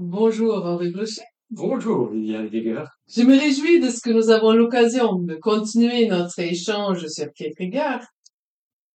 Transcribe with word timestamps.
Bonjour 0.00 0.64
Henri 0.64 0.90
Brochet. 0.90 1.22
Bonjour 1.50 2.10
Liliane 2.10 2.48
Guéguer. 2.48 2.84
Je 3.08 3.22
me 3.22 3.38
réjouis 3.38 3.80
de 3.80 3.88
ce 3.88 4.00
que 4.00 4.10
nous 4.10 4.30
avons 4.30 4.52
l'occasion 4.52 5.14
de 5.14 5.34
continuer 5.34 6.06
notre 6.06 6.38
échange 6.38 7.06
sur 7.08 7.32
Kierkegaard, 7.32 8.06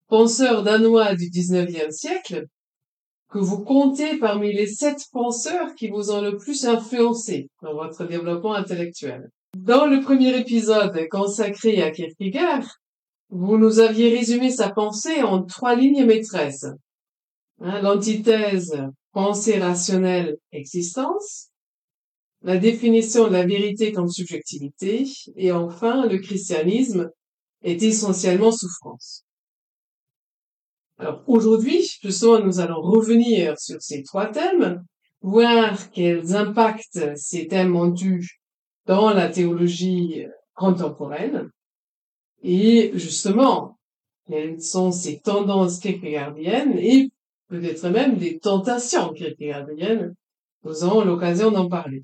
penseur 0.07 0.63
danois 0.63 1.15
du 1.15 1.29
XIXe 1.29 1.89
siècle, 1.89 2.45
que 3.33 3.39
vous 3.39 3.63
comptez 3.63 4.19
parmi 4.19 4.53
les 4.53 4.67
sept 4.67 5.07
penseurs 5.11 5.73
qui 5.73 5.89
vous 5.89 6.11
ont 6.11 6.21
le 6.21 6.37
plus 6.37 6.67
influencé 6.67 7.49
dans 7.63 7.73
votre 7.73 8.05
développement 8.05 8.53
intellectuel. 8.53 9.27
Dans 9.57 9.87
le 9.87 10.01
premier 10.01 10.37
épisode 10.37 11.07
consacré 11.09 11.81
à 11.81 11.89
Kierkegaard, 11.89 12.77
vous 13.29 13.57
nous 13.57 13.79
aviez 13.79 14.15
résumé 14.15 14.51
sa 14.51 14.69
pensée 14.69 15.23
en 15.23 15.43
trois 15.43 15.73
lignes 15.73 16.05
maîtresses. 16.05 16.67
Hein, 17.59 17.81
L'antithèse 17.81 18.77
pensée 19.13 19.57
rationnelle 19.57 20.37
existence, 20.51 21.49
la 22.43 22.57
définition 22.57 23.27
de 23.27 23.33
la 23.33 23.47
vérité 23.47 23.91
comme 23.91 24.09
subjectivité, 24.09 25.07
et 25.35 25.51
enfin 25.51 26.05
le 26.05 26.19
christianisme 26.19 27.09
est 27.63 27.81
essentiellement 27.81 28.51
souffrance. 28.51 29.25
Alors 31.03 31.21
aujourd'hui, 31.27 31.85
justement, 32.01 32.39
nous 32.39 32.61
allons 32.61 32.79
revenir 32.79 33.59
sur 33.59 33.81
ces 33.81 34.03
trois 34.03 34.27
thèmes, 34.27 34.85
voir 35.19 35.91
quels 35.91 36.33
impacts 36.33 37.17
ces 37.17 37.47
thèmes 37.47 37.75
ont 37.75 37.93
eu 37.93 38.39
dans 38.85 39.13
la 39.13 39.27
théologie 39.27 40.25
contemporaine, 40.53 41.49
et 42.41 42.91
justement, 42.93 43.77
quelles 44.29 44.61
sont 44.61 44.93
ces 44.93 45.19
tendances 45.19 45.79
kierkegaardiennes 45.79 46.77
et 46.77 47.11
peut-être 47.49 47.89
même 47.89 48.15
des 48.15 48.39
tentations 48.39 49.11
kierkegaardiennes. 49.11 50.15
Nous 50.63 50.85
aurons 50.85 51.03
l'occasion 51.03 51.51
d'en 51.51 51.67
parler. 51.67 52.01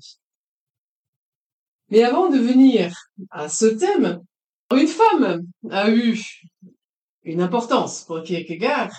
Mais 1.88 2.02
avant 2.02 2.28
de 2.28 2.36
venir 2.36 2.94
à 3.30 3.48
ce 3.48 3.64
thème, 3.64 4.20
une 4.70 4.86
femme 4.86 5.46
a 5.70 5.90
eu 5.90 6.20
une 7.24 7.40
importance 7.40 8.04
pour 8.04 8.22
Kierkegaard. 8.22 8.92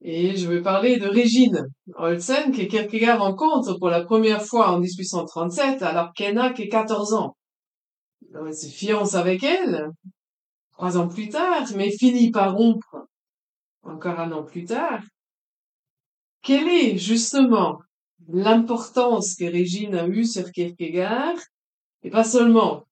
Et 0.00 0.36
je 0.36 0.48
vais 0.48 0.62
parler 0.62 0.98
de 0.98 1.08
Régine 1.08 1.66
Olsen, 1.96 2.52
que 2.52 2.62
Kierkegaard 2.62 3.20
rencontre 3.20 3.78
pour 3.78 3.88
la 3.88 4.04
première 4.04 4.42
fois 4.42 4.70
en 4.70 4.78
1837, 4.78 5.82
alors 5.82 6.12
qu'elle 6.12 6.36
n'a 6.36 6.52
que 6.52 6.68
14 6.68 7.14
ans. 7.14 7.36
Il 8.22 8.54
se 8.54 8.66
fiance 8.66 9.14
avec 9.14 9.42
elle, 9.42 9.88
trois 10.72 10.96
ans 10.98 11.08
plus 11.08 11.28
tard, 11.28 11.66
mais 11.74 11.90
finit 11.90 12.30
par 12.30 12.54
rompre 12.54 13.06
encore 13.82 14.20
un 14.20 14.30
an 14.32 14.44
plus 14.44 14.64
tard. 14.64 15.02
Quelle 16.42 16.68
est 16.68 16.96
justement 16.98 17.80
l'importance 18.28 19.34
que 19.34 19.44
Régine 19.44 19.94
a 19.96 20.06
eue 20.06 20.24
sur 20.24 20.50
Kierkegaard, 20.52 21.38
et 22.02 22.10
pas 22.10 22.24
seulement 22.24 22.84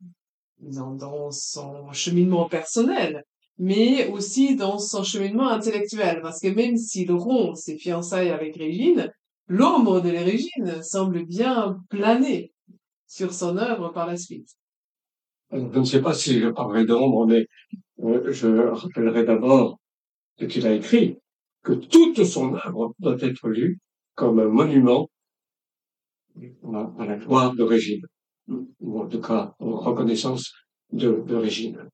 dans, 0.59 1.31
son 1.31 1.93
cheminement 1.93 2.48
personnel, 2.48 3.23
mais 3.59 4.09
aussi 4.09 4.57
dans 4.57 4.79
son 4.79 5.03
cheminement 5.03 5.49
intellectuel, 5.49 6.21
parce 6.23 6.41
que 6.41 6.49
même 6.49 6.77
s'il 6.77 7.12
rompt 7.12 7.57
ses 7.57 7.79
fiançailles 7.79 8.31
avec 8.31 8.57
Régine, 8.57 9.12
l'ombre 9.49 10.01
de 10.01 10.11
Régine 10.11 10.83
semble 10.83 11.25
bien 11.25 11.79
planer 11.89 12.53
sur 13.07 13.33
son 13.33 13.57
œuvre 13.57 13.91
par 13.91 14.07
la 14.07 14.17
suite. 14.17 14.49
je 15.53 15.59
ne 15.59 15.84
sais 15.84 16.03
pas 16.03 16.12
si 16.12 16.41
je 16.41 16.49
parlerai 16.49 16.84
d'ombre, 16.84 17.27
mais 17.27 17.47
euh, 18.03 18.33
je 18.33 18.49
rappellerai 18.49 19.25
d'abord 19.25 19.79
ce 20.39 20.45
qu'il 20.45 20.66
a 20.66 20.75
écrit 20.75 21.19
que 21.62 21.72
toute 21.72 22.25
son 22.25 22.55
œuvre 22.55 22.95
doit 22.99 23.16
être 23.21 23.49
lue 23.49 23.78
comme 24.15 24.39
un 24.39 24.49
monument 24.49 25.09
à, 26.99 27.06
la 27.06 27.16
gloire 27.16 27.55
de 27.55 27.62
Régine, 27.62 28.05
ou 28.81 29.00
en 29.00 29.09
tout 29.09 29.21
cas 29.21 29.55
en 29.59 29.77
reconnaissance 29.77 30.53
de, 30.93 31.22
de 31.27 31.34
Régine. 31.34 31.89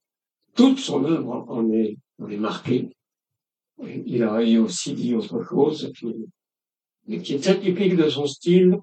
Toute 0.55 0.79
son 0.79 1.05
œuvre 1.05 1.45
en 1.49 1.71
est, 1.71 1.97
en 2.19 2.29
est 2.29 2.37
marquée. 2.37 2.91
Il 3.83 4.23
a 4.23 4.41
aussi 4.61 4.93
dit 4.95 5.15
autre 5.15 5.43
chose 5.43 5.93
qui, 5.99 6.15
est 7.09 7.43
très 7.43 7.59
typique 7.59 7.97
de 7.97 8.09
son 8.09 8.27
style. 8.27 8.79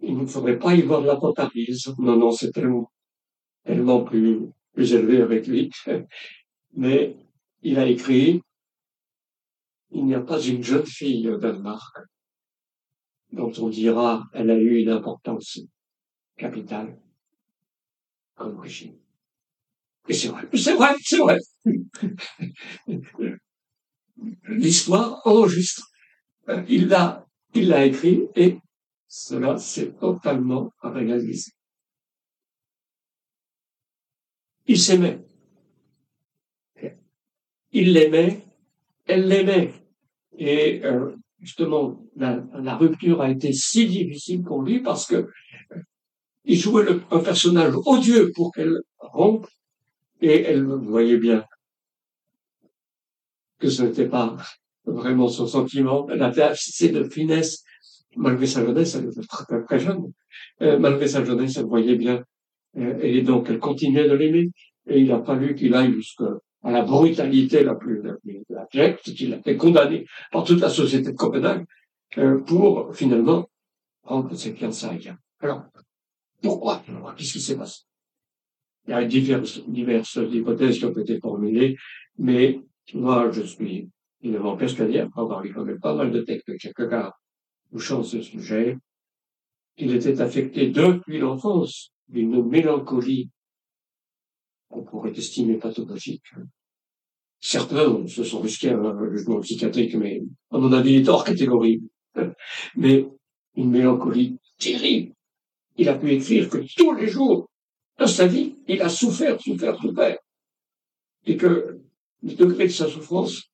Il 0.00 0.16
ne 0.16 0.26
faudrait 0.26 0.58
pas 0.58 0.74
y 0.74 0.82
voir 0.82 1.02
l'apocalypse. 1.02 1.88
Non, 1.98 2.16
non, 2.16 2.30
c'est 2.30 2.52
tellement, 2.52 2.90
tellement 3.64 4.02
plus, 4.02 4.40
plus 4.72 4.94
élevé 4.94 5.20
avec 5.20 5.46
lui. 5.46 5.70
Mais 6.74 7.16
il 7.62 7.78
a 7.78 7.86
écrit 7.86 8.42
il 9.92 10.06
n'y 10.06 10.14
a 10.14 10.20
pas 10.20 10.40
une 10.40 10.62
jeune 10.62 10.86
fille 10.86 11.28
au 11.28 11.36
Danemark 11.36 11.98
dont 13.32 13.52
on 13.58 13.68
dira 13.68 14.24
elle 14.32 14.50
a 14.50 14.56
eu 14.56 14.76
une 14.76 14.90
importance 14.90 15.58
capitale 16.36 16.98
comme 18.34 18.56
origine. 18.56 18.96
Et 20.08 20.14
c'est 20.14 20.28
vrai, 20.28 20.48
c'est 20.54 20.74
vrai, 20.74 20.94
c'est 21.02 21.18
vrai. 21.18 21.38
L'histoire 24.48 25.20
enregistre. 25.24 25.86
Il 26.68 26.88
l'a, 26.88 27.26
il 27.54 27.68
l'a 27.68 27.84
écrit 27.84 28.26
et 28.34 28.58
cela 29.06 29.56
s'est 29.58 29.92
totalement 29.92 30.72
réalisé. 30.82 31.52
Il 34.66 34.78
s'aimait. 34.78 35.24
Il 37.72 37.92
l'aimait, 37.92 38.44
elle 39.06 39.28
l'aimait. 39.28 39.72
Et 40.38 40.84
euh, 40.84 41.14
justement, 41.40 42.02
la, 42.16 42.76
rupture 42.76 43.20
a 43.20 43.30
été 43.30 43.52
si 43.52 43.86
difficile 43.86 44.42
pour 44.42 44.62
lui 44.62 44.80
parce 44.80 45.06
que 45.06 45.16
euh, 45.16 45.82
il 46.44 46.58
jouait 46.58 46.86
un 47.10 47.20
personnage 47.20 47.74
odieux 47.86 48.32
pour 48.34 48.52
qu'elle 48.52 48.78
rompe, 48.98 49.46
et 50.20 50.42
elle 50.42 50.64
voyait 50.64 51.18
bien 51.18 51.44
que 53.58 53.68
ce 53.68 53.82
n'était 53.82 54.08
pas 54.08 54.36
vraiment 54.84 55.28
son 55.28 55.46
sentiment. 55.46 56.08
Elle 56.10 56.22
avait 56.22 56.42
assez 56.42 56.88
de 56.88 57.04
finesse, 57.04 57.64
malgré 58.16 58.46
sa 58.46 58.64
jeunesse, 58.64 58.94
elle 58.94 59.08
était 59.08 59.20
très, 59.66 59.78
jeune, 59.78 60.12
euh, 60.62 60.78
malgré 60.78 61.06
sa 61.06 61.24
jeunesse, 61.24 61.56
elle 61.56 61.66
voyait 61.66 61.96
bien, 61.96 62.24
euh, 62.78 62.98
et 63.00 63.22
donc 63.22 63.48
elle 63.48 63.58
continuait 63.58 64.08
de 64.08 64.14
l'aimer, 64.14 64.50
et 64.88 65.00
il 65.00 65.12
a 65.12 65.22
fallu 65.22 65.54
qu'il 65.54 65.74
aille 65.74 65.92
jusqu'à 65.92 66.24
la 66.64 66.82
brutalité 66.82 67.62
la 67.62 67.74
plus, 67.74 68.02
la 68.02 68.14
plus 68.14 68.42
abjecte, 68.56 69.14
qu'il 69.14 69.32
a 69.34 69.40
fait 69.40 69.56
condamner 69.56 70.06
par 70.32 70.44
toute 70.44 70.60
la 70.60 70.70
société 70.70 71.12
de 71.12 71.16
Copenhague, 71.16 71.64
euh, 72.18 72.38
pour 72.40 72.94
finalement 72.94 73.48
rendre 74.02 74.34
ses 74.34 74.52
fiançailles. 74.52 75.14
Alors, 75.40 75.64
pourquoi? 76.42 76.82
Qu'est-ce 77.16 77.34
qui 77.34 77.40
s'est 77.40 77.56
passé? 77.56 77.82
Il 78.86 78.90
y 78.90 78.94
a 78.94 79.04
diverses, 79.04 79.62
diverses 79.68 80.18
hypothèses 80.32 80.78
qui 80.78 80.84
ont 80.84 80.92
été 80.92 81.18
formulées, 81.20 81.76
mais 82.18 82.60
moi, 82.94 83.30
je 83.30 83.42
suis 83.42 83.88
évidemment 84.22 84.56
persuadé, 84.56 84.98
après 84.98 85.20
avoir 85.20 85.42
lu 85.42 85.52
quand 85.52 85.64
même 85.64 85.80
pas 85.80 85.94
mal 85.94 86.10
de 86.10 86.20
textes 86.20 86.48
de 86.48 86.54
Kierkegaard 86.54 87.12
touchant 87.70 88.02
ce 88.02 88.20
sujet, 88.20 88.76
qu'il 89.76 89.94
était 89.94 90.20
affecté 90.20 90.68
depuis 90.68 91.18
l'enfance 91.18 91.92
d'une 92.08 92.44
mélancolie 92.44 93.30
qu'on 94.68 94.82
pourrait 94.82 95.12
estimer 95.12 95.56
pathologique. 95.56 96.32
Certains 97.40 98.06
se 98.06 98.24
sont 98.24 98.40
risqués 98.40 98.70
à 98.70 98.76
un 98.76 99.10
jugement 99.10 99.40
psychiatrique, 99.40 99.94
mais 99.94 100.22
à 100.50 100.58
mon 100.58 100.72
avis, 100.72 100.94
il 100.94 101.00
est 101.02 101.08
hors 101.08 101.24
catégorie. 101.24 101.82
Mais 102.76 103.08
une 103.54 103.70
mélancolie 103.70 104.36
terrible. 104.58 105.14
Il 105.76 105.88
a 105.88 105.94
pu 105.94 106.10
écrire 106.12 106.50
que 106.50 106.58
tous 106.76 106.92
les 106.92 107.08
jours 107.08 107.49
de 108.00 108.06
sa 108.06 108.26
vie, 108.26 108.56
il 108.66 108.80
a 108.82 108.88
souffert, 108.88 109.40
souffert, 109.40 109.76
souffert. 109.78 110.18
Et 111.26 111.36
que 111.36 111.80
le 112.22 112.34
degré 112.34 112.64
de 112.66 112.72
sa 112.72 112.88
souffrance 112.88 113.50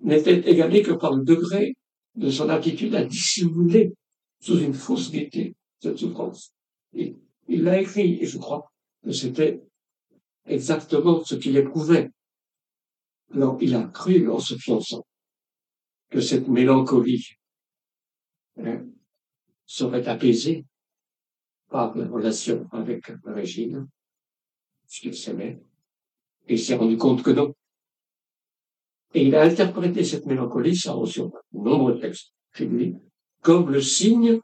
n'était 0.00 0.50
égalé 0.50 0.82
que 0.82 0.92
par 0.92 1.14
le 1.14 1.24
degré 1.24 1.76
de 2.16 2.30
son 2.30 2.48
attitude 2.48 2.94
à 2.94 3.04
dissimuler 3.04 3.92
sous 4.40 4.58
une 4.58 4.74
fausse 4.74 5.10
gaieté 5.10 5.54
cette 5.80 5.98
souffrance. 5.98 6.52
Il 6.92 7.62
l'a 7.62 7.80
écrit, 7.80 8.18
et 8.20 8.26
je 8.26 8.38
crois 8.38 8.70
que 9.04 9.12
c'était 9.12 9.62
exactement 10.46 11.24
ce 11.24 11.34
qu'il 11.34 11.56
éprouvait. 11.56 12.10
Alors, 13.32 13.58
il 13.60 13.74
a 13.74 13.84
cru 13.84 14.28
en 14.30 14.38
se 14.38 14.56
fiançant 14.56 15.04
que 16.10 16.20
cette 16.20 16.48
mélancolie 16.48 17.36
hein, 18.58 18.84
serait 19.66 20.06
apaisée 20.06 20.64
par 21.68 21.96
la 21.96 22.06
relation 22.06 22.68
avec 22.72 23.06
Régine, 23.24 23.88
puisqu'il 24.86 25.16
s'aimait, 25.16 25.62
et 26.46 26.54
il 26.54 26.58
s'est 26.58 26.76
rendu 26.76 26.96
compte 26.96 27.22
que 27.22 27.30
non. 27.30 27.54
Et 29.14 29.26
il 29.26 29.34
a 29.34 29.42
interprété 29.42 30.04
cette 30.04 30.26
mélancolie, 30.26 30.76
ça 30.76 30.92
reçoit 30.92 31.30
de 31.52 31.58
nombreux 31.58 31.98
textes 32.00 32.34
lui, 32.62 32.96
comme 33.40 33.70
le 33.70 33.80
signe 33.80 34.40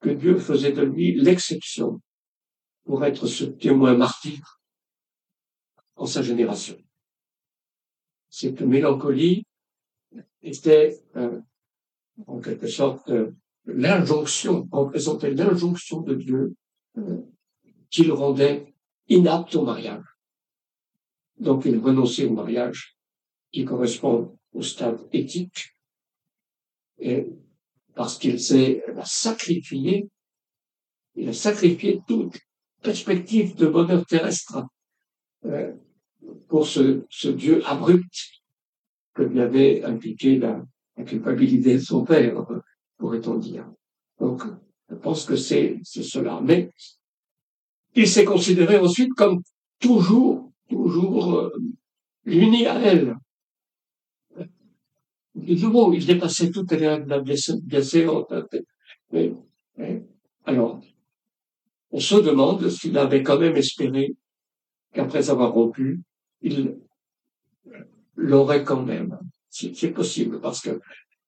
que 0.00 0.10
Dieu 0.10 0.38
faisait 0.38 0.72
de 0.72 0.82
lui 0.82 1.14
l'exception 1.14 2.00
pour 2.84 3.04
être 3.04 3.26
ce 3.26 3.44
témoin 3.44 3.96
martyr 3.96 4.60
en 5.96 6.06
sa 6.06 6.22
génération. 6.22 6.76
Cette 8.28 8.60
mélancolie 8.60 9.46
était 10.42 11.02
euh, 11.16 11.40
en 12.26 12.40
quelque 12.40 12.66
sorte 12.68 13.08
euh, 13.10 13.32
l'injonction, 13.66 14.68
représentait 14.70 15.32
l'injonction 15.32 16.00
de 16.00 16.14
Dieu 16.14 16.54
euh, 16.98 17.18
qu'il 17.90 18.12
rendait 18.12 18.74
inapte 19.08 19.54
au 19.56 19.64
mariage. 19.64 20.04
Donc 21.38 21.64
il 21.64 21.78
renonçait 21.78 22.26
au 22.26 22.32
mariage 22.32 22.96
qui 23.52 23.64
correspond 23.64 24.38
au 24.52 24.62
stade 24.62 25.06
éthique 25.12 25.72
et 26.98 27.28
parce 27.94 28.18
qu'il 28.18 28.40
s'est 28.40 28.82
sacrifié, 29.04 30.08
il 31.14 31.28
a 31.28 31.32
sacrifié 31.32 32.00
toute 32.06 32.38
perspective 32.82 33.54
de 33.56 33.66
bonheur 33.66 34.04
terrestre 34.06 34.64
euh, 35.44 35.72
pour 36.48 36.66
ce, 36.66 37.04
ce 37.10 37.28
Dieu 37.28 37.62
abrupt 37.66 38.42
que 39.14 39.22
lui 39.22 39.40
avait 39.40 39.82
impliqué 39.82 40.38
la 40.38 40.64
culpabilité 41.04 41.74
de 41.74 41.82
son 41.82 42.04
père, 42.04 42.46
pourrait-on 42.98 43.36
dire. 43.36 43.66
Donc, 44.20 44.42
je 44.88 44.94
pense 44.94 45.24
que 45.24 45.36
c'est 45.36 45.80
cela. 45.84 46.40
Mais 46.42 46.70
il 47.94 48.08
s'est 48.08 48.24
considéré 48.24 48.78
ensuite 48.78 49.12
comme 49.14 49.42
toujours, 49.78 50.50
toujours 50.68 51.34
euh, 51.34 51.50
uni 52.24 52.66
à 52.66 52.78
elle. 52.80 53.16
De 55.34 55.54
nouveau, 55.54 55.92
il 55.92 56.06
dépassait 56.06 56.50
toutes 56.50 56.72
les 56.72 56.88
règles. 56.88 57.24
Mais, 59.12 59.32
mais, 59.76 60.02
alors, 60.44 60.80
on 61.90 62.00
se 62.00 62.16
demande 62.16 62.68
s'il 62.68 62.96
avait 62.98 63.22
quand 63.22 63.38
même 63.38 63.56
espéré 63.56 64.14
qu'après 64.92 65.30
avoir 65.30 65.52
rompu, 65.52 66.00
il 66.40 66.78
l'aurait 68.16 68.64
quand 68.64 68.82
même. 68.82 69.18
C'est 69.50 69.90
possible 69.92 70.40
parce 70.40 70.60
que 70.60 70.80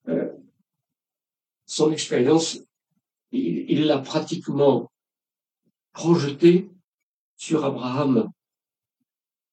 euh, 0.09 0.31
son 1.69 1.93
expérience, 1.93 2.59
il 3.31 3.85
l'a 3.85 3.99
pratiquement 3.99 4.91
projeté 5.93 6.71
sur 7.37 7.65
Abraham, 7.65 8.31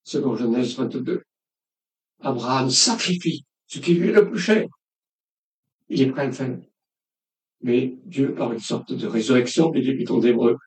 selon 0.03 0.37
Genèse 0.37 0.75
22. 0.77 1.23
Abraham 2.21 2.69
sacrifie 2.69 3.45
ce 3.67 3.79
qui 3.79 3.95
lui 3.95 4.09
est 4.09 4.13
le 4.13 4.29
plus 4.29 4.39
cher. 4.39 4.65
Il 5.89 6.01
est 6.01 6.09
prêt 6.09 6.21
à 6.21 6.25
le 6.27 6.31
faire. 6.31 6.57
Mais 7.61 7.97
Dieu, 8.05 8.33
par 8.33 8.53
une 8.53 8.59
sorte 8.59 8.93
de 8.93 9.07
résurrection 9.07 9.69
des 9.71 9.81
débutants 9.81 10.19
d'Hébreu, 10.19 10.57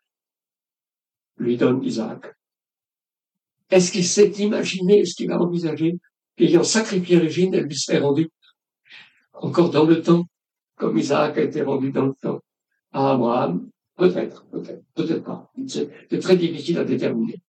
lui 1.39 1.57
donne 1.57 1.83
Isaac. 1.83 2.27
Est-ce 3.71 3.91
qu'il 3.91 4.05
s'est 4.05 4.33
imaginé, 4.33 5.01
est-ce 5.01 5.15
qu'il 5.15 5.33
a 5.33 5.41
envisagé 5.41 5.95
qu'ayant 6.37 6.63
sacrifié 6.63 7.19
Régine, 7.19 7.55
elle 7.55 7.65
lui 7.65 7.77
serait 7.77 7.99
rendue 7.99 8.31
encore 9.33 9.71
dans 9.71 9.85
le 9.85 10.03
temps, 10.03 10.27
comme 10.79 10.99
Isaac 10.99 11.39
a 11.39 11.43
été 11.43 11.63
rendu 11.63 11.91
dans 11.93 12.07
le 12.07 12.15
temps 12.15 12.41
à 12.93 13.13
Abraham 13.13 13.69
Peut-être, 13.99 14.47
peut-être, 14.47 14.85
peut-être 14.95 15.25
pas. 15.25 15.53
C'est 15.67 16.21
très 16.21 16.37
difficile 16.37 16.79
à 16.79 16.85
déterminer. 16.85 17.43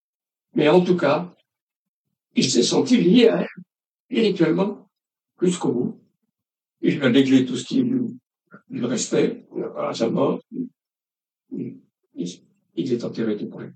Mais 0.55 0.67
en 0.67 0.81
tout 0.81 0.97
cas, 0.97 1.31
il 2.35 2.49
s'est 2.49 2.63
senti 2.63 2.97
lié 2.97 3.27
à 3.27 3.41
elle, 3.41 3.63
spirituellement, 4.09 4.89
plus 5.37 5.55
qu'au 5.59 5.71
bout. 5.71 6.01
Il 6.81 7.03
a 7.03 7.11
déglé 7.11 7.45
tout 7.45 7.55
ce 7.55 7.65
qui 7.65 7.83
lui, 7.83 8.17
restait 8.71 9.45
à 9.77 9.93
sa 9.93 10.09
mort. 10.09 10.41
Il, 11.51 11.77
est 12.75 13.03
enterré 13.03 13.37
tout 13.37 13.49
près. 13.49 13.71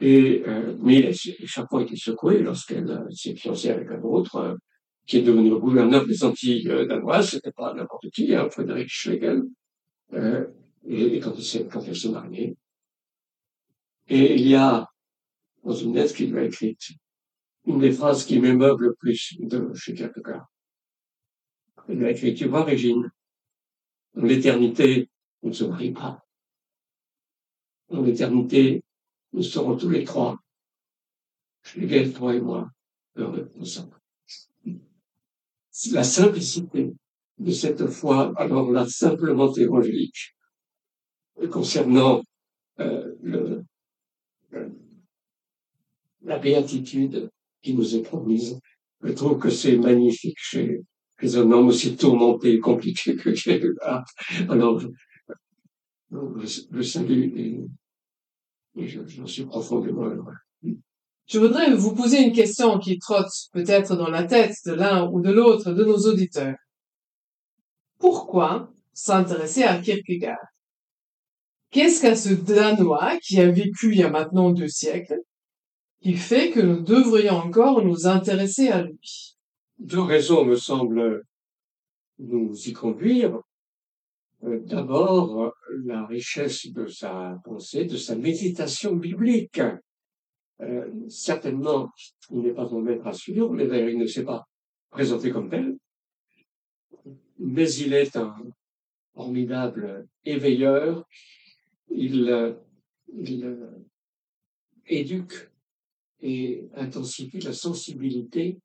Et, 0.00 0.42
euh, 0.48 0.76
mais 0.80 1.12
chaque 1.12 1.68
fois 1.68 1.82
été 1.82 1.94
secoué 1.94 2.42
lorsqu'elle 2.42 3.06
s'est 3.10 3.36
fiancée 3.36 3.70
avec 3.70 3.88
un 3.90 4.02
autre, 4.02 4.36
euh, 4.36 4.54
qui 5.06 5.18
est 5.18 5.22
devenu 5.22 5.50
gouverneur 5.58 6.06
des 6.06 6.22
Antilles 6.24 6.68
euh, 6.68 6.86
danoises, 6.86 7.30
c'était 7.30 7.52
pas 7.52 7.74
n'importe 7.74 8.10
qui, 8.10 8.34
hein, 8.34 8.48
Frédéric 8.50 8.88
Schlegel, 8.88 9.42
euh, 10.12 10.46
et, 10.86 11.20
quand, 11.20 11.34
quand 11.70 11.82
elle 11.86 11.96
s'est. 11.96 12.56
Et 14.08 14.34
il 14.34 14.48
y 14.48 14.54
a, 14.54 14.88
dans 15.64 15.74
une 15.74 15.94
lettre 15.94 16.14
qu'il 16.14 16.32
lui 16.32 16.40
a 16.40 16.44
écrite, 16.44 16.90
une 17.66 17.80
des 17.80 17.92
phrases 17.92 18.24
qui 18.24 18.40
m'émeuble 18.40 18.86
le 18.86 18.94
plus 18.94 19.36
de 19.40 19.72
chez 19.74 19.94
Kierkegaard. 19.94 20.46
Il 21.88 21.98
lui 21.98 22.06
a 22.06 22.10
écrit, 22.10 22.34
tu 22.34 22.46
vois, 22.46 22.64
Régine, 22.64 23.10
dans 24.14 24.24
l'éternité, 24.24 25.08
on 25.42 25.48
ne 25.48 25.52
se 25.52 25.64
marie 25.64 25.92
pas. 25.92 26.24
Dans 27.88 28.02
l'éternité, 28.02 28.84
nous 29.32 29.42
serons 29.42 29.76
tous 29.76 29.90
les 29.90 30.04
trois, 30.04 30.38
Schlegel, 31.62 32.12
toi 32.12 32.34
et 32.34 32.40
moi, 32.40 32.70
heureux 33.16 33.52
ensemble. 33.60 33.99
La 35.92 36.02
simplicité 36.04 36.92
de 37.38 37.50
cette 37.52 37.86
foi, 37.86 38.32
alors 38.36 38.70
là, 38.70 38.86
simplement 38.86 39.52
évangélique, 39.54 40.34
concernant 41.50 42.22
euh, 42.80 43.14
le, 43.22 43.64
la 46.22 46.38
béatitude 46.38 47.30
qui 47.62 47.74
nous 47.74 47.94
est 47.94 48.02
promise. 48.02 48.58
Je 49.02 49.12
trouve 49.12 49.38
que 49.38 49.50
c'est 49.50 49.76
magnifique 49.76 50.36
chez, 50.38 50.80
chez, 51.18 51.36
un 51.36 51.50
homme 51.52 51.68
aussi 51.68 51.96
tourmenté 51.96 52.54
et 52.54 52.58
compliqué 52.58 53.16
que 53.16 53.34
j'ai 53.34 53.60
là. 53.80 54.04
Alors, 54.48 54.80
je, 56.10 56.82
salue 56.82 57.36
et, 57.36 57.60
et 58.76 58.88
j'en 58.88 59.26
suis 59.26 59.44
profondément 59.44 60.04
heureux. 60.04 60.34
Je 61.30 61.38
voudrais 61.38 61.72
vous 61.74 61.94
poser 61.94 62.22
une 62.22 62.32
question 62.32 62.78
qui 62.78 62.98
trotte 62.98 63.32
peut-être 63.52 63.96
dans 63.96 64.10
la 64.10 64.24
tête 64.24 64.56
de 64.66 64.72
l'un 64.72 65.08
ou 65.10 65.20
de 65.20 65.30
l'autre 65.30 65.72
de 65.72 65.84
nos 65.84 65.98
auditeurs 66.08 66.56
pourquoi 68.00 68.72
s'intéresser 68.92 69.62
à 69.62 69.78
Kierkegaard? 69.78 70.48
Qu'est-ce 71.70 72.02
qu'à 72.02 72.16
ce 72.16 72.30
Danois 72.30 73.16
qui 73.22 73.38
a 73.38 73.48
vécu 73.48 73.92
il 73.92 73.98
y 73.98 74.02
a 74.02 74.10
maintenant 74.10 74.50
deux 74.50 74.68
siècles 74.68 75.20
qui 76.02 76.14
fait 76.14 76.50
que 76.50 76.60
nous 76.60 76.80
devrions 76.80 77.34
encore 77.34 77.84
nous 77.84 78.08
intéresser 78.08 78.68
à 78.68 78.82
lui? 78.82 79.36
Deux 79.78 80.00
raisons 80.00 80.44
me 80.44 80.56
semblent 80.56 81.22
nous 82.18 82.52
y 82.66 82.72
conduire. 82.72 83.38
Euh, 84.42 84.58
d'abord, 84.64 85.52
la 85.84 86.06
richesse 86.06 86.66
de 86.72 86.86
sa 86.86 87.38
pensée, 87.44 87.84
de 87.84 87.96
sa 87.96 88.16
méditation 88.16 88.96
biblique. 88.96 89.60
Euh, 90.62 90.90
certainement, 91.08 91.90
il 92.30 92.40
n'est 92.40 92.52
pas 92.52 92.66
en 92.66 92.80
maître 92.80 93.06
à 93.06 93.12
suivre, 93.12 93.50
mais 93.52 93.66
d'ailleurs, 93.66 93.88
il 93.88 93.98
ne 93.98 94.06
s'est 94.06 94.24
pas 94.24 94.46
présenté 94.90 95.30
comme 95.30 95.48
tel 95.48 95.76
mais 97.40 97.72
il 97.72 97.94
est 97.94 98.16
un 98.16 98.36
formidable 99.14 100.06
éveilleur. 100.24 101.04
Il, 101.88 102.56
il 103.12 103.68
éduque 104.86 105.50
et 106.20 106.68
intensifie 106.74 107.40
la 107.40 107.52
sensibilité 107.52 108.58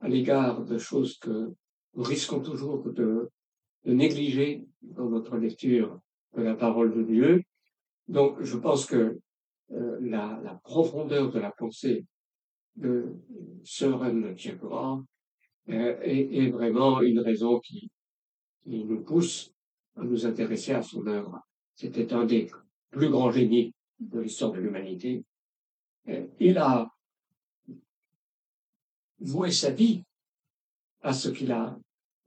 à 0.00 0.08
l'égard 0.08 0.64
de 0.64 0.78
choses 0.78 1.18
que 1.18 1.52
nous 1.94 2.02
risquons 2.02 2.40
toujours 2.40 2.92
de, 2.92 3.30
négliger 3.84 4.66
dans 4.82 5.08
notre 5.08 5.38
lecture 5.38 5.98
de 6.36 6.42
la 6.42 6.54
parole 6.54 6.94
de 6.94 7.02
Dieu. 7.02 7.42
Donc, 8.06 8.42
je 8.42 8.56
pense 8.58 8.84
que 8.84 9.18
euh, 9.72 9.98
la, 10.00 10.40
la, 10.42 10.54
profondeur 10.54 11.30
de 11.30 11.38
la 11.38 11.50
pensée 11.50 12.06
de 12.76 13.16
Søren 13.64 14.34
Kierkegaard 14.34 15.04
euh, 15.68 15.98
est, 16.00 16.50
vraiment 16.50 17.02
une 17.02 17.20
raison 17.20 17.60
qui, 17.60 17.90
qui 18.62 18.84
nous 18.84 19.02
pousse 19.02 19.52
à 19.96 20.02
nous 20.02 20.24
intéresser 20.24 20.72
à 20.72 20.82
son 20.82 21.06
œuvre. 21.06 21.40
C'était 21.74 22.12
un 22.12 22.24
des 22.24 22.50
plus 22.90 23.10
grands 23.10 23.30
génies 23.30 23.74
de 23.98 24.20
l'histoire 24.20 24.52
de 24.52 24.60
l'humanité. 24.60 25.24
Euh, 26.08 26.26
il 26.40 26.56
a 26.58 26.90
voué 29.18 29.50
sa 29.50 29.70
vie 29.70 30.04
à 31.02 31.12
ce 31.12 31.28
qu'il 31.28 31.52
a 31.52 31.78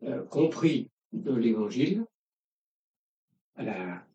euh, 0.04 0.24
compris 0.26 0.92
de 1.14 1.34
l'Évangile, 1.34 2.06
à 3.56 3.64
la, 3.64 4.08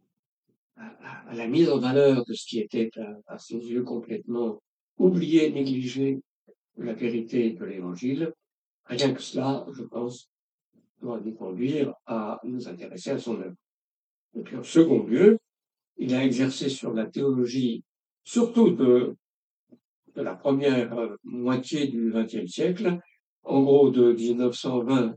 à, 0.76 1.34
la, 1.34 1.46
mise 1.46 1.70
en 1.70 1.78
valeur 1.78 2.24
de 2.24 2.32
ce 2.32 2.46
qui 2.46 2.60
était 2.60 2.90
à, 3.26 3.38
ses 3.38 3.56
yeux 3.56 3.82
complètement 3.82 4.62
oublié, 4.98 5.50
négligé 5.50 6.20
la 6.76 6.92
vérité 6.92 7.50
de 7.50 7.64
l'Évangile, 7.64 8.32
Rien 8.88 9.12
que 9.12 9.20
cela, 9.20 9.66
je 9.72 9.82
pense, 9.82 10.30
doit 11.00 11.20
nous 11.20 11.34
conduire 11.34 11.92
à 12.06 12.40
nous 12.44 12.68
intéresser 12.68 13.10
à 13.10 13.18
son 13.18 13.40
œuvre. 13.40 13.56
Et 14.34 14.42
puis 14.42 14.56
en 14.56 14.62
second 14.62 15.02
lieu, 15.02 15.38
il 15.96 16.14
a 16.14 16.24
exercé 16.24 16.68
sur 16.68 16.92
la 16.92 17.06
théologie, 17.06 17.82
surtout 18.22 18.70
de, 18.70 19.16
de 20.14 20.22
la 20.22 20.34
première 20.34 21.16
moitié 21.24 21.88
du 21.88 22.12
XXe 22.12 22.46
siècle, 22.46 22.98
en 23.42 23.62
gros 23.62 23.90
de 23.90 24.12
1920 24.12 25.16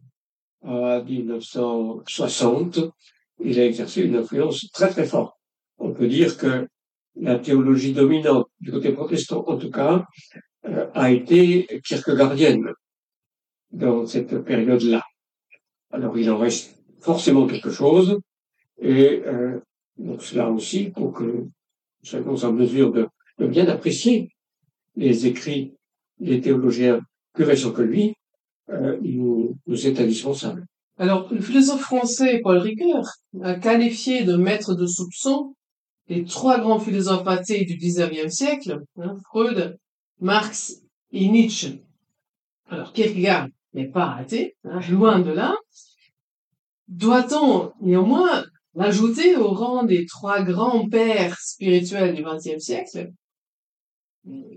à 0.63 1.01
1960, 1.03 2.79
il 3.41 3.59
a 3.59 3.65
exercé 3.65 4.01
une 4.01 4.15
influence 4.15 4.69
très 4.71 4.89
très 4.89 5.05
forte. 5.05 5.38
On 5.79 5.91
peut 5.93 6.07
dire 6.07 6.37
que 6.37 6.67
la 7.15 7.39
théologie 7.39 7.93
dominante 7.93 8.47
du 8.59 8.71
côté 8.71 8.91
protestant, 8.91 9.43
en 9.47 9.57
tout 9.57 9.71
cas, 9.71 10.05
euh, 10.65 10.87
a 10.93 11.11
été 11.11 11.67
kierkegaardienne 11.85 12.69
dans 13.71 14.05
cette 14.05 14.43
période-là. 14.43 15.03
Alors 15.91 16.17
il 16.17 16.29
en 16.29 16.37
reste 16.37 16.77
forcément 16.99 17.47
quelque 17.47 17.71
chose, 17.71 18.19
et 18.79 19.21
euh, 19.25 19.59
donc 19.97 20.21
cela 20.21 20.49
aussi 20.49 20.89
pour 20.89 21.13
que 21.13 21.23
nous 21.23 21.51
soyons 22.03 22.35
en 22.35 22.53
mesure 22.53 22.91
de, 22.91 23.07
bien 23.47 23.67
apprécier 23.67 24.29
les 24.95 25.27
écrits 25.27 25.75
des 26.19 26.41
théologiens 26.41 26.99
plus 27.33 27.45
récents 27.45 27.71
que 27.71 27.81
lui, 27.81 28.15
euh, 28.69 28.97
nous, 29.01 29.57
nous 29.65 29.87
est 29.87 29.99
indispensable. 29.99 30.65
Alors, 30.97 31.33
le 31.33 31.39
philosophe 31.39 31.81
français 31.81 32.41
Paul 32.43 32.57
Ricoeur 32.57 33.05
a 33.41 33.55
qualifié 33.55 34.25
de 34.25 34.35
maître 34.35 34.75
de 34.75 34.85
soupçon 34.85 35.55
les 36.09 36.25
trois 36.25 36.59
grands 36.59 36.79
philosophes 36.79 37.27
athées 37.27 37.65
du 37.65 37.77
XIXe 37.77 38.33
siècle, 38.33 38.81
hein, 38.97 39.15
Freud, 39.29 39.77
Marx 40.19 40.81
et 41.11 41.27
Nietzsche. 41.29 41.83
Alors, 42.67 42.91
Kierkegaard 42.93 43.47
n'est 43.73 43.89
pas 43.89 44.15
athée, 44.15 44.55
hein, 44.63 44.79
loin 44.89 45.19
de 45.19 45.31
là. 45.31 45.55
Doit-on 46.87 47.71
néanmoins 47.81 48.43
l'ajouter 48.73 49.37
au 49.37 49.49
rang 49.49 49.83
des 49.83 50.05
trois 50.07 50.41
grands 50.41 50.89
pères 50.89 51.39
spirituels 51.39 52.15
du 52.15 52.23
XXe 52.23 52.59
siècle? 52.63 53.11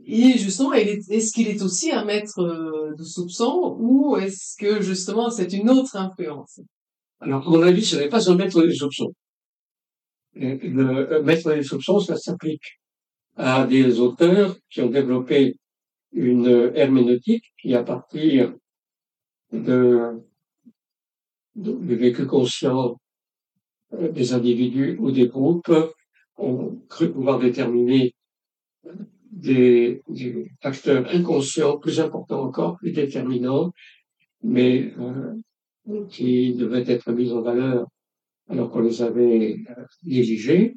Et 0.07 0.39
justement, 0.39 0.73
est-ce 0.73 1.33
qu'il 1.33 1.49
est 1.49 1.63
aussi 1.63 1.93
un 1.93 2.05
maître 2.05 2.41
euh, 2.41 2.95
de 2.99 3.05
soupçon 3.05 3.77
ou 3.79 4.17
est-ce 4.17 4.57
que 4.59 4.83
justement 4.83 5.31
c'est 5.31 5.53
une 5.53 5.71
autre 5.71 5.97
influence? 5.97 6.61
Alors, 7.21 7.47
à 7.47 7.51
mon 7.51 7.63
avis, 7.63 7.85
ce 7.85 7.97
n'est 7.97 8.09
pas 8.09 8.29
un 8.29 8.35
maître 8.35 8.61
des 8.63 8.75
soupçons. 8.75 9.13
Le 10.35 11.21
maître 11.23 11.53
des 11.55 11.63
soupçons, 11.63 12.01
ça 12.01 12.17
s'applique 12.17 12.81
à 13.37 13.67
des 13.67 14.01
auteurs 14.01 14.57
qui 14.71 14.81
ont 14.81 14.91
développé 14.91 15.57
une 16.13 16.73
herméneutique 16.75 17.53
qui, 17.61 17.75
à 17.75 17.83
partir 17.83 18.55
de, 19.53 20.21
du 21.55 21.97
vécu 21.97 22.27
conscient 22.27 22.99
euh, 23.95 24.11
des 24.11 24.33
individus 24.33 24.97
ou 24.99 25.11
des 25.11 25.29
groupes, 25.29 25.73
ont 26.37 26.79
cru 26.89 27.13
pouvoir 27.13 27.39
déterminer 27.39 28.15
des, 29.31 30.03
des, 30.09 30.51
facteurs 30.63 31.07
inconscients 31.15 31.79
plus 31.79 32.01
importants 32.01 32.43
encore, 32.43 32.77
plus 32.79 32.93
déterminants, 32.93 33.73
mais 34.43 34.93
euh, 34.99 35.35
qui 36.09 36.55
devaient 36.55 36.91
être 36.91 37.13
mis 37.13 37.33
en 37.33 37.43
valeur 37.43 37.87
alors 38.49 38.71
qu'on 38.71 38.81
les 38.81 39.03
avait 39.03 39.65
euh, 39.71 39.85
négligés. 40.05 40.75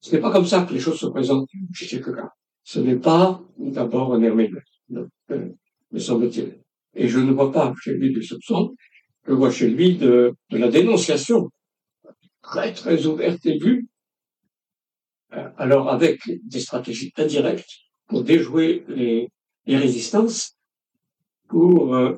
Ce 0.00 0.14
n'est 0.14 0.20
pas 0.20 0.32
comme 0.32 0.46
ça 0.46 0.64
que 0.64 0.72
les 0.72 0.80
choses 0.80 0.98
se 0.98 1.06
présentent 1.06 1.48
chez 1.72 1.86
quelqu'un. 1.86 2.30
Ce 2.64 2.80
n'est 2.80 2.96
pas 2.98 3.42
d'abord 3.58 4.14
un 4.14 4.22
hermène, 4.22 4.56
euh, 4.92 5.48
me 5.92 5.98
semble-t-il. 5.98 6.58
Et 6.94 7.08
je 7.08 7.18
ne 7.18 7.32
vois 7.32 7.52
pas 7.52 7.72
chez 7.80 7.94
lui 7.94 8.12
du 8.12 8.22
soupçon, 8.22 8.74
je 9.26 9.32
vois 9.32 9.50
chez 9.50 9.68
lui 9.68 9.96
de, 9.96 10.34
de 10.50 10.58
la 10.58 10.68
dénonciation 10.68 11.50
très 12.42 12.72
très 12.72 13.06
ouverte 13.06 13.44
et 13.46 13.58
vue 13.58 13.88
euh, 15.32 15.48
alors 15.56 15.90
avec 15.90 16.20
des 16.44 16.60
stratégies 16.60 17.12
indirectes 17.16 17.70
pour 18.06 18.22
déjouer 18.22 18.84
les, 18.88 19.28
les 19.66 19.76
résistances, 19.76 20.56
pour 21.48 21.94
euh, 21.94 22.14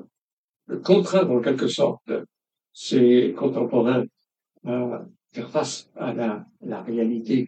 contraindre 0.84 1.32
en 1.32 1.40
quelque 1.40 1.68
sorte 1.68 2.10
ses 2.72 3.34
contemporains 3.36 4.04
à 4.68 5.06
faire 5.32 5.50
face 5.50 5.90
à 5.96 6.12
la, 6.12 6.82
réalité 6.82 7.46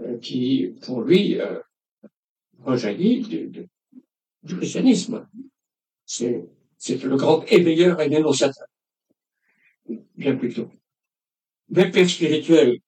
euh, 0.00 0.18
qui, 0.18 0.74
pour 0.82 1.02
lui, 1.02 1.40
euh, 1.40 1.60
rejaillit 2.62 3.48
du, 3.48 3.68
christianisme. 4.46 5.26
C'est, 6.04 6.48
le 6.88 7.16
grand 7.16 7.42
éveilleur 7.50 8.00
et 8.00 8.08
dénonciateur. 8.08 8.66
Bien 10.16 10.36
plutôt. 10.36 10.70
Des 11.68 11.90
pères 11.90 12.08
spirituels 12.08 12.78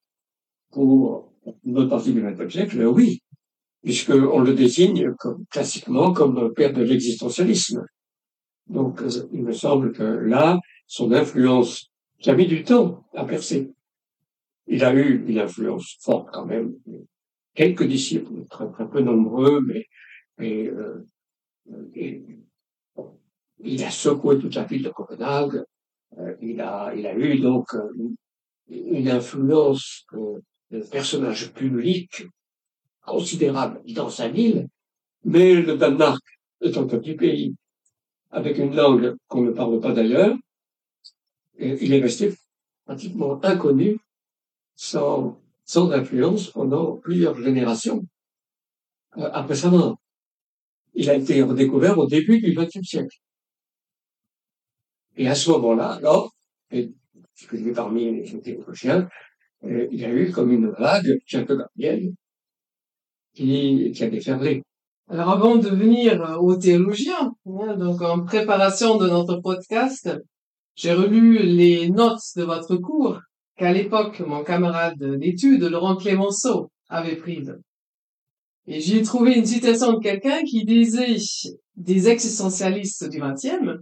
pour 0.71 1.33
bonne 1.63 1.89
partie 1.89 2.13
du 2.13 2.21
XXe 2.21 2.51
siècle, 2.51 2.85
oui, 2.85 3.21
puisqu'on 3.83 4.39
le 4.39 4.53
désigne 4.53 5.13
classiquement 5.49 6.13
comme 6.13 6.53
père 6.53 6.73
de 6.73 6.83
l'existentialisme. 6.83 7.85
Donc, 8.67 9.01
euh, 9.01 9.09
il 9.33 9.43
me 9.43 9.51
semble 9.51 9.91
que 9.91 10.03
là, 10.03 10.59
son 10.85 11.11
influence, 11.11 11.89
qui 12.19 12.29
a 12.29 12.35
mis 12.35 12.47
du 12.47 12.63
temps 12.63 13.05
à 13.13 13.25
percer, 13.25 13.71
il 14.67 14.83
a 14.83 14.93
eu 14.93 15.25
une 15.27 15.39
influence 15.39 15.97
forte 16.01 16.29
quand 16.31 16.45
même. 16.45 16.75
Quelques 17.55 17.87
disciples, 17.87 18.45
très, 18.49 18.69
très 18.71 18.87
peu 18.87 19.01
nombreux, 19.01 19.61
mais, 19.61 19.87
euh, 20.41 21.03
il 23.61 23.83
a 23.83 23.91
secoué 23.91 24.39
toute 24.39 24.55
la 24.55 24.63
ville 24.63 24.83
de 24.83 24.89
Copenhague. 24.89 25.63
Euh, 26.17 26.35
il 26.41 26.61
a, 26.61 26.93
eu 26.95 27.39
donc 27.39 27.73
euh, 27.73 27.89
une 28.69 29.09
influence 29.09 30.05
de 30.71 30.79
personnage 30.91 31.51
public 31.53 32.25
considérable 33.01 33.81
dans 33.93 34.09
sa 34.09 34.29
ville, 34.29 34.67
mais 35.23 35.55
le 35.55 35.77
Danemark 35.77 36.23
est 36.61 36.77
un 36.77 36.85
petit 36.85 37.15
pays 37.15 37.55
avec 38.31 38.57
une 38.59 38.75
langue 38.75 39.15
qu'on 39.27 39.41
ne 39.41 39.51
parle 39.51 39.79
pas 39.79 39.91
d'ailleurs, 39.91 40.35
il 41.59 41.93
est 41.93 42.01
resté 42.01 42.33
pratiquement 42.85 43.39
inconnu, 43.43 43.99
sans, 44.75 45.39
influence 45.75 46.49
pendant 46.49 46.97
plusieurs 46.97 47.39
générations 47.39 48.01
euh, 49.17 49.29
après 49.33 49.55
sa 49.55 49.69
mort. 49.69 49.97
Il 50.93 51.09
a 51.09 51.15
été 51.15 51.43
redécouvert 51.43 51.97
au 51.99 52.07
début 52.07 52.39
du 52.41 52.53
XXe 52.55 52.81
siècle. 52.81 53.17
Et 55.17 55.27
à 55.27 55.35
ce 55.35 55.51
moment-là, 55.51 55.91
alors, 55.91 56.33
et, 56.71 56.91
je 57.35 57.71
parmi 57.71 58.21
les 58.21 58.41
théologiens, 58.41 59.07
euh, 59.65 59.87
il 59.91 59.99
y 59.99 60.05
a 60.05 60.11
eu 60.11 60.31
comme 60.31 60.51
une 60.51 60.69
vague 60.71 61.19
jacobienne 61.25 62.15
qui, 63.35 63.91
qui 63.93 64.03
a 64.03 64.09
déferlé. 64.09 64.63
Alors 65.09 65.29
avant 65.29 65.55
de 65.57 65.69
venir 65.69 66.21
euh, 66.21 66.37
aux 66.37 66.55
théologiens, 66.55 67.33
hein, 67.45 67.75
donc 67.77 68.01
en 68.01 68.23
préparation 68.23 68.97
de 68.97 69.07
notre 69.07 69.37
podcast, 69.37 70.09
j'ai 70.75 70.93
relu 70.93 71.39
les 71.39 71.89
notes 71.89 72.19
de 72.35 72.43
votre 72.43 72.77
cours 72.77 73.19
qu'à 73.57 73.73
l'époque 73.73 74.19
mon 74.21 74.43
camarade 74.43 75.03
d'études, 75.17 75.63
Laurent 75.63 75.97
Clémenceau, 75.97 76.71
avait 76.87 77.17
prises. 77.17 77.55
Et 78.67 78.79
j'y 78.79 78.97
ai 78.97 79.03
trouvé 79.03 79.35
une 79.35 79.45
citation 79.45 79.93
de 79.93 79.99
quelqu'un 79.99 80.43
qui 80.43 80.63
disait 80.63 81.17
des 81.75 82.07
existentialistes 82.07 83.09
du 83.09 83.19
XXe, 83.19 83.79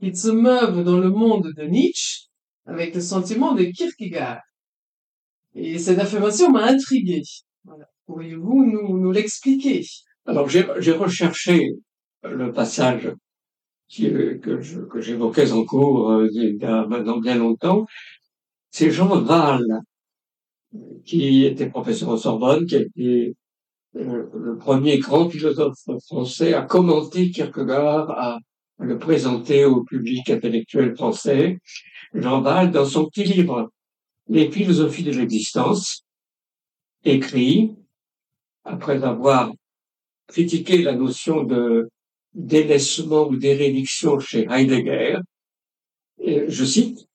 qu'ils 0.00 0.16
se 0.16 0.30
meuvent 0.30 0.84
dans 0.84 0.98
le 0.98 1.10
monde 1.10 1.52
de 1.56 1.64
Nietzsche 1.64 2.28
avec 2.66 2.94
le 2.94 3.00
sentiment 3.00 3.52
de 3.54 3.64
Kierkegaard. 3.64 4.40
Et 5.54 5.78
cette 5.78 5.98
affirmation 5.98 6.50
m'a 6.50 6.64
intrigué. 6.64 7.22
Pourriez-vous 8.06 8.98
nous 8.98 9.12
l'expliquer? 9.12 9.84
Alors 10.24 10.48
j'ai 10.48 10.62
recherché 10.92 11.72
le 12.22 12.52
passage 12.52 13.12
qui, 13.92 14.10
que 14.40 14.60
j'évoquais 15.00 15.52
en 15.52 15.64
cours 15.64 16.10
euh, 16.10 16.28
il 16.32 16.56
y 16.56 16.64
a 16.64 16.86
maintenant 16.86 17.18
bien 17.18 17.36
longtemps. 17.36 17.86
C'est 18.70 18.90
Jean 18.90 19.20
Val, 19.20 19.62
qui 21.04 21.44
était 21.44 21.68
professeur 21.68 22.08
au 22.08 22.16
Sorbonne, 22.16 22.64
qui 22.64 22.76
a 22.76 22.80
été 22.80 23.36
euh, 23.96 24.24
le 24.34 24.56
premier 24.56 24.98
grand 24.98 25.28
philosophe 25.28 25.76
français 26.06 26.54
à 26.54 26.62
commenter 26.62 27.30
Kierkegaard, 27.30 28.10
à 28.12 28.38
le 28.78 28.98
présenter 28.98 29.66
au 29.66 29.84
public 29.84 30.30
intellectuel 30.30 30.96
français. 30.96 31.58
Jean 32.14 32.40
Val, 32.40 32.70
dans 32.70 32.86
son 32.86 33.06
petit 33.10 33.24
livre 33.24 33.70
les 34.28 34.50
philosophies 34.50 35.02
de 35.02 35.12
l'existence, 35.12 36.06
écrit 37.04 37.76
après 38.64 39.04
avoir 39.04 39.52
critiqué 40.28 40.82
la 40.82 40.94
notion 40.94 41.42
de 41.44 41.90
délaissement 42.34 43.28
ou 43.28 43.36
d'érédiction 43.36 44.18
chez 44.18 44.46
Heidegger. 44.50 45.18
Je 46.18 46.64
cite, 46.64 47.06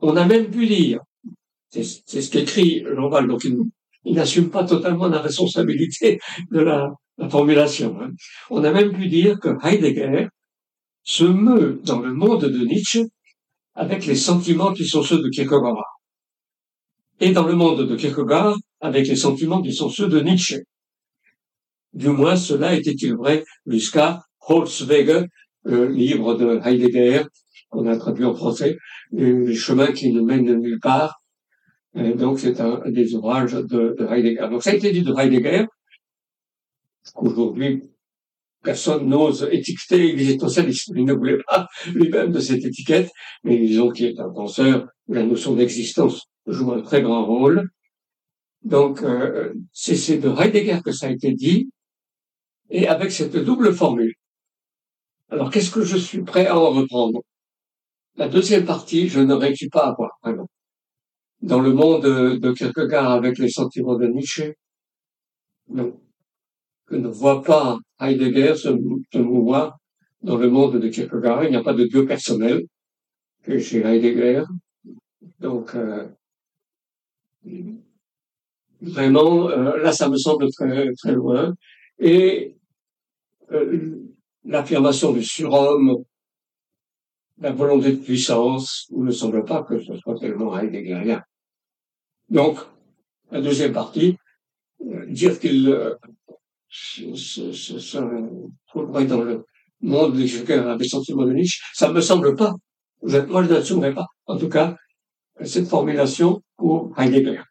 on 0.00 0.16
a 0.16 0.24
même 0.24 0.50
pu 0.50 0.64
lire, 0.64 1.00
c'est 1.70 1.82
ce 1.82 2.30
qu'écrit 2.30 2.84
Jean 2.94 3.26
donc 3.26 3.44
il, 3.44 4.14
n'assume 4.14 4.50
pas 4.50 4.64
totalement 4.64 5.08
la 5.08 5.20
responsabilité 5.20 6.20
de 6.52 6.60
la, 6.60 6.94
la 7.18 7.28
formulation. 7.28 7.98
Hein. 8.00 8.12
On 8.50 8.62
a 8.62 8.70
même 8.70 8.92
pu 8.92 9.08
dire 9.08 9.40
que 9.40 9.48
Heidegger 9.64 10.28
se 11.02 11.24
meut 11.24 11.80
dans 11.84 12.00
le 12.00 12.14
monde 12.14 12.44
de 12.44 12.64
Nietzsche 12.64 13.02
avec 13.74 14.06
les 14.06 14.14
sentiments 14.14 14.72
qui 14.72 14.86
sont 14.86 15.02
ceux 15.02 15.20
de 15.20 15.28
Kierkegaard 15.28 15.96
et 17.20 17.32
dans 17.32 17.46
le 17.46 17.54
monde 17.54 17.86
de 17.86 17.96
Kierkegaard 17.96 18.56
avec 18.80 19.06
les 19.06 19.16
sentiments 19.16 19.62
qui 19.62 19.72
sont 19.72 19.88
ceux 19.88 20.08
de 20.08 20.20
Nietzsche. 20.20 20.56
Du 21.96 22.10
moins, 22.10 22.36
cela 22.36 22.74
était-il 22.74 23.14
vrai 23.16 23.42
jusqu'à 23.66 24.20
Holzwege, 24.46 25.24
le 25.64 25.86
livre 25.86 26.34
de 26.34 26.60
Heidegger, 26.62 27.22
qu'on 27.70 27.86
a 27.86 27.96
traduit 27.96 28.26
en 28.26 28.34
français, 28.34 28.76
les 29.12 29.54
chemins 29.54 29.92
qui 29.92 30.12
ne 30.12 30.20
mènent 30.20 30.60
nulle 30.60 30.78
part, 30.78 31.22
Et 31.94 32.12
donc, 32.12 32.38
c'est 32.38 32.60
un, 32.60 32.82
des 32.90 33.14
ouvrages 33.14 33.54
de, 33.54 33.96
de, 33.98 34.06
Heidegger. 34.10 34.46
Donc, 34.50 34.62
ça 34.62 34.72
a 34.72 34.74
été 34.74 34.92
dit 34.92 35.00
de 35.00 35.14
Heidegger, 35.18 35.64
qu'aujourd'hui, 37.14 37.84
personne 38.62 39.08
n'ose 39.08 39.48
étiqueter 39.50 39.96
l'existentialisme. 39.96 40.98
Il 40.98 41.06
ne 41.06 41.14
voulait 41.14 41.42
pas 41.48 41.66
lui-même 41.94 42.30
de 42.30 42.40
cette 42.40 42.62
étiquette, 42.62 43.10
mais 43.42 43.56
disons 43.56 43.88
qu'il 43.88 44.04
est 44.04 44.20
un 44.20 44.28
penseur 44.28 44.86
où 45.08 45.14
la 45.14 45.24
notion 45.24 45.54
d'existence 45.54 46.26
joue 46.46 46.72
un 46.72 46.82
très 46.82 47.00
grand 47.00 47.24
rôle. 47.24 47.70
Donc, 48.62 49.02
euh, 49.02 49.54
c'est 49.72 50.18
de 50.18 50.28
Heidegger 50.28 50.80
que 50.84 50.92
ça 50.92 51.06
a 51.06 51.10
été 51.10 51.32
dit, 51.32 51.70
et 52.70 52.88
avec 52.88 53.12
cette 53.12 53.36
double 53.36 53.74
formule. 53.74 54.14
Alors, 55.30 55.50
qu'est-ce 55.50 55.70
que 55.70 55.82
je 55.82 55.96
suis 55.96 56.22
prêt 56.22 56.46
à 56.46 56.58
en 56.58 56.70
reprendre? 56.70 57.22
La 58.16 58.28
deuxième 58.28 58.64
partie, 58.64 59.08
je 59.08 59.20
ne 59.20 59.34
réussis 59.34 59.68
pas 59.68 59.86
à 59.88 59.94
voir, 59.94 60.12
vraiment. 60.22 60.48
Dans 61.42 61.60
le 61.60 61.72
monde 61.72 62.04
de 62.04 62.52
Kierkegaard 62.52 63.10
avec 63.10 63.38
les 63.38 63.50
sentiments 63.50 63.96
de 63.96 64.06
Nietzsche. 64.06 64.54
Je 65.74 66.96
ne 66.96 67.08
vois 67.08 67.42
pas 67.42 67.78
Heidegger 68.00 68.54
se, 68.54 68.68
se 69.12 69.18
mouvoir 69.18 69.78
dans 70.22 70.36
le 70.36 70.48
monde 70.48 70.78
de 70.78 70.88
Kierkegaard. 70.88 71.44
Il 71.44 71.50
n'y 71.50 71.56
a 71.56 71.62
pas 71.62 71.74
de 71.74 71.84
Dieu 71.84 72.06
personnel 72.06 72.62
que 73.42 73.58
chez 73.58 73.80
Heidegger. 73.80 74.44
Donc, 75.40 75.74
euh, 75.74 76.06
vraiment, 78.80 79.48
euh, 79.48 79.76
là, 79.78 79.92
ça 79.92 80.08
me 80.08 80.16
semble 80.16 80.50
très, 80.52 80.92
très 80.94 81.12
loin. 81.12 81.54
Et 81.98 82.56
euh, 83.52 84.02
l'affirmation 84.44 85.12
du 85.12 85.22
surhomme, 85.22 86.04
la 87.38 87.52
volonté 87.52 87.92
de 87.92 87.96
puissance, 87.96 88.86
ne 88.90 89.10
semble 89.10 89.44
pas 89.44 89.62
que 89.62 89.78
ce 89.82 89.96
soit 89.96 90.18
tellement 90.18 90.58
heideggerien. 90.58 91.22
Donc, 92.28 92.58
la 93.30 93.40
deuxième 93.40 93.72
partie, 93.72 94.16
dire 95.08 95.38
qu'il 95.38 95.96
se, 96.68 97.98
dans 99.06 99.22
le 99.22 99.44
monde 99.80 100.16
des 100.16 100.52
avec 100.52 100.88
sentiments 100.88 101.24
de 101.24 101.32
niche, 101.32 101.62
ça 101.74 101.92
me 101.92 102.00
semble 102.00 102.34
pas. 102.36 102.54
Moi, 103.02 103.44
je 103.44 103.52
n'assumerai 103.52 103.94
pas. 103.94 104.06
En 104.26 104.38
tout 104.38 104.48
cas, 104.48 104.76
cette 105.44 105.68
formulation 105.68 106.42
pour 106.56 106.92
Heidegger. 106.98 107.42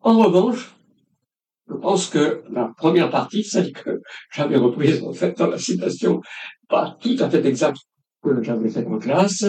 En 0.00 0.18
revanche, 0.18 0.74
je 1.70 1.76
pense 1.76 2.08
que 2.08 2.42
la 2.50 2.72
première 2.76 3.10
partie, 3.10 3.44
celle 3.54 3.72
que 3.72 4.02
j'avais 4.32 4.56
reprise 4.56 5.02
en 5.02 5.12
fait 5.12 5.36
dans 5.38 5.46
la 5.46 5.58
citation, 5.58 6.20
pas 6.68 6.96
tout 7.00 7.16
à 7.18 7.30
fait 7.30 7.44
exacte 7.46 7.78
que 8.22 8.42
j'avais 8.42 8.68
faite 8.68 8.86
en 8.88 8.98
classe, 8.98 9.44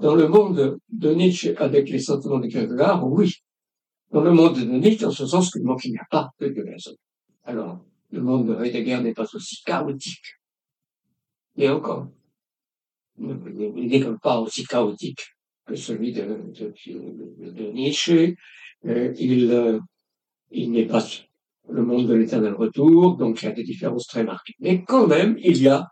dans 0.00 0.14
le 0.14 0.28
monde 0.28 0.78
de 0.90 1.14
Nietzsche 1.14 1.56
avec 1.56 1.88
les 1.90 1.98
sentiments 1.98 2.38
de 2.38 2.46
Kierkegaard, 2.46 3.06
oui. 3.10 3.34
Dans 4.10 4.22
le 4.22 4.32
monde 4.32 4.58
de 4.58 4.64
Nietzsche, 4.64 5.06
en 5.06 5.10
ce 5.10 5.26
sens 5.26 5.50
qu'il 5.50 5.62
n'y 5.62 5.98
a 5.98 6.06
pas 6.10 6.30
de 6.38 6.62
raison. 6.62 6.92
Alors, 7.44 7.84
le 8.10 8.20
monde 8.20 8.48
de 8.48 8.62
Heidegger 8.62 9.00
n'est 9.00 9.14
pas 9.14 9.26
aussi 9.34 9.62
chaotique. 9.64 10.38
Et 11.56 11.68
encore, 11.68 12.08
il 13.18 13.88
n'est 13.88 14.04
pas 14.22 14.38
aussi 14.38 14.64
chaotique 14.64 15.22
que 15.66 15.74
celui 15.74 16.12
de, 16.12 16.22
de, 16.22 17.72
Nietzsche? 17.72 18.36
Euh, 18.84 19.14
il, 19.18 19.50
euh, 19.50 19.78
il 20.52 20.72
n'est 20.72 20.86
pas 20.86 21.04
le 21.68 21.82
monde 21.82 22.08
de 22.08 22.14
l'éternel 22.14 22.54
retour, 22.54 23.16
donc 23.16 23.42
il 23.42 23.46
y 23.46 23.48
a 23.48 23.52
des 23.52 23.64
différences 23.64 24.06
très 24.06 24.24
marquées. 24.24 24.54
Mais 24.60 24.82
quand 24.82 25.06
même, 25.06 25.36
il 25.38 25.60
y 25.62 25.68
a 25.68 25.88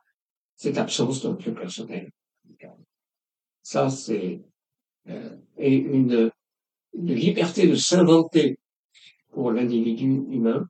cette 0.56 0.78
absence 0.78 1.22
de 1.22 1.50
personnel. 1.50 2.10
Ça, 3.62 3.88
c'est 3.88 4.42
euh, 5.08 5.36
une, 5.58 6.30
liberté 6.92 7.68
de 7.68 7.76
s'inventer 7.76 8.58
pour 9.30 9.52
l'individu 9.52 10.24
humain 10.28 10.66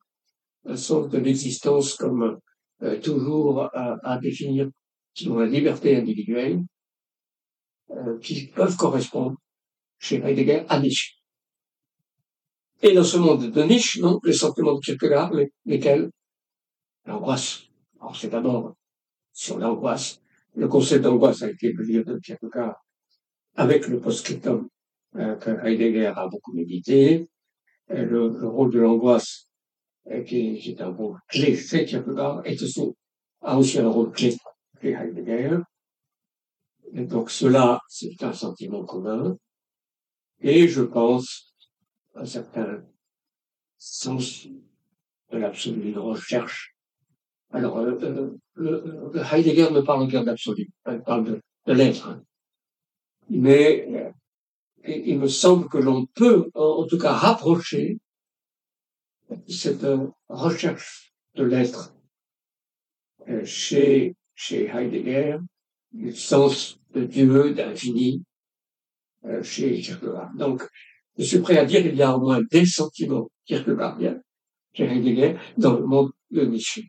un 0.67 0.77
sens 0.77 1.09
de 1.09 1.17
l'existence 1.17 1.95
comme 1.95 2.39
euh, 2.83 3.01
toujours 3.01 3.63
à, 3.75 3.97
à, 4.03 4.19
définir 4.19 4.69
selon 5.15 5.39
la 5.39 5.47
liberté 5.47 5.97
individuelle, 5.97 6.61
euh, 7.91 8.19
qui 8.19 8.47
peuvent 8.49 8.77
correspondre 8.77 9.37
chez 9.99 10.17
Heidegger 10.17 10.65
à 10.69 10.79
Nietzsche. 10.79 11.20
Et 12.83 12.95
dans 12.95 13.05
ce 13.05 13.19
monde 13.19 13.51
de 13.51 13.63
Nietzsche, 13.63 14.01
non, 14.01 14.21
les 14.25 14.33
sentiments 14.33 14.75
de 14.75 14.81
Kierkegaard, 14.81 15.35
les, 15.35 15.53
lesquels? 15.67 16.11
L'angoisse. 17.05 17.65
Alors 18.01 18.17
c'est 18.17 18.29
d'abord 18.29 18.75
sur 19.33 19.59
l'angoisse. 19.59 20.21
Le 20.55 20.67
concept 20.67 21.05
d'angoisse 21.05 21.43
a 21.43 21.51
été 21.51 21.73
le 21.73 21.85
livre 21.85 22.05
de 22.05 22.19
Kierkegaard 22.19 22.77
avec 23.55 23.87
le 23.87 24.01
post-scriptum 24.01 24.69
euh, 25.17 25.37
que 25.37 25.51
Heidegger 25.67 26.13
a 26.17 26.27
beaucoup 26.29 26.55
médité. 26.55 27.29
Euh, 27.91 28.05
le, 28.05 28.29
le, 28.29 28.49
rôle 28.49 28.73
de 28.73 28.79
l'angoisse 28.79 29.49
qui, 30.27 30.59
qui 30.59 30.71
est 30.71 30.81
un 30.81 30.89
rôle 30.89 31.19
clé 31.29 31.55
chez 31.55 31.85
Kierkegaard, 31.85 32.43
et 32.47 32.55
aussi, 32.55 32.83
a 33.43 33.59
aussi 33.59 33.79
un 33.79 33.89
rôle 33.89 34.11
clé 34.13 34.35
chez 34.81 34.93
Heidegger. 34.93 35.59
Donc 36.93 37.31
cela, 37.31 37.79
c'est 37.89 38.23
un 38.23 38.33
sentiment 38.33 38.85
commun. 38.85 39.37
Et 40.41 40.67
je 40.67 40.83
pense 40.83 41.50
un 42.15 42.25
certain 42.25 42.83
sens 43.79 44.47
de 45.31 45.39
l'absolu 45.39 45.93
de 45.93 45.99
recherche. 45.99 46.77
Alors, 47.53 47.79
euh, 47.79 47.99
euh 48.03 48.39
le 49.13 49.23
Heidegger 49.33 49.71
ne 49.71 49.81
parle 49.81 50.07
guère 50.07 50.25
d'absolu, 50.25 50.71
il 50.87 51.01
parle 51.01 51.25
de, 51.67 51.73
l'être. 51.73 52.21
Mais 53.29 53.87
euh, 53.89 54.11
il 54.87 55.19
me 55.19 55.29
semble 55.29 55.69
que 55.69 55.79
l'on 55.79 56.07
peut, 56.07 56.51
en, 56.55 56.87
tout 56.87 56.99
cas, 56.99 57.13
rapprocher 57.13 57.99
cette 59.49 59.87
recherche 60.29 61.15
de 61.35 61.45
l'être 61.45 61.95
euh, 63.29 63.45
chez, 63.45 64.17
Heidegger, 64.51 65.39
le 65.93 66.13
sens 66.13 66.81
de 66.95 67.05
Dieu, 67.05 67.55
d'infini, 67.55 68.25
euh, 69.25 69.43
chez 69.43 69.81
Kierkegaard. 69.81 70.35
Donc, 70.35 70.67
je 71.21 71.27
suis 71.27 71.39
prêt 71.41 71.59
à 71.59 71.67
dire 71.67 71.83
qu'il 71.83 71.97
y 71.97 72.03
a 72.03 72.17
au 72.17 72.21
moins 72.21 72.41
des 72.51 72.65
sentiments 72.65 73.29
Heidegger 74.79 75.37
dans 75.59 75.75
le 75.75 75.85
monde 75.85 76.11
de 76.31 76.47
Nietzsche. 76.47 76.89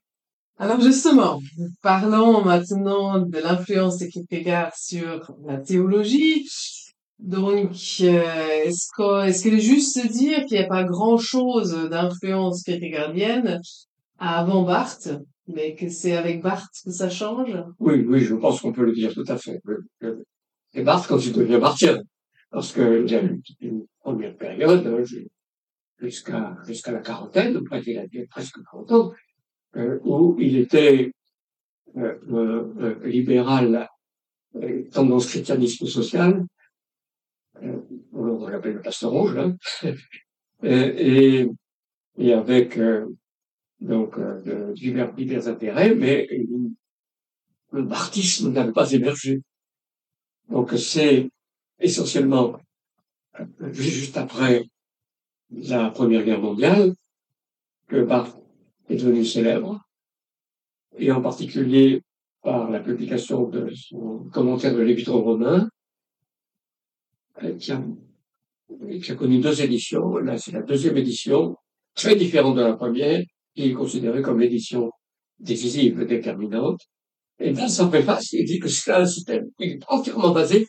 Alors 0.58 0.80
justement, 0.80 1.42
parlons 1.82 2.44
maintenant 2.46 3.20
de 3.20 3.40
l'influence 3.40 3.98
de 3.98 4.06
Kierkegaard 4.06 4.74
sur 4.76 5.36
la 5.46 5.58
théologie. 5.58 6.48
Donc, 7.20 7.72
euh, 8.02 8.64
est-ce 8.64 9.42
qu'il 9.42 9.54
est, 9.54 9.60
juste 9.60 10.02
de 10.02 10.08
dire 10.08 10.46
qu'il 10.46 10.58
n'y 10.58 10.64
a 10.64 10.68
pas 10.68 10.84
grand-chose 10.84 11.90
d'influence 11.90 12.64
kierkegaardienne 12.64 13.60
avant 14.18 14.64
Barthes, 14.64 15.10
mais 15.48 15.76
que 15.76 15.90
c'est 15.90 16.16
avec 16.16 16.42
Barthes 16.42 16.82
que 16.86 16.92
ça 16.92 17.10
change? 17.10 17.56
Oui, 17.80 18.06
oui, 18.08 18.22
je 18.22 18.36
pense 18.36 18.62
qu'on 18.62 18.72
peut 18.72 18.86
le 18.86 18.94
dire 18.94 19.14
tout 19.14 19.26
à 19.28 19.38
fait. 19.38 19.60
Et 20.74 20.84
Barthes 20.84 21.08
quand 21.08 21.20
il 21.20 21.34
devient 21.34 21.60
barthien, 21.60 22.02
parce 22.50 22.72
qu'il 22.72 23.10
y 23.10 23.16
a 23.16 23.22
une 23.62 23.86
période, 24.30 24.88
hein, 24.88 25.04
jusqu'à 26.00 26.92
la 26.92 27.00
quarantaine, 27.00 27.58
après 27.58 27.82
il 27.86 27.98
a 27.98 28.06
presque 28.30 28.58
40 28.72 28.92
ans, 28.92 29.14
euh, 29.76 30.00
où 30.04 30.38
il 30.40 30.58
était 30.58 31.12
euh, 31.98 32.18
euh, 32.32 33.08
libéral, 33.08 33.88
tendance 34.92 35.28
christianisme 35.28 35.86
social, 35.86 36.46
on 38.14 38.48
l'appelle 38.48 38.76
le 38.76 38.82
pasteur 38.82 39.12
rouge, 39.12 39.36
là, 39.36 39.54
et, 40.64 41.48
et, 42.18 42.34
avec 42.34 42.78
euh, 42.78 43.08
donc 43.80 44.18
euh, 44.18 44.74
divers, 44.74 45.14
divers 45.14 45.48
intérêts, 45.48 45.96
mais 45.96 46.28
le 47.72 47.84
barthisme 47.84 48.52
n'avait 48.52 48.72
pas 48.72 48.92
émergé. 48.92 49.42
Donc 50.50 50.72
c'est 50.74 51.30
essentiellement 51.80 52.58
juste 53.72 54.18
après 54.18 54.66
la 55.52 55.90
Première 55.90 56.24
Guerre 56.24 56.42
mondiale 56.42 56.94
que 57.88 58.04
Barthes 58.04 58.38
est 58.90 58.96
devenu 58.96 59.26
célèbre, 59.26 59.82
et 60.98 61.12
en 61.12 61.22
particulier 61.22 62.02
par 62.42 62.70
la 62.70 62.80
publication 62.80 63.48
de 63.48 63.70
son 63.74 64.30
commentaire 64.32 64.74
de 64.74 64.82
l'Épître 64.82 65.14
romain, 65.14 65.70
qui 67.60 67.72
a, 67.72 67.84
qui 69.02 69.12
a 69.12 69.16
connu 69.16 69.40
deux 69.40 69.62
éditions. 69.62 70.18
Là, 70.18 70.38
c'est 70.38 70.52
la 70.52 70.62
deuxième 70.62 70.98
édition, 70.98 71.56
très 71.96 72.16
différente 72.16 72.56
de 72.56 72.62
la 72.62 72.74
première, 72.74 73.24
qui 73.56 73.64
est 73.64 73.74
considérée 73.74 74.22
comme 74.22 74.40
l'édition 74.40 74.92
décisive, 75.40 76.06
déterminante. 76.06 76.80
Et 77.40 77.52
dans 77.54 77.68
sa 77.68 77.88
préface, 77.88 78.34
il 78.34 78.46
dit 78.46 78.60
que 78.60 78.68
c'est 78.68 78.92
un 78.92 79.06
système 79.06 79.50
qui 79.58 79.64
est 79.64 79.80
entièrement 79.88 80.32
basé 80.32 80.68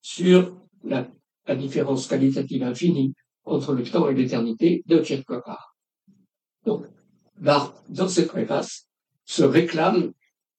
sur 0.00 0.56
la, 0.84 1.08
la 1.48 1.56
différence 1.56 2.06
qualitative 2.06 2.62
infinie 2.62 3.14
entre 3.44 3.72
le 3.72 3.82
temps 3.82 4.08
et 4.08 4.14
l'éternité 4.14 4.82
de 4.86 4.98
Kierkegaard. 4.98 5.74
Donc, 6.64 6.84
Barthes, 7.38 7.82
dans 7.88 8.08
cette 8.08 8.28
préface, 8.28 8.86
se 9.24 9.42
réclame 9.42 10.12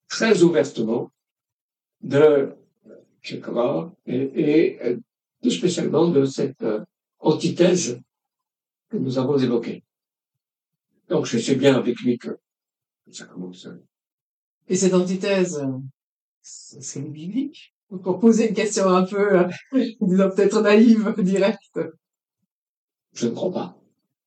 très 0.08 0.42
ouvertement 0.42 1.12
de 2.02 2.54
Kierkegaard 3.24 3.92
et, 4.08 4.18
et 4.18 4.98
tout 5.42 5.52
spécialement 5.52 6.10
de 6.10 6.26
cette 6.26 6.62
euh, 6.64 6.84
antithèse 7.20 8.02
que 8.90 8.98
nous 8.98 9.20
avons 9.20 9.38
évoquée. 9.38 9.84
Donc 11.10 11.26
je 11.26 11.38
sais 11.38 11.56
bien 11.56 11.76
avec 11.76 12.00
lui 12.00 12.18
que 12.18 12.40
ça 13.12 13.26
commence. 13.26 13.68
Et 14.68 14.76
cette 14.76 14.94
antithèse, 14.94 15.64
c'est 16.42 17.02
biblique 17.02 17.74
Pour 18.04 18.20
poser 18.20 18.50
une 18.50 18.56
question 18.56 18.88
un 18.88 19.04
peu, 19.04 19.46
disons 20.02 20.30
peut-être 20.30 20.62
naïve, 20.62 21.14
directe. 21.20 21.80
Je 23.14 23.28
ne 23.28 23.34
crois 23.34 23.52
pas. 23.52 23.78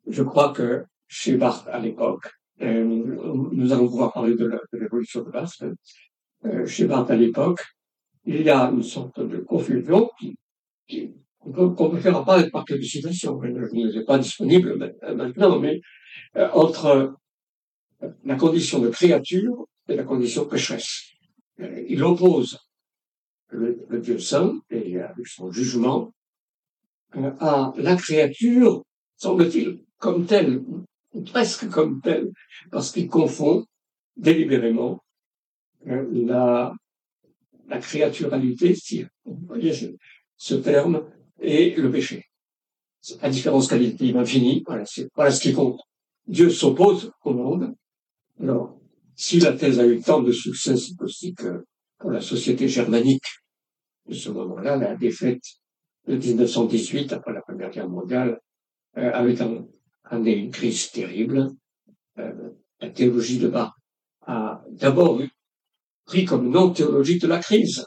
Je 0.09 0.23
crois 0.23 0.53
que 0.53 0.85
chez 1.07 1.37
Barthes 1.37 1.69
à 1.69 1.79
l'époque, 1.79 2.29
euh, 2.61 2.85
nous 2.85 3.73
allons 3.73 3.89
pouvoir 3.89 4.13
parler 4.13 4.35
de 4.35 4.61
l'évolution 4.73 5.23
de 5.23 5.31
Barthes, 5.31 5.65
euh, 6.45 6.67
chez 6.67 6.87
Barthes 6.87 7.11
à 7.11 7.17
l'époque, 7.17 7.65
il 8.25 8.43
y 8.43 8.51
a 8.51 8.71
une 8.71 8.83
sorte 8.83 9.21
de 9.21 9.39
confusion 9.39 10.11
qui, 10.19 11.15
qu'on 11.41 11.91
peut, 11.91 11.99
faire 11.99 12.17
apparaître 12.17 12.51
par 12.51 12.65
quelques 12.65 12.85
citations. 12.85 13.41
Je 13.43 13.49
ne 13.49 13.93
les 13.93 14.05
pas 14.05 14.19
disponibles 14.19 14.95
maintenant, 15.03 15.59
mais 15.59 15.81
euh, 16.37 16.49
entre 16.53 17.15
la 18.25 18.37
condition 18.37 18.79
de 18.79 18.89
créature 18.89 19.67
et 19.89 19.97
la 19.97 20.05
condition 20.05 20.45
pécheresse. 20.47 21.03
Euh, 21.61 21.85
il 21.89 22.03
oppose 22.03 22.59
le, 23.53 23.85
le, 23.89 24.01
Dieu 24.01 24.19
saint 24.19 24.61
et 24.71 24.99
avec 25.01 25.27
son 25.27 25.51
jugement 25.51 26.13
euh, 27.17 27.31
à 27.39 27.73
la 27.77 27.97
créature, 27.97 28.85
semble-t-il, 29.17 29.81
comme 29.99 30.27
telle, 30.27 30.63
ou 31.13 31.21
presque 31.23 31.69
comme 31.69 32.01
telle, 32.01 32.33
parce 32.71 32.91
qu'il 32.91 33.09
confond 33.09 33.65
délibérément 34.17 35.03
la 35.85 36.75
la 37.73 37.79
créaturalité, 37.79 38.75
si 38.75 39.05
vous 39.25 39.47
voyez 39.47 39.73
ce, 40.37 40.55
terme, 40.55 41.05
et 41.41 41.75
le 41.75 41.91
péché. 41.91 42.25
La 43.21 43.31
différence 43.31 43.69
qualitative 43.69 44.17
infinie, 44.17 44.63
voilà, 44.67 44.85
voilà 45.17 45.31
ce 45.31 45.41
qui 45.41 45.53
compte. 45.53 45.81
Dieu 46.27 46.51
s'oppose 46.51 47.11
au 47.25 47.33
monde. 47.33 47.75
Alors, 48.41 48.79
si 49.17 49.41
la 49.41 49.53
thèse 49.53 49.81
a 49.81 49.87
eu 49.87 50.01
tant 50.01 50.23
de 50.23 50.33
succès, 50.33 50.77
c'est 50.77 51.01
aussi 51.01 51.35
que 51.35 51.65
pour 51.99 52.11
la 52.11 52.21
société 52.21 52.69
germanique 52.69 53.25
de 54.07 54.15
ce 54.15 54.31
moment-là, 54.31 54.77
la 54.77 54.97
défaite 54.97 55.45
de 56.07 56.17
1918, 56.17 57.13
après 57.13 57.33
la 57.33 57.43
Première 57.43 57.71
Guerre 57.71 57.89
mondiale, 57.89 58.41
euh, 58.97 59.11
avait 59.13 59.39
amené 60.05 60.33
une 60.33 60.51
crise 60.51 60.91
terrible. 60.91 61.51
Euh, 62.19 62.51
la 62.81 62.91
théologie 62.91 63.39
de 63.39 63.49
Bach 63.49 63.73
a 64.27 64.63
d'abord 64.71 65.21
pris 66.05 66.25
comme 66.25 66.51
nom 66.51 66.71
théologique 66.71 67.23
de 67.23 67.29
la 67.29 67.39
crise, 67.39 67.87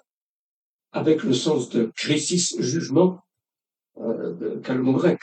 avec 0.91 1.23
le 1.23 1.33
sens 1.33 1.69
de 1.69 1.91
crisis 1.95 2.59
jugement 2.59 3.19
euh, 3.97 4.59
calmo-grec. 4.61 5.19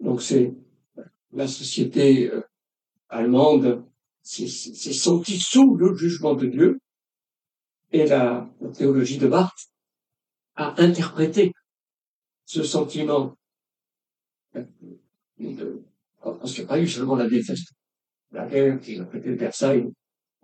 Donc 0.00 0.22
c'est 0.22 0.54
la 1.32 1.46
société 1.46 2.30
euh, 2.30 2.42
allemande 3.08 3.84
s'est 4.22 4.48
sentie 4.48 5.38
sous 5.38 5.76
le 5.76 5.94
jugement 5.94 6.34
de 6.34 6.46
Dieu 6.46 6.80
et 7.92 8.06
la, 8.06 8.48
théologie 8.76 9.18
de 9.18 9.28
Barthes 9.28 9.70
a 10.56 10.80
interprété 10.82 11.52
ce 12.46 12.62
sentiment 12.62 13.34
euh, 14.56 14.64
parce 16.22 16.52
qu'il 16.52 16.62
n'y 16.62 16.66
a 16.66 16.68
pas 16.68 16.80
eu 16.80 16.88
seulement 16.88 17.16
la 17.16 17.28
défaite, 17.28 17.58
la 18.32 18.46
guerre 18.46 18.80
qui 18.80 18.98
a 18.98 19.04
prêté 19.04 19.34
Versailles, 19.34 19.90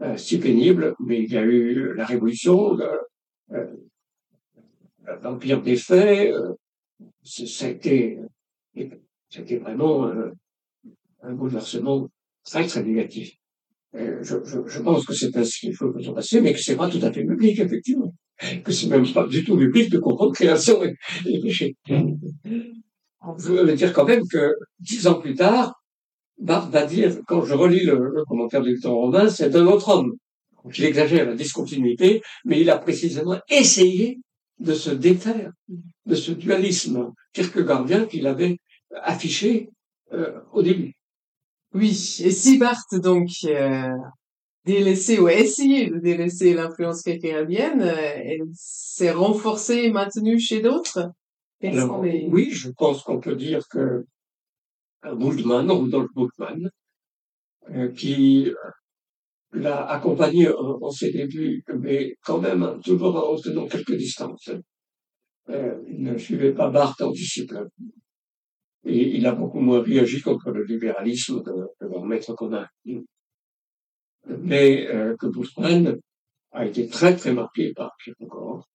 euh, 0.02 0.16
si 0.16 0.38
pénible, 0.38 0.94
mais 1.00 1.22
il 1.22 1.30
y 1.30 1.36
a 1.36 1.42
eu 1.42 1.94
la 1.94 2.04
Révolution, 2.06 2.78
euh, 3.52 3.66
l'Empire 5.22 5.62
des 5.62 5.76
faits, 5.76 6.32
euh, 6.32 6.54
été, 7.62 8.18
c'était 9.28 9.58
vraiment 9.58 10.06
euh, 10.06 10.30
un 11.22 11.32
bouleversement 11.32 12.08
très 12.44 12.66
très 12.66 12.82
négatif. 12.82 13.34
Je, 13.92 14.22
je, 14.22 14.66
je, 14.66 14.80
pense 14.80 15.04
que 15.04 15.14
c'est 15.14 15.36
ainsi 15.36 15.60
qu'il 15.60 15.74
faut 15.74 15.92
se 16.00 16.10
passer, 16.10 16.40
mais 16.40 16.52
que 16.52 16.60
c'est 16.60 16.76
pas 16.76 16.88
tout 16.88 17.00
à 17.02 17.12
fait 17.12 17.24
public, 17.24 17.58
effectivement. 17.58 18.14
Que 18.64 18.72
c'est 18.72 18.88
même 18.88 19.06
pas 19.12 19.26
du 19.26 19.44
tout 19.44 19.56
public 19.56 19.90
de 19.90 19.98
comprendre 19.98 20.32
création 20.32 20.82
et, 20.82 20.94
et 21.26 21.40
péché. 21.40 21.76
Je 21.86 23.52
veux 23.52 23.74
dire 23.74 23.92
quand 23.92 24.06
même 24.06 24.22
que 24.30 24.54
dix 24.78 25.06
ans 25.06 25.20
plus 25.20 25.34
tard, 25.34 25.74
Barthes 26.40 26.70
va 26.70 26.86
dire, 26.86 27.18
quand 27.26 27.44
je 27.44 27.54
relis 27.54 27.84
le, 27.84 28.24
commentaire 28.26 28.62
du 28.62 28.72
Victor 28.72 28.94
Romain, 28.94 29.28
c'est 29.28 29.54
un 29.54 29.66
autre 29.66 29.90
homme. 29.90 30.14
il 30.74 30.84
exagère 30.84 31.26
la 31.26 31.34
discontinuité, 31.34 32.22
mais 32.44 32.60
il 32.60 32.70
a 32.70 32.78
précisément 32.78 33.38
essayé 33.50 34.18
de 34.58 34.72
se 34.72 34.90
défaire 34.90 35.52
de 36.06 36.14
ce 36.14 36.32
dualisme 36.32 37.12
kierkegaardien 37.32 38.06
qu'il 38.06 38.26
avait 38.26 38.58
affiché 39.02 39.68
euh, 40.12 40.40
au 40.52 40.62
début. 40.62 40.94
Oui, 41.74 41.90
et 42.24 42.30
si 42.30 42.58
Barthes 42.58 43.00
donc 43.00 43.28
euh, 43.44 43.88
délaissé 44.64 45.18
ou 45.18 45.26
a 45.26 45.34
essayé 45.34 45.88
de 45.88 45.98
délaisser 45.98 46.54
l'influence 46.54 47.02
kierkegaardienne, 47.02 47.82
euh, 47.82 48.22
elle 48.24 48.46
s'est 48.54 49.12
renforcée 49.12 49.84
et 49.84 49.92
maintenue 49.92 50.38
chez 50.38 50.60
d'autres 50.60 51.10
Oui, 51.62 52.50
je 52.50 52.70
pense 52.70 53.02
qu'on 53.02 53.20
peut 53.20 53.36
dire 53.36 53.62
que 53.70 54.04
Bultmann, 55.02 55.70
Rudolf 55.70 56.08
Bultmann, 56.14 56.70
euh, 57.70 57.88
qui 57.92 58.48
euh, 58.48 58.54
l'a 59.52 59.86
accompagné 59.86 60.48
en, 60.48 60.90
ses 60.90 61.12
débuts, 61.12 61.62
mais 61.78 62.16
quand 62.24 62.40
même 62.40 62.80
toujours 62.84 63.16
en 63.16 63.36
tenant 63.36 63.66
quelques 63.66 63.96
distances. 63.96 64.50
Euh, 65.48 65.74
il 65.88 66.02
ne 66.02 66.16
suivait 66.16 66.52
pas 66.52 66.70
Barthes 66.70 67.00
en 67.02 67.10
disciple. 67.10 67.66
Et 68.84 69.16
il 69.16 69.26
a 69.26 69.32
beaucoup 69.32 69.60
moins 69.60 69.82
réagi 69.82 70.20
contre 70.22 70.50
le 70.50 70.64
libéralisme 70.64 71.42
de, 71.42 71.52
leur 71.80 72.04
maître 72.04 72.34
commun. 72.34 72.66
Mais 74.26 74.86
que 75.18 75.26
Bultmann 75.26 75.98
a 76.52 76.66
été 76.66 76.88
très 76.88 77.16
très 77.16 77.32
marqué 77.32 77.72
par 77.72 77.96
Kierkegaard. 78.02 78.68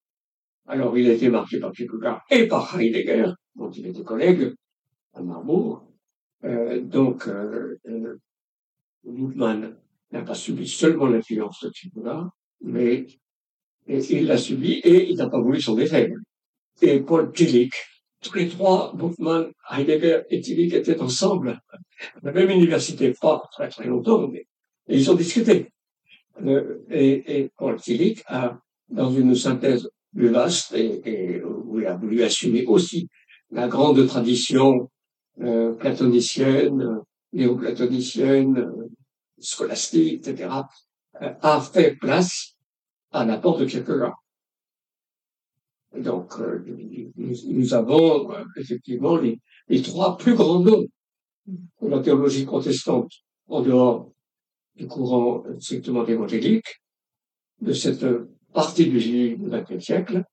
Alors 0.67 0.97
il 0.97 1.09
a 1.09 1.13
été 1.13 1.29
marqué 1.29 1.59
par 1.59 1.71
Kierkegaard 1.71 2.23
et 2.31 2.47
par 2.47 2.79
Heidegger, 2.79 3.31
dont 3.55 3.69
il 3.71 3.85
était 3.87 4.03
collègue 4.03 4.53
à 5.13 5.21
Marbourg, 5.21 5.85
euh, 6.45 6.79
donc, 6.81 7.27
euh, 7.27 7.79
euh 7.87 8.17
n'a 10.11 10.21
pas 10.21 10.33
subi 10.33 10.67
seulement 10.67 11.07
l'influence 11.07 11.63
de 11.63 11.71
Chibula, 11.73 12.29
mais 12.61 13.05
il 13.87 14.25
l'a 14.25 14.37
subi 14.37 14.73
et 14.73 15.09
il 15.09 15.17
n'a 15.17 15.29
pas 15.29 15.41
voulu 15.41 15.61
s'en 15.61 15.75
défaire. 15.75 16.09
Et 16.81 16.99
Paul 17.01 17.31
Tillich, 17.33 17.73
tous 18.21 18.33
les 18.35 18.47
trois, 18.47 18.93
Buchmann, 18.95 19.51
Heidegger 19.69 20.21
et 20.29 20.41
Tillich 20.41 20.73
étaient 20.73 20.99
ensemble 21.01 21.59
à 21.69 21.77
la 22.23 22.31
même 22.31 22.49
université, 22.49 23.13
pas 23.19 23.43
très 23.51 23.69
très 23.69 23.85
longtemps, 23.85 24.27
mais 24.27 24.47
ils 24.87 25.09
ont 25.11 25.15
discuté. 25.15 25.71
Euh, 26.43 26.83
et, 26.89 27.39
et, 27.39 27.51
Paul 27.57 27.79
Tillich 27.79 28.23
a, 28.27 28.59
dans 28.89 29.11
une 29.11 29.35
synthèse 29.35 29.89
plus 30.13 30.29
vaste, 30.29 30.73
et, 30.73 31.01
et 31.05 31.43
où 31.43 31.79
il 31.79 31.85
a 31.87 31.95
voulu 31.95 32.23
assumer 32.23 32.65
aussi 32.65 33.07
la 33.51 33.67
grande 33.67 34.05
tradition 34.07 34.89
euh, 35.41 35.73
platonicienne, 35.73 37.01
néoplatonicienne, 37.33 38.57
euh, 38.57 38.89
scolastique, 39.39 40.27
etc., 40.27 40.49
euh, 41.21 41.33
a 41.41 41.61
fait 41.61 41.95
place 41.95 42.55
à 43.11 43.25
l'apport 43.25 43.57
de 43.57 43.65
Kierkegaard. 43.65 44.15
Donc, 45.97 46.33
nous, 47.17 47.73
avons 47.73 48.29
effectivement 48.57 49.15
les, 49.15 49.39
les, 49.69 49.81
trois 49.81 50.17
plus 50.17 50.35
grands 50.35 50.59
noms 50.59 50.85
de 51.47 51.87
la 51.87 51.99
théologie 51.99 52.45
protestante 52.45 53.11
en 53.47 53.61
dehors 53.61 54.11
du 54.75 54.87
courant 54.87 55.43
strictement 55.59 56.05
évangélique, 56.05 56.81
de 57.61 57.73
cette 57.73 58.05
partie 58.53 58.87
du 58.87 59.37
XXe 59.39 59.83
siècle, 59.83 60.23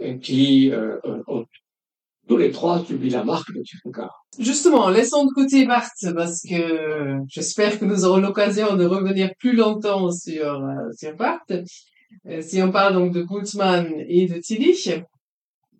et 0.00 0.18
qui 0.18 0.70
ont 1.26 1.44
tous 2.28 2.36
les 2.36 2.52
trois 2.52 2.84
subi 2.84 3.10
la 3.10 3.24
marque 3.24 3.52
de 3.52 3.62
Kierkegaard. 3.62 4.14
Justement, 4.38 4.88
laissons 4.90 5.24
de 5.24 5.32
côté 5.32 5.66
Barthes 5.66 6.12
parce 6.14 6.42
que 6.42 7.16
j'espère 7.26 7.78
que 7.78 7.84
nous 7.84 8.04
aurons 8.04 8.18
l'occasion 8.18 8.76
de 8.76 8.84
revenir 8.84 9.30
plus 9.38 9.56
longtemps 9.56 10.10
sur, 10.12 10.62
euh, 10.62 10.92
sur 10.96 11.16
Barthes. 11.16 11.64
Euh, 12.26 12.42
si 12.42 12.62
on 12.62 12.70
parle 12.70 12.94
donc 12.94 13.12
de 13.12 13.22
Gutmann 13.22 13.92
et 14.06 14.26
de 14.26 14.38
Tillich, 14.38 14.90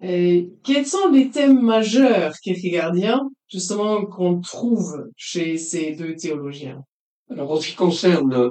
euh, 0.03 0.43
quels 0.65 0.87
sont 0.87 1.11
les 1.11 1.31
thèmes 1.31 1.61
majeurs 1.61 2.33
kierkegaardiens, 2.43 3.21
justement, 3.51 4.07
qu'on 4.07 4.41
trouve 4.41 5.11
chez 5.17 5.59
ces 5.59 5.93
deux 5.93 6.15
théologiens? 6.15 6.83
Alors, 7.31 7.51
en 7.53 7.61
ce 7.61 7.69
qui 7.69 7.75
concerne 7.75 8.51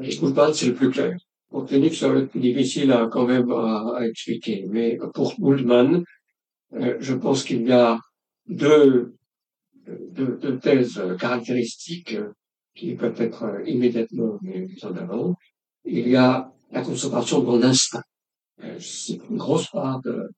Gutmann, 0.00 0.54
c'est 0.54 0.66
le 0.66 0.74
plus 0.74 0.90
clair. 0.90 1.16
Pour 1.50 1.66
Tillich, 1.66 1.96
ça 1.98 2.08
va 2.08 2.20
être 2.20 2.30
plus 2.30 2.40
difficile 2.40 2.90
à, 2.92 3.06
quand 3.06 3.26
même 3.26 3.50
à, 3.52 3.96
à 3.98 4.06
expliquer. 4.06 4.66
Mais 4.68 4.98
pour 5.14 5.34
Gutmann, 5.38 6.02
euh, 6.74 6.96
je 7.00 7.14
pense 7.14 7.44
qu'il 7.44 7.66
y 7.66 7.72
a 7.72 7.98
deux, 8.48 9.14
deux, 9.86 10.38
deux, 10.40 10.58
thèses 10.58 11.00
caractéristiques 11.18 12.16
qui 12.74 12.94
peuvent 12.94 13.20
être 13.20 13.62
immédiatement 13.66 14.38
mises 14.42 14.84
en 14.84 14.96
avant. 14.96 15.36
Il 15.84 16.08
y 16.08 16.16
a 16.16 16.52
la 16.72 16.82
conservation 16.82 17.40
de. 17.40 17.64
Euh, 18.62 18.78
c'est 18.80 19.20
une 19.30 19.36
grosse 19.36 19.68
part 19.68 20.00
de, 20.00 20.28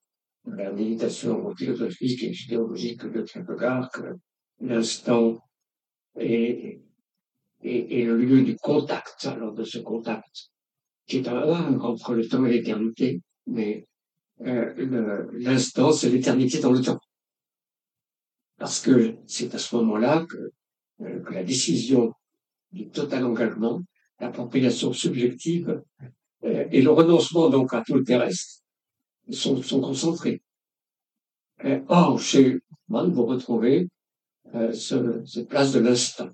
la 0.47 0.73
méditation 0.73 1.55
philosophique 1.57 2.23
et 2.23 2.33
idéologique 2.33 3.05
de 3.05 3.23
Kierkegaard 3.23 3.91
que 3.91 4.17
l'instant 4.61 5.39
est, 6.19 6.81
est, 7.63 8.05
le 8.05 8.17
lieu 8.17 8.43
du 8.43 8.57
contact, 8.57 9.27
alors 9.27 9.53
de 9.53 9.65
ce 9.65 9.79
contact, 9.79 10.51
qui 11.07 11.19
est 11.19 11.29
un 11.29 11.81
entre 11.81 12.15
le 12.15 12.27
temps 12.29 12.45
et 12.45 12.53
l'éternité, 12.53 13.23
mais 13.47 13.87
euh, 14.43 15.27
l'instant, 15.33 15.93
c'est 15.93 16.11
l'éternité 16.11 16.59
dans 16.59 16.73
le 16.73 16.81
temps. 16.81 17.01
Parce 18.59 18.81
que 18.81 19.17
c'est 19.27 19.55
à 19.55 19.59
ce 19.59 19.77
moment-là 19.77 20.27
que, 20.29 20.51
euh, 21.03 21.21
que 21.21 21.33
la 21.33 21.45
décision 21.45 22.13
du 22.73 22.89
total 22.89 23.25
engagement, 23.25 23.83
l'appropriation 24.21 24.93
subjective 24.93 25.83
euh, 26.45 26.67
et 26.71 26.83
le 26.83 26.91
renoncement 26.91 27.49
donc 27.49 27.73
à 27.75 27.83
tout 27.83 27.95
le 27.95 28.05
terrestre 28.05 28.63
sont, 29.31 29.63
sont 29.63 29.81
concentrés. 29.81 30.43
Euh, 31.65 31.81
or, 31.89 32.21
chez 32.21 32.59
Mann, 32.89 33.11
vous 33.11 33.25
retrouvez 33.27 33.89
euh, 34.55 34.73
ce, 34.73 35.25
cette 35.25 35.49
place 35.49 35.73
de 35.73 35.81
l'instant, 35.81 36.31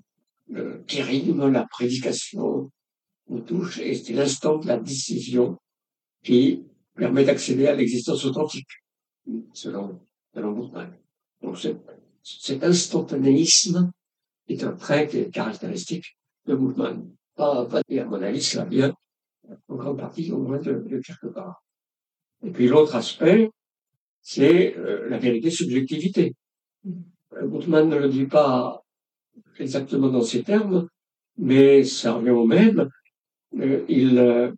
le 0.53 0.83
kérigme, 0.87 1.49
la 1.49 1.65
prédication, 1.65 2.71
nous 3.27 3.41
touche, 3.41 3.79
et 3.79 3.95
c'est 3.95 4.13
l'instant 4.13 4.57
de 4.57 4.67
la 4.67 4.77
décision 4.77 5.57
qui 6.23 6.63
permet 6.95 7.25
d'accéder 7.25 7.67
à 7.67 7.75
l'existence 7.75 8.25
authentique, 8.25 8.69
selon, 9.53 9.99
selon 10.33 10.51
Buchmann. 10.51 10.93
Donc, 11.41 11.57
cet 12.23 12.63
instantanéisme 12.63 13.91
est 14.47 14.63
un 14.63 14.73
trait 14.73 15.07
qui 15.07 15.17
est 15.17 15.29
caractéristique 15.29 16.17
de 16.45 16.55
Buchmann. 16.55 17.09
Pas, 17.35 17.65
pas, 17.65 17.81
et 17.89 17.99
à 17.99 18.05
mon 18.05 18.21
avis, 18.21 18.43
ça 18.43 18.65
vient 18.65 18.93
en 19.67 19.75
grande 19.75 19.97
partie 19.97 20.31
au 20.31 20.39
moins 20.39 20.59
de, 20.59 20.73
de 20.73 21.29
part. 21.29 21.63
Et 22.45 22.51
puis 22.51 22.67
l'autre 22.67 22.95
aspect, 22.95 23.49
c'est 24.21 24.75
euh, 24.77 25.09
la 25.09 25.17
vérité 25.17 25.49
subjectivité. 25.49 26.35
Euh, 26.85 27.47
Gutmann 27.47 27.89
ne 27.89 27.97
le 27.97 28.09
dit 28.09 28.25
pas 28.25 28.82
exactement 29.59 30.09
dans 30.09 30.21
ces 30.21 30.43
termes, 30.43 30.87
mais 31.37 31.83
ça 31.83 32.13
revient 32.13 32.31
au 32.31 32.45
même. 32.45 32.89
Euh, 33.59 33.83
il 33.87 34.53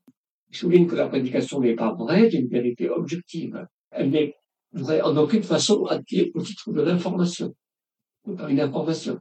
souligne 0.52 0.88
que 0.88 0.96
la 0.96 1.08
prédication 1.08 1.60
n'est 1.60 1.76
pas 1.76 1.94
vraie 1.94 2.30
d'une 2.30 2.48
vérité 2.48 2.90
objective. 2.90 3.68
Elle 3.92 4.10
n'est 4.10 4.36
vraie 4.72 5.02
en 5.02 5.16
aucune 5.18 5.44
façon 5.44 5.88
au 5.88 6.42
titre 6.42 6.72
de 6.72 6.82
l'information, 6.82 7.56
ou 8.26 8.36
par 8.36 8.50
une 8.50 8.60
information. 8.60 9.20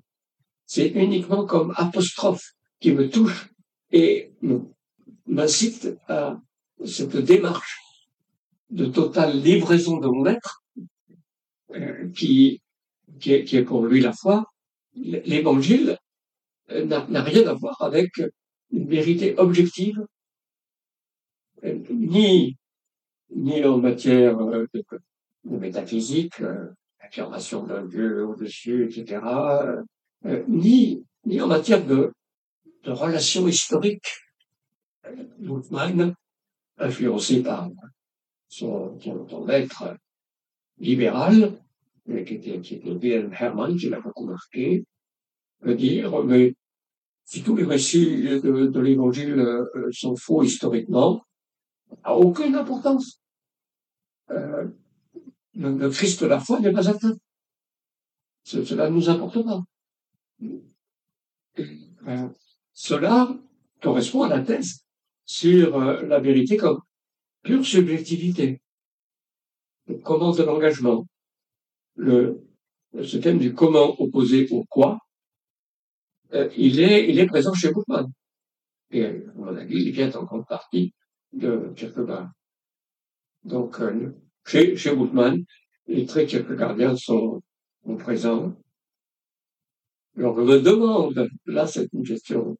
C'est 0.66 0.88
uniquement 0.88 1.44
comme 1.44 1.72
apostrophe 1.76 2.54
qui 2.80 2.92
me 2.92 3.08
touche 3.08 3.50
et 3.92 4.32
m'incite 5.26 5.96
à 6.08 6.40
cette 6.84 7.16
démarche 7.16 7.80
de 8.70 8.86
totale 8.86 9.40
livraison 9.40 9.98
de 9.98 10.08
mon 10.08 10.26
être, 10.26 10.64
euh, 11.74 12.08
qui, 12.10 12.60
est, 13.26 13.62
pour 13.62 13.86
lui 13.86 14.00
la 14.00 14.12
foi, 14.12 14.44
l'évangile 14.96 15.98
euh, 16.70 16.84
n'a 16.86 17.22
rien 17.22 17.46
à 17.46 17.54
voir 17.54 17.80
avec 17.82 18.10
une 18.70 18.88
vérité 18.88 19.34
objective, 19.38 20.04
euh, 21.64 21.78
ni, 21.90 22.56
en 23.64 23.78
matière 23.78 24.36
de, 24.36 24.68
métaphysique, 25.44 26.40
l'affirmation 27.00 27.64
d'un 27.64 27.84
Dieu 27.84 28.24
au-dessus, 28.26 28.86
etc., 28.86 29.20
ni, 30.48 31.04
en 31.40 31.46
matière 31.46 31.84
de, 31.84 32.12
relations 32.86 33.46
historiques. 33.48 34.12
Gutmann, 35.40 36.14
influencé 36.78 37.42
par 37.42 37.68
son, 38.48 38.98
son, 39.00 39.44
maître 39.44 39.96
libéral, 40.78 41.58
qui 42.06 42.34
était, 42.34 42.60
qui 42.60 42.74
était 42.74 43.28
Hermann, 43.40 43.76
qui 43.76 43.88
l'a 43.88 44.00
beaucoup 44.00 44.26
marqué, 44.26 44.84
de 45.64 45.72
dire, 45.72 46.22
mais 46.24 46.54
si 47.24 47.42
tous 47.42 47.56
les 47.56 47.64
récits 47.64 48.22
de, 48.40 48.66
de 48.66 48.80
l'évangile 48.80 49.40
euh, 49.40 49.88
sont 49.90 50.14
faux 50.16 50.42
historiquement, 50.42 51.24
a 52.02 52.16
aucune 52.16 52.54
importance. 52.54 53.20
Euh, 54.30 54.68
le, 55.54 55.88
Christ 55.88 56.22
de 56.22 56.26
la 56.26 56.40
foi 56.40 56.60
n'est 56.60 56.72
pas 56.72 56.88
atteint. 56.88 57.16
cela 58.44 58.90
ne 58.90 58.94
nous 58.94 59.08
importe 59.08 59.42
pas. 59.44 59.62
Euh, 62.06 62.28
cela 62.72 63.34
correspond 63.80 64.22
à 64.22 64.28
la 64.28 64.40
thèse 64.40 64.84
sur 65.24 65.76
euh, 65.76 66.02
la 66.02 66.20
vérité 66.20 66.56
comme 66.56 66.80
pure 67.42 67.64
subjectivité, 67.64 68.60
comment 70.02 70.32
de 70.32 70.42
l'engagement, 70.42 71.06
le, 71.96 72.40
ce 73.02 73.16
thème 73.18 73.38
du 73.38 73.54
comment 73.54 74.00
opposé 74.00 74.48
au 74.50 74.64
quoi, 74.64 74.98
euh, 76.32 76.48
il, 76.56 76.80
est, 76.80 77.08
il 77.08 77.18
est 77.18 77.26
présent 77.26 77.54
chez 77.54 77.72
Gutmann. 77.72 78.10
Et, 78.90 79.04
à 79.06 79.12
mon 79.36 79.56
avis, 79.56 79.82
il 79.84 79.92
vient 79.92 80.12
en 80.12 80.24
grande 80.24 80.46
partie 80.46 80.94
de 81.32 81.72
Kierkegaard. 81.76 82.30
Donc, 83.44 83.80
euh, 83.80 84.12
chez, 84.46 84.76
chez 84.76 84.96
Gutmann, 84.96 85.44
les 85.86 86.06
traits 86.06 86.28
kierkegaardiens 86.28 86.96
sont, 86.96 87.42
sont 87.84 87.96
présents. 87.96 88.54
Alors, 90.16 90.36
je 90.36 90.42
me 90.42 90.60
demande, 90.60 91.28
là, 91.46 91.66
c'est 91.66 91.92
une 91.92 92.04
question 92.04 92.56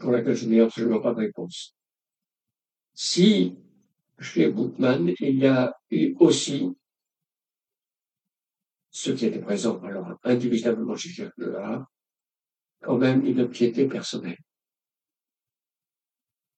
pour 0.00 0.10
laquelle 0.10 0.36
je 0.36 0.46
n'ai 0.46 0.60
absolument 0.60 1.00
pas 1.00 1.12
de 1.12 1.20
réponse. 1.20 1.74
Si 2.94 3.56
chez 4.18 4.48
Boutman, 4.48 5.12
il 5.20 5.38
y 5.38 5.46
a 5.46 5.72
eu 5.90 6.14
aussi 6.18 6.70
ce 8.90 9.10
qui 9.10 9.26
était 9.26 9.40
présent, 9.40 9.80
alors 9.82 10.18
indubitablement 10.24 10.96
chez 10.96 11.10
Kierkegaard, 11.10 11.86
quand 12.82 12.98
même 12.98 13.24
une 13.24 13.48
piété 13.48 13.86
personnelle. 13.86 14.38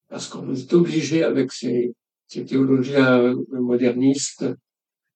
Parce 0.07 0.27
qu'on 0.27 0.53
est 0.53 0.73
obligé 0.73 1.23
avec 1.23 1.51
ces, 1.51 1.93
ces 2.27 2.45
théologiens 2.45 3.35
modernistes 3.51 4.45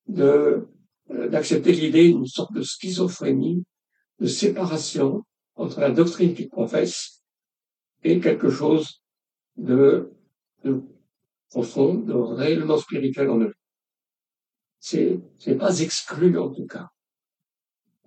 de 0.08 0.68
euh, 1.12 1.30
d'accepter 1.30 1.72
l'idée 1.72 2.10
d'une 2.10 2.26
sorte 2.26 2.54
de 2.54 2.64
schizophrénie, 2.64 3.64
de 4.20 4.28
séparation 4.28 5.24
entre 5.56 5.80
la 5.80 5.92
doctrine 5.92 6.34
qu'ils 6.34 6.50
professent 6.50 7.22
et 8.04 8.20
quelque 8.20 8.50
chose 8.50 9.04
de, 9.56 10.12
de 10.64 10.82
profond, 11.50 11.94
de 11.94 12.14
réellement 12.14 12.78
spirituel 12.78 13.30
en 13.30 13.40
eux. 13.42 13.54
C'est, 14.80 15.20
c'est 15.38 15.56
pas 15.56 15.80
exclu 15.80 16.38
en 16.38 16.50
tout 16.52 16.66
cas. 16.66 16.90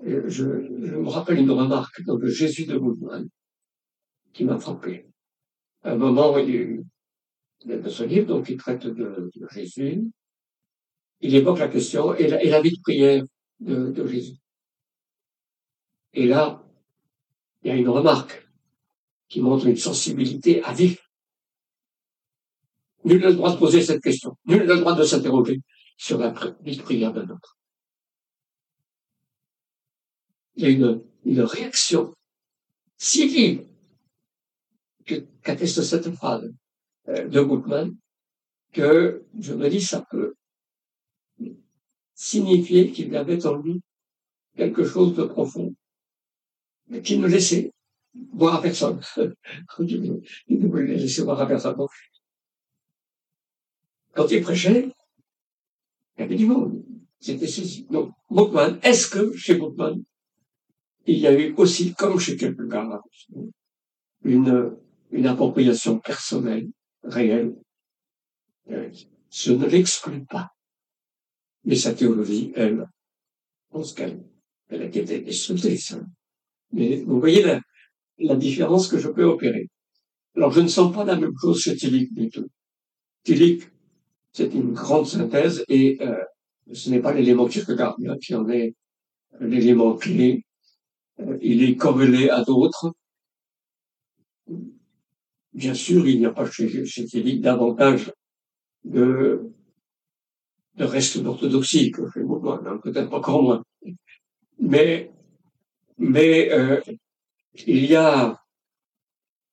Je, 0.05 0.29
je, 0.29 0.45
me 0.45 1.09
rappelle 1.09 1.39
une 1.39 1.51
remarque 1.51 2.01
le 2.07 2.29
Jésus 2.29 2.67
de 2.67 2.77
Goodman 2.77 3.29
qui 4.33 4.45
m'a 4.45 4.59
frappé. 4.59 5.07
À 5.83 5.93
un 5.93 5.97
moment, 5.97 6.39
il, 6.39 6.85
de 7.65 7.89
ce 7.89 8.05
livre, 8.05 8.27
donc 8.27 8.49
il 8.49 8.57
traite 8.57 8.87
de, 8.87 9.31
de 9.35 9.49
Jésus, 9.51 10.05
il 11.21 11.35
évoque 11.35 11.59
la 11.59 11.69
question 11.69 12.15
et 12.15 12.29
la, 12.29 12.43
et 12.43 12.49
la 12.49 12.61
vie 12.61 12.77
de 12.77 12.81
prière 12.81 13.25
de, 13.61 13.91
de 13.91 14.07
Jésus. 14.07 14.37
Et 16.13 16.27
là, 16.27 16.65
il 17.63 17.69
y 17.69 17.71
a 17.73 17.77
une 17.77 17.89
remarque 17.89 18.49
qui 19.29 19.41
montre 19.41 19.67
une 19.67 19.77
sensibilité 19.77 20.63
à 20.63 20.73
vivre 20.73 21.03
Nul 23.05 23.21
n'a 23.21 23.29
le 23.29 23.35
droit 23.35 23.53
de 23.53 23.59
poser 23.59 23.83
cette 23.83 24.03
question. 24.03 24.37
Nul 24.47 24.65
n'a 24.67 24.75
le 24.75 24.81
droit 24.81 24.95
de 24.95 25.05
s'interroger 25.05 25.61
sur 25.97 26.19
la 26.19 26.35
vie 26.63 26.77
de 26.77 26.83
prière 26.83 27.13
d'un 27.13 27.29
autre. 27.29 27.58
Il 30.59 30.65
y 30.65 30.67
a 30.67 30.71
une, 30.71 31.05
une 31.25 31.43
réaction 31.43 32.13
civile 32.97 33.65
qu'atteste 35.05 35.83
cette 35.83 36.11
phrase 36.11 36.53
euh, 37.07 37.29
de 37.29 37.41
Gutmann 37.41 37.97
que 38.73 39.25
je 39.39 39.55
me 39.55 39.71
dis 39.71 39.81
ça 39.81 40.05
peut 40.11 40.35
signifier 42.13 42.91
qu'il 42.91 43.15
avait 43.15 43.47
en 43.47 43.55
lui 43.55 43.81
quelque 44.57 44.85
chose 44.85 45.15
de 45.15 45.23
profond, 45.23 45.77
mais 46.89 47.03
qu'il 47.03 47.21
ne 47.21 47.29
laissait 47.29 47.73
voir 48.33 48.57
à 48.57 48.61
personne. 48.61 49.01
il 49.79 50.21
ne 50.49 50.67
voulait 50.67 50.97
laisser 50.97 51.23
voir 51.23 51.41
à 51.41 51.47
personne. 51.47 51.77
Quand 54.13 54.29
il 54.33 54.43
prêchait, 54.43 54.89
il 56.17 56.21
y 56.21 56.25
avait 56.25 56.35
du 56.35 56.47
monde. 56.47 56.83
C'était 57.21 57.47
ceci. 57.47 57.85
Donc, 57.85 58.13
Bookman, 58.29 58.81
est-ce 58.83 59.07
que 59.07 59.33
chez 59.37 59.55
Bookman, 59.55 60.03
il 61.09 61.19
y 61.19 61.27
a 61.27 61.33
eu 61.33 61.55
aussi, 61.57 61.95
comme 61.95 62.21
chez 62.21 62.37
Kierkegaard, 62.37 63.03
une, 64.25 64.77
une 65.11 65.27
appropriation 65.27 65.99
personnelle, 65.99 66.69
réelle. 67.03 67.55
Je 69.31 69.53
ne 69.53 69.67
l'exclut 69.67 70.25
pas. 70.27 70.51
Mais 71.65 71.77
sa 71.77 71.95
théologie, 71.95 72.53
elle, 72.55 72.79
je 72.79 73.73
pense 73.73 73.95
qu'elle, 73.95 74.23
elle 74.69 74.83
a 74.83 74.85
été 74.85 75.21
destructrice. 75.21 75.97
Mais 76.73 76.97
vous 76.97 77.19
voyez 77.21 77.43
la, 77.43 77.61
la 78.19 78.37
différence 78.37 78.89
que 78.89 78.99
je 78.99 79.09
peux 79.09 79.25
opérer. 79.25 79.69
Alors, 80.37 80.53
je 80.53 80.61
ne 80.61 80.69
sens 80.69 80.95
pas 80.95 81.05
la 81.05 81.17
même 81.17 81.33
chose 81.41 81.61
chez 81.63 81.75
Tillich 81.75 82.13
du 82.13 82.29
tout. 82.29 82.49
Tillich, 83.25 83.63
c'est 84.33 84.53
une 84.53 84.73
grande 84.73 85.07
synthèse 85.07 85.65
et 85.69 85.99
euh, 86.03 86.23
ce 86.73 86.91
n'est 86.91 87.01
pas 87.01 87.15
l'élément 87.15 87.47
Kierkegaardien 87.49 88.17
qui 88.19 88.35
en 88.35 88.47
est 88.51 88.75
l'élément 89.41 89.97
clé. 89.97 90.45
Euh, 91.21 91.39
il 91.43 91.63
est 91.63 91.77
corrélé 91.77 92.31
à 92.31 92.43
d'autres. 92.43 92.93
Bien 95.53 95.75
sûr, 95.75 96.07
il 96.07 96.19
n'y 96.19 96.27
a 96.27 96.33
pas 96.33 96.49
chez, 96.51 96.85
chez 96.87 97.39
davantage 97.39 98.13
de, 98.85 99.51
de 100.77 100.85
reste 100.85 101.19
d'orthodoxie 101.19 101.91
que 101.91 102.03
chez 102.13 102.21
Mouvement, 102.21 102.61
hein, 102.65 102.79
peut-être 102.83 103.13
encore 103.13 103.43
moins. 103.43 103.63
Mais, 104.61 105.11
mais 105.99 106.53
euh, 106.53 106.81
il 107.67 107.85
y 107.87 107.97
a 107.97 108.39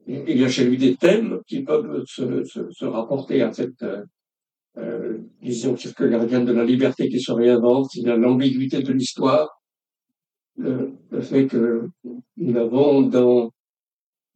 il 0.08 0.38
y 0.39 0.45
a 0.45 0.49
chez 0.49 0.65
lui 0.65 0.78
des 0.78 0.95
thèmes 0.95 1.41
qui 1.47 1.63
peuvent 1.63 2.04
se, 2.06 2.43
se, 2.43 2.69
se 2.69 2.86
rapporter 2.86 3.41
à 3.41 3.51
cette 3.51 3.82
euh, 3.82 4.04
euh, 4.78 5.17
vision 5.41 5.73
kierkegaardienne 5.73 6.45
de 6.45 6.51
la 6.54 6.63
liberté 6.63 7.10
qui 7.10 7.19
se 7.19 7.32
réinvente. 7.32 7.95
Il 7.95 8.04
y 8.04 8.10
a 8.12 8.15
l'ambiguïté 8.15 8.84
de 8.84 8.93
l'histoire, 8.93 9.49
le, 10.57 10.93
le, 11.11 11.21
fait 11.21 11.47
que 11.47 11.89
nous 12.37 12.51
n'avons 12.51 13.01
dans, 13.01 13.51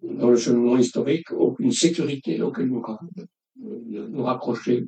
dans 0.01 0.29
le 0.29 0.35
cheminement 0.35 0.77
historique 0.77 1.31
aucune 1.31 1.71
sécurité 1.71 2.41
auquel 2.41 2.67
nous, 2.67 2.83
nous 3.55 4.23
raccrocher. 4.23 4.87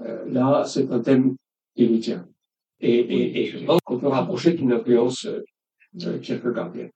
Euh, 0.00 0.24
là, 0.28 0.64
c'est 0.66 0.90
un 0.90 1.00
thème 1.00 1.36
qui 1.76 1.88
nous 1.88 1.98
tient. 1.98 2.26
Et, 2.80 2.94
et, 2.94 3.40
et 3.40 3.46
je 3.46 3.64
pense 3.64 3.80
qu'on 3.84 3.98
peut 3.98 4.08
rapprocher 4.08 4.54
d'une 4.54 4.72
influence 4.72 5.26
euh, 5.26 6.18
kierkegaardienne. 6.18 6.90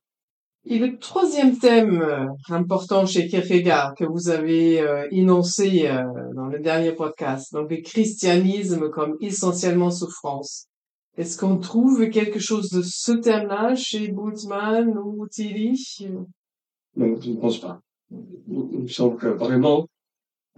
Et 0.65 0.77
le 0.77 0.99
troisième 0.99 1.57
thème 1.57 2.01
euh, 2.01 2.27
important 2.49 3.05
chez 3.05 3.27
Kierkegaard 3.27 3.95
que 3.95 4.03
vous 4.03 4.29
avez 4.29 4.81
euh, 4.81 5.07
énoncé 5.09 5.87
euh, 5.87 6.03
dans 6.35 6.47
le 6.47 6.59
dernier 6.59 6.91
podcast, 6.91 7.53
donc 7.53 7.71
le 7.71 7.77
christianisme 7.77 8.89
comme 8.89 9.15
essentiellement 9.21 9.89
souffrance. 9.89 10.68
Est-ce 11.19 11.37
qu'on 11.37 11.57
trouve 11.57 12.09
quelque 12.09 12.39
chose 12.39 12.69
de 12.69 12.81
ce 12.81 13.11
thème-là 13.11 13.75
chez 13.75 14.07
Bultmann 14.07 14.97
ou 14.97 15.27
Tilly? 15.27 16.07
Non, 16.95 17.19
je 17.19 17.31
ne 17.31 17.35
pense 17.35 17.59
pas. 17.59 17.81
Il 18.47 18.83
me 18.83 18.87
semble 18.87 19.17
que 19.17 19.27
vraiment, 19.27 19.89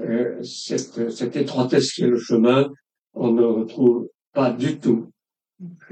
euh, 0.02 0.39
cette, 0.43 1.10
cette 1.10 1.36
étroitesse 1.36 1.91
qui 1.93 2.04
est 2.04 2.08
le 2.08 2.19
chemin, 2.19 2.69
on 3.15 3.32
ne 3.32 3.41
retrouve 3.41 4.08
pas 4.34 4.54
du 4.54 4.78
tout 4.78 5.10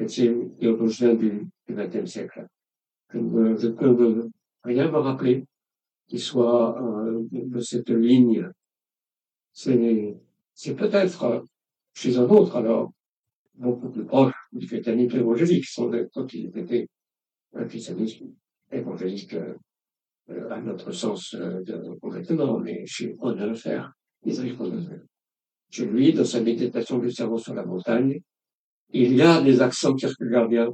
chez 0.08 0.30
les 0.30 0.50
théologiens 0.60 1.16
du 1.16 1.48
XXe 1.68 2.06
siècle. 2.06 2.46
Je 3.12 3.18
ne 3.18 3.70
peux 3.70 4.30
rien 4.64 4.92
me 4.92 5.00
rappeler 5.00 5.48
qui 6.08 6.20
soit 6.20 6.80
euh, 6.80 7.24
de 7.32 7.60
cette 7.60 7.90
ligne. 7.90 8.48
C'est, 9.52 10.16
c'est 10.54 10.76
peut-être 10.76 11.44
chez 11.96 12.18
un 12.18 12.30
autre, 12.30 12.56
alors, 12.56 12.92
beaucoup 13.56 13.90
plus 13.90 14.06
proche 14.06 14.39
du 14.52 14.68
christianisme 14.68 15.18
évangélique, 15.18 15.66
sans 15.66 15.92
être 15.94 16.26
qu'il 16.26 16.58
était 16.58 16.88
un 17.54 17.66
christianisme 17.66 18.28
évangélique 18.72 19.34
euh, 19.34 20.50
à 20.50 20.60
notre 20.62 20.92
sens 20.92 21.34
euh, 21.36 21.62
complètement, 22.02 22.60
mais 22.60 22.86
chez 22.86 23.14
Bonhoeffer, 23.14 23.84
Isaac 24.26 24.56
Bonhoeffer. 24.58 25.02
Chez 25.72 25.86
lui, 25.86 26.14
dans 26.14 26.26
sa 26.26 26.42
méditation 26.42 26.98
du 27.00 27.12
cerveau 27.12 27.38
sur 27.38 27.54
la 27.54 27.66
montagne, 27.66 28.22
il 28.92 29.16
y 29.16 29.22
a 29.22 29.42
des 29.42 29.62
accents 29.62 29.94
kierkegaardiens 29.94 30.70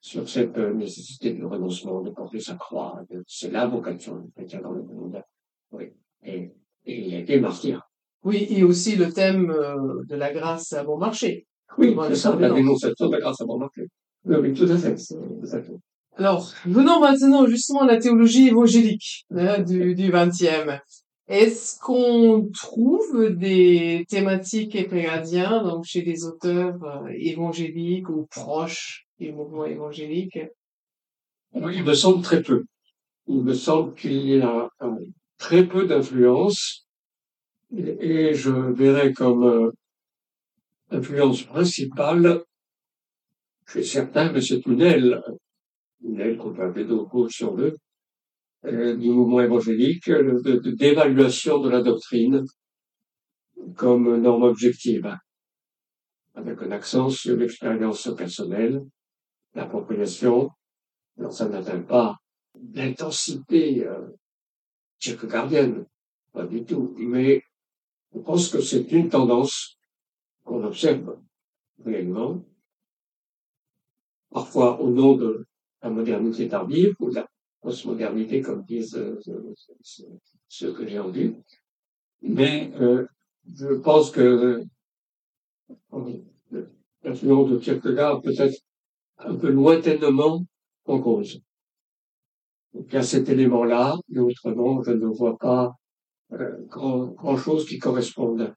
sur 0.00 0.28
cette 0.28 0.56
euh, 0.58 0.72
nécessité 0.74 1.32
du 1.32 1.44
renoncement, 1.44 2.02
de 2.02 2.10
porter 2.10 2.40
sa 2.40 2.54
croix. 2.54 3.02
C'est 3.26 3.50
la 3.50 3.66
vocation 3.66 4.18
du 4.20 4.30
chrétien 4.30 4.60
dans 4.60 4.72
le 4.72 4.82
monde. 4.82 5.20
Oui. 5.72 5.92
Et, 6.22 6.52
et 6.86 7.06
il 7.06 7.14
a 7.14 7.18
été 7.18 7.40
martyr. 7.40 7.82
Oui, 8.22 8.46
et 8.50 8.62
aussi 8.64 8.96
le 8.96 9.12
thème 9.12 9.50
euh, 9.50 10.02
de 10.06 10.16
la 10.16 10.32
grâce 10.32 10.72
à 10.72 10.84
bon 10.84 10.98
marché. 10.98 11.46
Oui, 11.76 11.96
c'est 12.08 12.16
ça, 12.16 12.36
la 12.36 12.50
dénonciation 12.50 13.08
de 13.08 13.12
la 13.12 13.20
grâce 13.20 13.40
marché. 13.40 13.82
Oui, 14.24 14.36
oui, 14.40 14.54
tout 14.54 14.64
à 14.70 14.76
fait. 14.76 14.96
Alors, 16.16 16.52
venons 16.66 17.00
maintenant 17.00 17.46
justement 17.46 17.82
à 17.82 17.86
la 17.86 17.98
théologie 17.98 18.48
évangélique 18.48 19.24
hein, 19.30 19.60
du, 19.60 19.94
du 19.94 20.10
20e. 20.10 20.80
Est-ce 21.28 21.78
qu'on 21.78 22.48
trouve 22.54 23.36
des 23.36 24.06
thématiques 24.08 24.74
épéradiens, 24.74 25.62
donc 25.62 25.84
chez 25.84 26.02
des 26.02 26.24
auteurs 26.24 26.82
euh, 26.82 27.08
évangéliques 27.18 28.08
ou 28.08 28.26
proches 28.30 29.06
du 29.20 29.30
mouvement 29.32 29.66
évangélique? 29.66 30.38
Oui, 31.52 31.74
il 31.76 31.84
me 31.84 31.94
semble 31.94 32.22
très 32.22 32.42
peu. 32.42 32.64
Il 33.26 33.42
me 33.42 33.52
semble 33.52 33.94
qu'il 33.94 34.26
y 34.26 34.40
a 34.40 34.70
euh, 34.82 34.90
très 35.36 35.66
peu 35.66 35.86
d'influence 35.86 36.86
et, 37.76 38.30
et, 38.30 38.34
je 38.34 38.50
verrais 38.50 39.12
comme 39.12 39.44
euh, 39.44 39.70
influence 40.90 41.42
principale 41.42 42.42
chez 43.66 43.82
certains, 43.82 44.32
mais 44.32 44.40
c'est 44.40 44.64
une 44.66 44.80
aile, 44.80 45.22
une 46.02 46.20
aile 46.20 46.38
qu'on 46.38 46.52
peut 46.52 46.62
appeler 46.62 46.86
d'autres 46.86 47.28
si 47.28 47.44
on 47.44 47.54
veut, 47.54 47.76
euh, 48.64 48.96
du 48.96 49.10
mouvement 49.10 49.40
évangélique, 49.40 50.10
d'évaluation 50.10 51.58
de, 51.58 51.68
de, 51.68 51.70
la 51.70 51.82
doctrine 51.82 52.44
comme 53.76 54.20
norme 54.20 54.44
objective, 54.44 55.14
avec 56.34 56.62
un 56.62 56.70
accent 56.70 57.10
sur 57.10 57.36
l'expérience 57.36 58.08
personnelle, 58.16 58.82
l'appropriation. 59.54 60.50
Alors 61.18 61.32
ça 61.32 61.48
n'atteint 61.48 61.82
pas 61.82 62.16
l'intensité 62.74 63.86
euh, 63.86 64.08
kierkegaardienne, 64.98 65.84
pas 66.32 66.46
du 66.46 66.64
tout, 66.64 66.94
mais 66.98 67.42
je 68.14 68.20
pense 68.20 68.48
que 68.48 68.60
c'est 68.60 68.90
une 68.92 69.08
tendance 69.08 69.77
qu'on 70.48 70.64
observe 70.64 71.18
réellement, 71.84 72.42
parfois 74.30 74.80
au 74.80 74.90
nom 74.90 75.14
de 75.14 75.46
la 75.82 75.90
modernité 75.90 76.48
tardive 76.48 76.94
ou 77.00 77.10
de 77.10 77.16
la 77.16 77.28
postmodernité, 77.60 78.40
comme 78.40 78.64
disent 78.64 78.98
ceux 80.48 80.72
que 80.72 80.88
j'ai 80.88 80.98
entendus. 80.98 81.34
Mais 82.22 82.72
euh, 82.80 83.06
je 83.54 83.74
pense 83.74 84.10
que 84.10 84.64
l'influence 87.02 87.50
de 87.50 87.58
Kierkegaard 87.58 88.22
peut-être 88.22 88.58
un 89.18 89.34
peu 89.36 89.50
lointainement 89.50 90.44
en 90.86 91.00
cause. 91.00 91.40
Donc 92.72 92.86
il 92.88 92.94
y 92.94 92.98
a 92.98 93.02
cet 93.02 93.28
élément-là, 93.28 93.96
mais 94.08 94.20
autrement, 94.20 94.82
je 94.82 94.92
ne 94.92 95.06
vois 95.06 95.36
pas 95.36 95.74
euh, 96.32 96.58
grand, 96.66 97.36
chose 97.36 97.66
qui 97.66 97.78
corresponde 97.78 98.54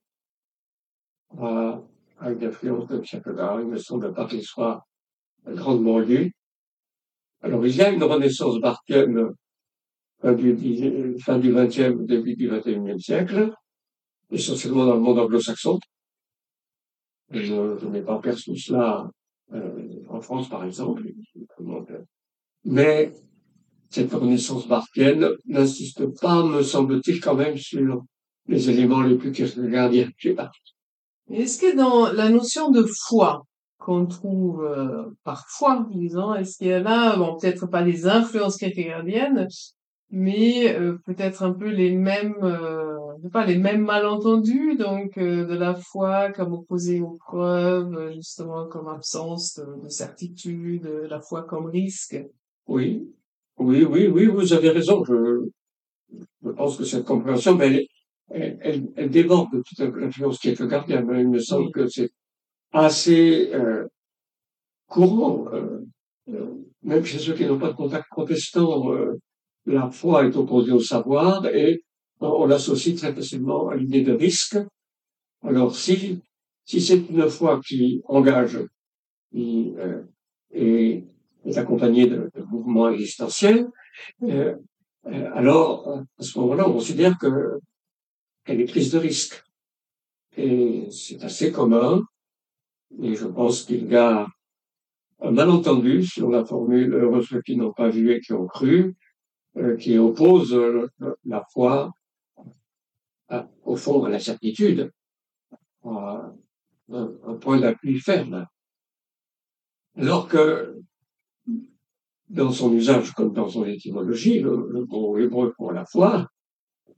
à, 1.40 1.80
à 2.20 2.30
une 2.30 2.44
influence 2.44 2.86
de 2.88 2.98
Kierkegaard. 2.98 3.60
Il 3.60 3.66
ne 3.66 3.72
me 3.72 3.78
semble 3.78 4.12
pas 4.12 4.26
qu'il 4.26 4.42
soit 4.42 4.84
grandement 5.46 5.98
lu. 5.98 6.32
Alors, 7.42 7.66
il 7.66 7.74
y 7.74 7.82
a 7.82 7.90
une 7.90 8.04
renaissance 8.04 8.60
barthienne 8.60 9.30
fin 10.20 10.32
du, 10.32 11.18
fin 11.18 11.38
du 11.38 11.52
20e, 11.52 12.06
début 12.06 12.36
du 12.36 12.48
21e 12.48 13.00
siècle, 13.00 13.52
essentiellement 14.30 14.86
dans 14.86 14.94
le 14.94 15.00
monde 15.00 15.18
anglo-saxon. 15.18 15.78
Je, 17.30 17.40
je 17.80 17.86
n'ai 17.88 18.02
pas 18.02 18.18
perçu 18.18 18.56
cela 18.56 19.10
euh, 19.52 20.04
en 20.08 20.20
France, 20.20 20.48
par 20.48 20.64
exemple. 20.64 21.02
Mais 22.64 23.12
cette 23.90 24.12
renaissance 24.12 24.68
barthienne 24.68 25.28
n'insiste 25.46 26.06
pas, 26.20 26.44
me 26.46 26.62
semble-t-il, 26.62 27.20
quand 27.20 27.34
même 27.34 27.56
sur 27.56 28.04
les 28.46 28.70
éléments 28.70 29.02
les 29.02 29.16
plus 29.16 29.32
kierkegaardiens. 29.32 30.10
Est-ce 31.30 31.58
que 31.58 31.76
dans 31.76 32.12
la 32.12 32.28
notion 32.28 32.70
de 32.70 32.84
foi, 33.06 33.42
qu'on 33.82 34.06
trouve 34.06 34.64
euh, 34.64 35.10
parfois, 35.24 35.86
disons. 35.90 36.34
Est-ce 36.34 36.58
qu'il 36.58 36.68
y 36.68 36.72
a 36.72 36.80
là, 36.80 37.16
bon, 37.16 37.36
peut-être 37.36 37.66
pas 37.66 37.82
les 37.82 38.06
influences 38.06 38.56
kierkegaardiennes, 38.56 39.48
mais 40.10 40.74
euh, 40.74 40.98
peut-être 41.04 41.42
un 41.42 41.52
peu 41.52 41.68
les 41.68 41.90
mêmes, 41.90 42.36
euh, 42.42 42.96
pas 43.32 43.44
les 43.44 43.58
mêmes 43.58 43.84
malentendus, 43.84 44.76
donc 44.76 45.18
euh, 45.18 45.46
de 45.46 45.54
la 45.54 45.74
foi 45.74 46.30
comme 46.32 46.52
opposée 46.52 47.00
aux 47.00 47.18
preuves, 47.26 48.12
justement 48.14 48.66
comme 48.68 48.88
absence 48.88 49.58
de, 49.58 49.84
de 49.84 49.88
certitude, 49.88 50.86
la 51.08 51.20
foi 51.20 51.42
comme 51.42 51.66
risque? 51.66 52.16
Oui, 52.66 53.10
oui, 53.58 53.84
oui, 53.84 54.06
oui, 54.06 54.26
vous 54.26 54.52
avez 54.52 54.70
raison. 54.70 55.04
Je, 55.04 55.46
je 56.44 56.50
pense 56.50 56.76
que 56.76 56.84
cette 56.84 57.04
compréhension, 57.04 57.56
mais 57.56 57.86
elle, 58.32 58.88
elle 58.96 59.10
déborde 59.10 59.52
de 59.52 59.62
toute 59.66 59.78
l'influence 59.78 60.38
kierkegaardienne. 60.38 61.08
Il 61.18 61.28
me 61.28 61.38
semble 61.38 61.66
oui. 61.66 61.72
que 61.72 61.88
c'est 61.88 62.10
assez 62.72 63.50
euh, 63.52 63.86
courant, 64.86 65.46
euh, 65.52 65.80
euh, 66.28 66.54
même 66.82 67.04
chez 67.04 67.18
ceux 67.18 67.34
qui 67.34 67.44
n'ont 67.44 67.58
pas 67.58 67.68
de 67.68 67.76
contact 67.76 68.06
protestant, 68.10 68.92
euh, 68.92 69.18
la 69.66 69.90
foi 69.90 70.26
est 70.26 70.36
opposée 70.36 70.72
au 70.72 70.80
savoir 70.80 71.46
et 71.46 71.82
on 72.20 72.46
l'associe 72.46 72.96
très 72.96 73.12
facilement 73.14 73.68
à 73.68 73.76
l'idée 73.76 74.02
de 74.02 74.12
risque. 74.12 74.58
Alors 75.42 75.74
si, 75.76 76.20
si 76.64 76.80
c'est 76.80 77.02
une 77.10 77.28
foi 77.28 77.60
qui 77.66 78.02
engage 78.06 78.58
qui, 79.32 79.74
euh, 79.78 80.02
et 80.52 81.04
est 81.44 81.58
accompagnée 81.58 82.06
de, 82.06 82.30
de 82.34 82.42
mouvements 82.42 82.88
existentiels, 82.90 83.68
euh, 84.22 84.54
alors 85.04 86.00
à 86.18 86.22
ce 86.22 86.38
moment-là, 86.38 86.68
on 86.68 86.74
considère 86.74 87.18
que 87.18 87.58
qu'elle 88.44 88.60
est 88.60 88.66
prise 88.66 88.90
de 88.92 88.98
risque. 88.98 89.42
Et 90.36 90.88
c'est 90.90 91.22
assez 91.22 91.52
commun 91.52 92.02
Et 93.00 93.14
je 93.14 93.26
pense 93.26 93.62
qu'il 93.64 93.90
y 93.90 93.96
a 93.96 94.26
un 95.20 95.30
malentendu 95.30 96.04
sur 96.04 96.30
la 96.30 96.44
formule 96.44 96.92
heureux 96.94 97.22
ceux 97.22 97.42
qui 97.42 97.56
n'ont 97.56 97.72
pas 97.72 97.88
vu 97.88 98.12
et 98.12 98.20
qui 98.20 98.32
ont 98.32 98.46
cru, 98.46 98.96
euh, 99.56 99.76
qui 99.76 99.96
oppose 99.98 100.54
la 101.24 101.44
foi 101.52 101.92
au 103.64 103.76
fond 103.76 104.04
à 104.04 104.10
la 104.10 104.18
certitude, 104.18 104.90
un, 105.84 106.34
un 106.90 107.34
point 107.40 107.58
d'appui 107.60 107.98
ferme. 107.98 108.46
Alors 109.96 110.28
que 110.28 110.80
dans 112.28 112.50
son 112.50 112.72
usage 112.72 113.12
comme 113.12 113.32
dans 113.32 113.48
son 113.48 113.64
étymologie, 113.64 114.40
le 114.40 114.84
mot 114.86 115.18
hébreu 115.18 115.52
pour 115.56 115.72
la 115.72 115.84
foi 115.84 116.28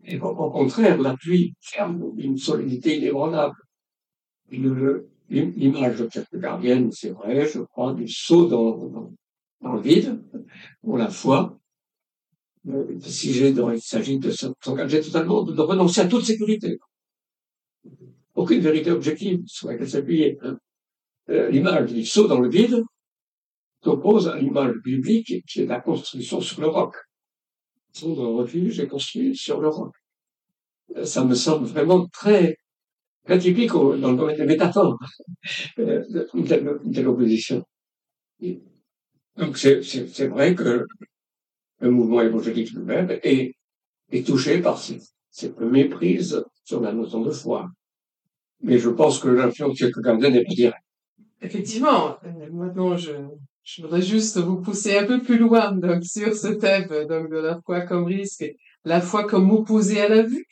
est 0.04 0.20
au 0.20 0.50
contraire 0.50 1.00
l'appui 1.00 1.54
ferme 1.60 2.14
d'une 2.14 2.36
solidité 2.36 2.98
inébranlable. 2.98 3.56
L'image 4.50 5.98
de 5.98 6.08
cette 6.12 6.34
gardienne, 6.34 6.90
c'est 6.92 7.10
vrai, 7.10 7.46
je 7.46 7.60
crois, 7.60 7.94
du 7.94 8.08
saut 8.08 8.46
dans, 8.46 9.12
le 9.62 9.80
vide 9.80 10.22
pour 10.82 10.98
la 10.98 11.08
foi. 11.08 11.58
Si 13.00 13.32
j'ai, 13.32 13.50
il 13.50 13.80
s'agit 13.80 14.18
de 14.18 14.30
s'engager 14.30 15.00
totalement, 15.00 15.42
de, 15.42 15.60
renoncer 15.60 16.02
à 16.02 16.06
toute 16.06 16.24
sécurité. 16.24 16.78
Aucune 18.34 18.60
vérité 18.60 18.90
objective 18.90 19.42
sur 19.46 19.68
laquelle 19.68 19.88
s'appuyer. 19.88 20.38
Hein. 20.42 20.58
Euh, 21.30 21.50
l'image 21.50 21.92
du 21.92 22.04
saut 22.04 22.26
dans 22.26 22.40
le 22.40 22.48
vide, 22.48 22.84
s'oppose 23.84 24.28
à 24.28 24.38
l'image 24.38 24.76
biblique 24.82 25.44
qui 25.46 25.60
est 25.60 25.66
la 25.66 25.80
construction 25.80 26.40
sur 26.40 26.60
le 26.60 26.68
roc. 26.68 26.94
Son 27.94 28.14
refuge 28.36 28.80
est 28.80 28.88
construit 28.88 29.36
sur 29.36 29.60
le 29.60 29.68
roc. 29.68 29.94
Ça 31.04 31.24
me 31.24 31.34
semble 31.34 31.66
vraiment 31.66 32.06
très, 32.08 32.56
très 33.24 33.38
typique 33.38 33.70
dans 33.72 34.10
le 34.10 34.16
domaine 34.16 34.36
des 34.36 34.46
métaphores, 34.46 34.98
euh, 35.78 36.26
une 36.34 36.44
telle, 36.44 37.08
opposition. 37.08 37.64
Donc 39.36 39.56
c'est 39.56 40.26
vrai 40.26 40.54
que 40.56 40.86
le 41.80 41.90
mouvement 41.90 42.20
évangélique 42.20 42.72
lui-même 42.72 43.10
est, 43.22 43.54
est 44.10 44.26
touché 44.26 44.60
par 44.60 44.78
cette, 44.78 45.60
méprise 45.60 46.44
sur 46.64 46.80
la 46.80 46.92
notion 46.92 47.20
de 47.20 47.30
foi. 47.30 47.68
Mais 48.60 48.78
je 48.78 48.88
pense 48.88 49.20
que 49.20 49.28
l'influence 49.28 49.78
de 49.78 49.86
quelqu'un 49.86 50.16
n'est 50.16 50.44
pas 50.44 50.54
directe. 50.54 50.78
Effectivement, 51.42 52.16
euh, 52.24 52.50
maintenant 52.50 52.96
je, 52.96 53.12
je 53.64 53.82
voudrais 53.82 54.02
juste 54.02 54.38
vous 54.38 54.60
pousser 54.60 54.98
un 54.98 55.06
peu 55.06 55.20
plus 55.20 55.38
loin 55.38 55.72
donc 55.72 56.04
sur 56.04 56.34
ce 56.34 56.48
thème 56.48 56.88
donc 57.08 57.30
de 57.30 57.38
la 57.38 57.60
foi 57.64 57.80
comme 57.82 58.04
risque, 58.04 58.44
la 58.84 59.00
foi 59.00 59.24
comme 59.24 59.50
opposée 59.50 60.00
à 60.00 60.08
la 60.08 60.22
vue. 60.22 60.46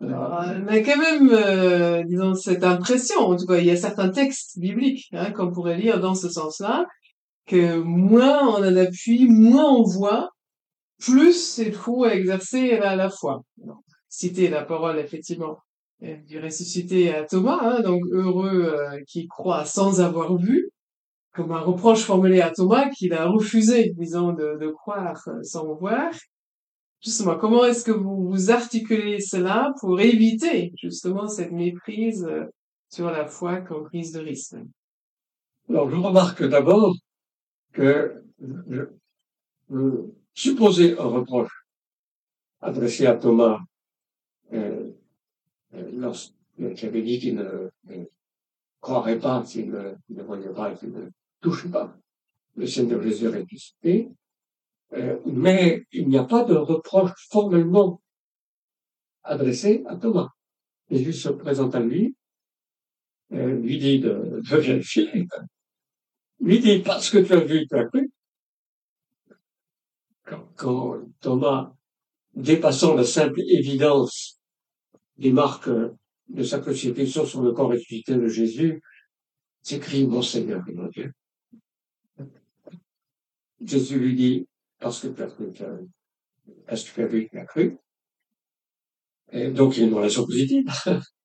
Alors, 0.00 0.44
on 0.44 0.66
a 0.66 0.80
quand 0.80 0.98
même, 0.98 1.30
euh, 1.32 2.02
disons, 2.04 2.34
cette 2.34 2.64
impression, 2.64 3.18
en 3.20 3.36
tout 3.36 3.46
cas, 3.46 3.56
il 3.56 3.64
y 3.64 3.70
a 3.70 3.76
certains 3.76 4.10
textes 4.10 4.58
bibliques 4.58 5.08
hein, 5.12 5.32
qu'on 5.32 5.50
pourrait 5.50 5.78
lire 5.78 6.00
dans 6.00 6.14
ce 6.14 6.28
sens-là, 6.28 6.84
que 7.46 7.78
moins 7.78 8.46
on 8.46 8.62
a 8.62 8.70
d'appui, 8.70 9.26
moins 9.26 9.72
on 9.72 9.84
voit, 9.84 10.30
plus 10.98 11.62
fou 11.72 12.04
à 12.04 12.14
exercer 12.14 12.76
la, 12.76 12.94
la 12.94 13.08
foi. 13.08 13.42
citer 14.10 14.48
la 14.48 14.64
parole, 14.64 14.98
effectivement, 14.98 15.58
euh, 16.02 16.16
du 16.26 16.40
ressuscité 16.40 17.14
à 17.14 17.24
Thomas, 17.24 17.58
hein, 17.62 17.80
donc 17.80 18.02
heureux 18.10 18.64
euh, 18.64 19.00
qui 19.08 19.26
croit 19.28 19.64
sans 19.64 20.02
avoir 20.02 20.36
vu, 20.36 20.68
comme 21.36 21.52
un 21.52 21.60
reproche 21.60 22.02
formulé 22.02 22.40
à 22.40 22.50
Thomas 22.50 22.88
qu'il 22.88 23.12
a 23.12 23.26
refusé, 23.26 23.92
disons, 23.98 24.32
de, 24.32 24.58
de 24.58 24.68
croire 24.70 25.22
sans 25.42 25.74
voir. 25.74 26.10
Justement, 27.04 27.36
comment 27.36 27.64
est-ce 27.66 27.84
que 27.84 27.92
vous, 27.92 28.28
vous 28.28 28.50
articulez 28.50 29.20
cela 29.20 29.74
pour 29.80 30.00
éviter 30.00 30.72
justement 30.80 31.28
cette 31.28 31.52
méprise 31.52 32.24
euh, 32.24 32.46
sur 32.88 33.10
la 33.10 33.26
foi 33.26 33.60
comme 33.60 33.84
prise 33.84 34.12
de 34.12 34.20
risque? 34.20 34.56
Alors, 35.68 35.90
je 35.90 35.96
remarque 35.96 36.42
d'abord 36.42 36.94
que 37.72 38.22
je, 38.68 38.82
supposer 40.32 40.98
un 40.98 41.04
reproche 41.04 41.66
adressé 42.60 43.06
à 43.06 43.14
Thomas 43.14 43.58
euh, 44.52 44.90
euh 45.74 45.90
lorsqu'il 45.92 46.86
avait 46.86 47.02
dit 47.02 47.18
qu'il 47.18 47.36
ne, 47.36 47.70
croirait 48.80 49.18
pas, 49.18 49.42
qu'il 49.42 49.70
ne, 49.70 49.94
ne 50.08 50.22
voyait 50.22 50.54
pas, 50.54 50.72
qu'il 50.74 50.92
ne 50.92 51.10
touche 51.40 51.70
pas 51.70 51.96
le 52.56 52.66
Seigneur 52.66 53.02
Jésus 53.02 53.28
ressuscité, 53.28 54.08
euh, 54.94 55.18
mais 55.26 55.84
il 55.92 56.08
n'y 56.08 56.18
a 56.18 56.24
pas 56.24 56.44
de 56.44 56.54
reproche 56.54 57.12
formellement 57.30 58.00
adressé 59.22 59.84
à 59.86 59.96
Thomas. 59.96 60.30
Jésus 60.90 61.12
se 61.12 61.28
présente 61.28 61.74
à 61.74 61.80
lui, 61.80 62.14
euh, 63.32 63.56
lui 63.60 63.78
dit 63.78 63.98
de, 63.98 64.40
vérifier, 64.44 65.26
lui 66.40 66.60
dit 66.60 66.78
parce 66.78 67.10
que 67.10 67.18
tu 67.18 67.32
as 67.32 67.40
vu, 67.40 67.66
tu 67.66 67.76
as 67.76 67.84
cru. 67.84 68.10
Quand, 70.24 70.48
quand 70.56 71.00
Thomas, 71.20 71.72
dépassant 72.34 72.94
la 72.94 73.04
simple 73.04 73.40
évidence 73.40 74.40
des 75.18 75.32
marques 75.32 75.70
de 76.28 76.42
sa 76.42 76.58
crucifixion 76.58 77.24
sur 77.24 77.42
le 77.42 77.52
corps 77.52 77.70
ressuscité 77.70 78.14
de 78.14 78.28
Jésus, 78.28 78.82
s'écrit 79.62 80.06
mon 80.06 80.22
Seigneur 80.22 80.62
et 80.68 80.74
mon 80.74 80.88
Dieu. 80.88 81.12
Jésus 83.64 83.98
lui 83.98 84.14
dit, 84.14 84.48
parce 84.78 85.00
que 85.00 85.08
tu 85.08 85.22
as 85.22 85.26
cru, 85.26 85.52
parce 86.66 86.84
que 86.84 86.94
tu 86.94 87.02
as 87.02 87.06
vu, 87.06 87.28
tu 87.28 87.38
as 87.38 87.46
cru. 87.46 87.78
Et 89.32 89.50
donc, 89.50 89.76
il 89.76 89.80
y 89.80 89.84
a 89.84 89.88
une 89.88 89.94
relation 89.94 90.24
positive. 90.24 90.66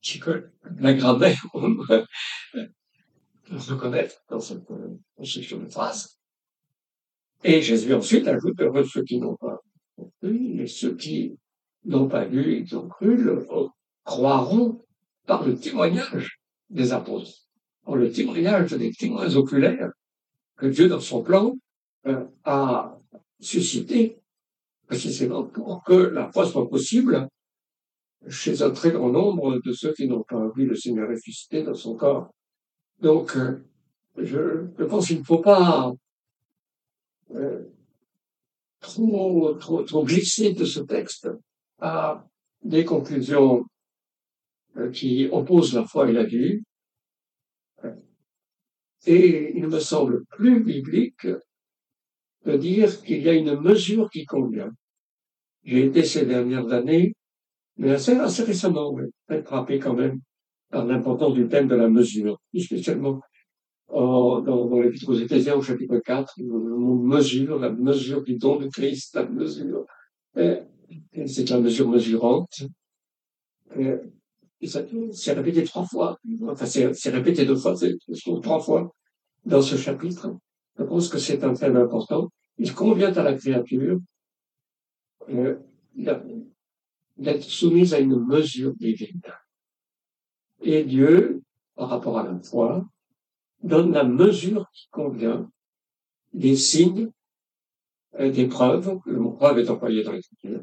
qui 0.00 0.20
la 0.80 0.92
on 1.54 1.76
peut 1.86 2.04
reconnaître 3.50 4.16
dans 4.28 4.40
cette 4.40 4.64
construction 5.16 5.58
de 5.58 5.68
phrase. 5.68 6.18
Et 7.44 7.62
Jésus 7.62 7.94
ensuite 7.94 8.26
ajoute, 8.26 8.60
heureux 8.60 8.84
ceux 8.84 9.04
qui 9.04 9.18
n'ont 9.18 9.36
pas 9.36 9.60
cru, 10.20 10.60
et 10.60 10.66
ceux 10.66 10.94
qui 10.96 11.36
n'ont 11.84 12.08
pas 12.08 12.26
et 12.26 12.64
qui 12.64 12.74
ont 12.74 12.88
cru 12.88 13.16
le, 13.16 13.46
croiront 14.04 14.84
par 15.26 15.46
le 15.46 15.56
témoignage 15.56 16.40
des 16.70 16.92
apôtres, 16.92 17.48
par 17.84 17.96
le 17.96 18.10
témoignage 18.10 18.72
des 18.72 18.92
témoins 18.92 19.34
oculaires 19.36 19.90
que 20.58 20.66
Dieu, 20.66 20.88
dans 20.88 21.00
son 21.00 21.22
plan, 21.22 21.56
euh, 22.06 22.24
a 22.44 22.96
suscité 23.40 24.18
précisément 24.86 25.44
pour 25.44 25.82
que 25.84 25.92
la 25.92 26.30
foi 26.32 26.46
soit 26.46 26.68
possible 26.68 27.28
chez 28.28 28.62
un 28.62 28.70
très 28.70 28.90
grand 28.90 29.10
nombre 29.10 29.60
de 29.64 29.72
ceux 29.72 29.92
qui 29.92 30.08
n'ont 30.08 30.24
pas 30.24 30.50
vu 30.56 30.66
le 30.66 30.74
Seigneur 30.74 31.08
ressuscité 31.08 31.62
dans 31.62 31.74
son 31.74 31.94
corps. 31.94 32.30
Donc, 33.00 33.36
euh, 33.36 33.64
je, 34.16 34.66
je, 34.76 34.84
pense 34.84 35.06
qu'il 35.06 35.18
ne 35.18 35.24
faut 35.24 35.38
pas 35.38 35.92
euh, 37.34 37.62
trop, 38.80 39.54
trop, 39.54 39.82
trop 39.82 40.04
glisser 40.04 40.52
de 40.52 40.64
ce 40.64 40.80
texte 40.80 41.28
à 41.80 42.26
des 42.62 42.84
conclusions 42.84 43.64
euh, 44.76 44.90
qui 44.90 45.28
opposent 45.30 45.74
la 45.74 45.84
foi 45.84 46.08
et 46.08 46.12
la 46.12 46.24
vie. 46.24 46.60
Et 49.08 49.56
il 49.56 49.66
me 49.68 49.80
semble 49.80 50.26
plus 50.26 50.62
biblique 50.62 51.26
de 52.44 52.56
dire 52.58 53.02
qu'il 53.02 53.22
y 53.22 53.28
a 53.30 53.32
une 53.32 53.58
mesure 53.58 54.10
qui 54.10 54.26
convient. 54.26 54.70
J'ai 55.64 55.86
été 55.86 56.04
ces 56.04 56.26
dernières 56.26 56.70
années, 56.72 57.14
mais 57.78 57.92
assez, 57.92 58.12
assez 58.12 58.42
récemment, 58.42 58.94
peut 59.26 59.42
frappé 59.42 59.78
quand 59.78 59.94
même 59.94 60.20
par 60.70 60.84
l'importance 60.84 61.32
du 61.32 61.48
thème 61.48 61.68
de 61.68 61.74
la 61.74 61.88
mesure, 61.88 62.38
spécialement 62.54 63.22
dans, 63.88 64.42
dans 64.42 64.78
l'Épître 64.78 65.08
aux 65.08 65.18
Éphésiens 65.18 65.54
au 65.54 65.62
chapitre 65.62 65.96
4, 66.04 66.34
on 66.42 66.96
mesure, 66.96 67.58
la 67.58 67.70
mesure 67.70 68.22
du 68.22 68.36
don 68.36 68.56
de 68.56 68.68
Christ, 68.68 69.14
la 69.14 69.24
mesure. 69.24 69.86
C'est 70.34 71.48
la 71.48 71.60
mesure 71.60 71.88
mesurante. 71.88 72.60
Et 74.60 74.66
ça, 74.66 74.82
c'est 75.12 75.32
répété 75.32 75.64
trois 75.64 75.86
fois. 75.86 76.18
Enfin, 76.46 76.66
c'est 76.66 77.10
répété 77.10 77.46
deux 77.46 77.56
fois, 77.56 77.74
c'est 77.74 77.96
trois 78.42 78.60
fois 78.60 78.92
dans 79.44 79.62
ce 79.62 79.76
chapitre. 79.76 80.36
Je 80.78 80.84
pense 80.84 81.08
que 81.08 81.18
c'est 81.18 81.42
un 81.44 81.54
thème 81.54 81.76
important. 81.76 82.30
Il 82.58 82.74
convient 82.74 83.12
à 83.12 83.22
la 83.22 83.34
créature 83.34 83.98
euh, 85.30 85.56
d'être 87.16 87.42
soumise 87.42 87.94
à 87.94 87.98
une 87.98 88.24
mesure 88.24 88.74
divine. 88.74 89.20
Et 90.60 90.84
Dieu, 90.84 91.42
par 91.74 91.88
rapport 91.88 92.18
à 92.18 92.24
la 92.24 92.38
foi, 92.40 92.84
donne 93.62 93.92
la 93.92 94.04
mesure 94.04 94.68
qui 94.72 94.88
convient 94.90 95.50
des 96.32 96.56
signes, 96.56 97.10
euh, 98.18 98.30
des 98.30 98.46
preuves, 98.46 98.98
le 99.06 99.18
mot 99.18 99.32
preuve 99.32 99.58
est 99.58 99.70
employé 99.70 100.02
dans 100.02 100.12
l'Écriture, 100.12 100.62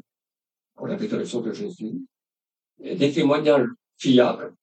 pour 0.74 0.86
la 0.86 0.96
résurrection 0.96 1.40
de 1.40 1.52
Jésus, 1.52 2.00
des 2.78 3.12
témoignages 3.12 3.68
fiable. 3.96 4.54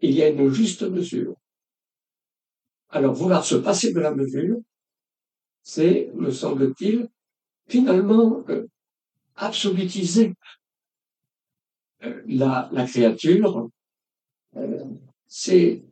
Il 0.00 0.12
y 0.12 0.22
a 0.22 0.28
une 0.28 0.48
juste 0.48 0.82
mesure. 0.82 1.36
Alors 2.92 3.14
vouloir 3.14 3.44
se 3.44 3.54
passer 3.54 3.92
de 3.94 4.00
la 4.00 4.14
mesure, 4.14 4.58
c'est, 5.62 6.10
me 6.14 6.30
semble-t-il, 6.30 7.08
finalement 7.66 8.44
euh, 8.50 8.66
absolutiser 9.36 10.34
euh, 12.04 12.22
la, 12.26 12.68
la 12.72 12.84
créature. 12.86 13.70
Euh, 14.56 14.84
c'est 15.26 15.82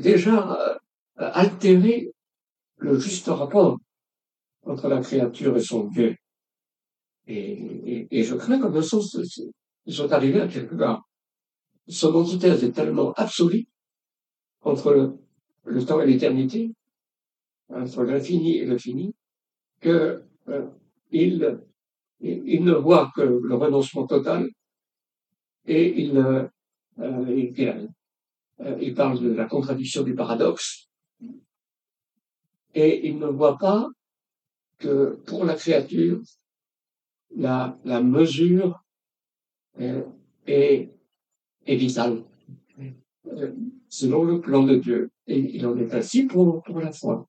déjà 0.00 0.52
euh, 0.58 0.78
altérer 1.16 2.12
le 2.78 2.98
juste 2.98 3.26
rapport 3.26 3.78
entre 4.62 4.88
la 4.88 5.00
créature 5.00 5.54
et 5.56 5.62
son 5.62 5.84
Dieu. 5.84 6.16
Et, 7.26 8.08
et, 8.10 8.24
je 8.24 8.34
crains 8.34 8.58
qu'en 8.58 8.74
un 8.74 8.80
sens, 8.80 9.18
ils 9.84 9.94
sont 9.94 10.10
arrivés 10.12 10.40
à 10.40 10.48
quelque 10.48 10.74
part. 10.74 11.02
Son 11.88 12.14
antithèse 12.14 12.64
est 12.64 12.72
tellement 12.72 13.12
absolue 13.12 13.66
entre 14.62 14.92
le, 14.92 15.18
temps 15.86 16.00
et 16.00 16.06
l'éternité, 16.06 16.72
entre 17.70 18.04
l'infini 18.04 18.58
et 18.58 18.66
le 18.66 18.78
fini, 18.78 19.14
que 19.80 20.22
euh, 20.48 20.66
il, 21.10 21.58
ne 22.20 22.72
voit 22.72 23.10
que 23.14 23.22
le 23.22 23.54
renoncement 23.54 24.06
total 24.06 24.48
et 25.66 26.02
il, 26.02 26.16
euh, 26.16 26.46
euh, 27.00 27.86
il 28.80 28.94
parle 28.94 29.20
de 29.20 29.30
la 29.32 29.44
contradiction 29.44 30.02
du 30.02 30.14
paradoxe 30.14 30.88
et 32.74 33.06
il 33.08 33.18
ne 33.18 33.26
voit 33.26 33.58
pas 33.58 33.88
que 34.78 35.18
pour 35.26 35.44
la 35.44 35.54
créature, 35.54 36.20
la, 37.36 37.76
mesure 38.02 38.82
est, 39.78 40.04
est, 40.46 41.76
vitale 41.76 42.24
selon 43.88 44.24
le 44.24 44.40
plan 44.40 44.62
de 44.62 44.76
Dieu. 44.76 45.10
Et 45.28 45.38
il 45.56 45.66
en 45.66 45.76
est 45.76 45.94
ainsi 45.94 46.24
pour, 46.24 46.62
pour 46.62 46.80
la 46.80 46.90
foi. 46.90 47.26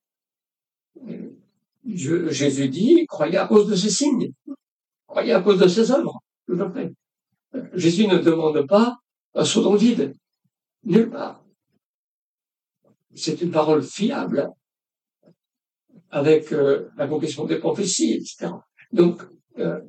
Jésus 1.86 2.70
dit, 2.70 3.06
croyez 3.08 3.38
à 3.38 3.48
cause 3.48 3.68
de 3.68 3.76
ses 3.76 3.90
signes, 3.90 4.32
croyez 5.08 5.34
à 5.34 5.42
cause 5.42 5.60
de 5.60 5.68
ses 5.68 5.92
œuvres. 5.92 6.20
Jésus 7.74 8.08
ne 8.08 8.18
demande 8.18 8.66
pas 8.68 8.98
un 9.34 9.46
saut 9.46 9.62
dans 9.62 9.78
nulle 10.84 11.10
part. 11.10 11.44
C'est 13.16 13.42
une 13.42 13.52
parole 13.52 13.84
fiable 13.84 14.50
avec 16.12 16.52
euh, 16.54 16.90
l'accomplissement 16.98 17.46
des 17.46 17.60
prophéties, 17.60 18.14
etc. 18.14 18.52
Donc, 18.92 19.22
euh, 19.58 19.82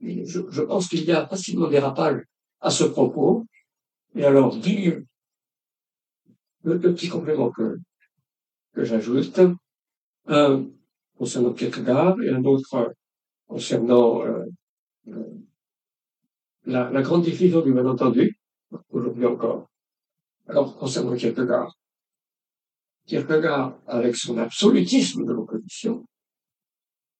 je, 0.00 0.62
pense 0.62 0.88
qu'il 0.88 1.04
y 1.04 1.12
a 1.12 1.26
facilement 1.26 1.68
dérapage 1.68 2.22
à 2.60 2.70
ce 2.70 2.84
propos. 2.84 3.44
Et 4.14 4.24
alors, 4.24 4.56
le, 6.64 6.74
le 6.74 6.94
petit 6.94 7.08
complément 7.08 7.50
que, 7.50 7.78
que 8.74 8.84
j'ajoute, 8.84 9.40
un 10.26 10.66
concernant 11.16 11.52
Kierkegaard 11.52 12.20
et 12.22 12.30
un 12.30 12.44
autre 12.44 12.94
concernant 13.46 14.22
euh, 14.22 14.44
euh 15.08 15.24
la, 16.66 16.90
la, 16.90 17.02
grande 17.02 17.24
diffusion 17.24 17.60
du 17.60 17.74
malentendu, 17.74 18.38
aujourd'hui 18.88 19.26
encore. 19.26 19.68
Alors, 20.48 20.74
concernant 20.78 21.14
Kierkegaard, 21.14 21.74
Kierkegaard, 23.06 23.78
avec 23.86 24.16
son 24.16 24.38
absolutisme 24.38 25.26
de 25.26 25.32
l'opposition, 25.34 26.06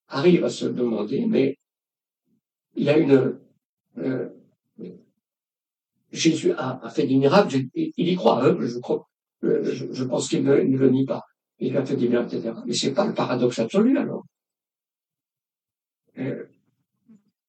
arrive 0.08 0.44
à 0.44 0.48
se 0.48 0.64
demander, 0.64 1.26
mais 1.26 1.58
il 2.74 2.84
y 2.84 2.88
a 2.88 2.96
une... 2.96 3.38
Euh, 3.98 4.30
Jésus 6.10 6.52
a, 6.52 6.88
fait 6.90 7.06
des 7.06 7.16
miracles, 7.16 7.64
il 7.74 8.08
y 8.08 8.14
croit, 8.14 8.42
hein, 8.44 8.56
je, 8.60 8.78
crois, 8.78 9.06
euh, 9.44 9.88
je, 9.92 10.04
pense 10.04 10.28
qu'il 10.28 10.44
ne, 10.44 10.54
le 10.54 10.90
nie 10.90 11.04
pas. 11.04 11.22
Il 11.58 11.76
a 11.76 11.84
fait 11.84 11.96
des 11.96 12.08
miracles, 12.08 12.36
etc. 12.36 12.54
Mais 12.66 12.74
c'est 12.74 12.92
pas 12.92 13.06
le 13.06 13.14
paradoxe 13.14 13.58
absolu, 13.58 13.96
alors. 13.98 14.24
Euh, 16.18 16.44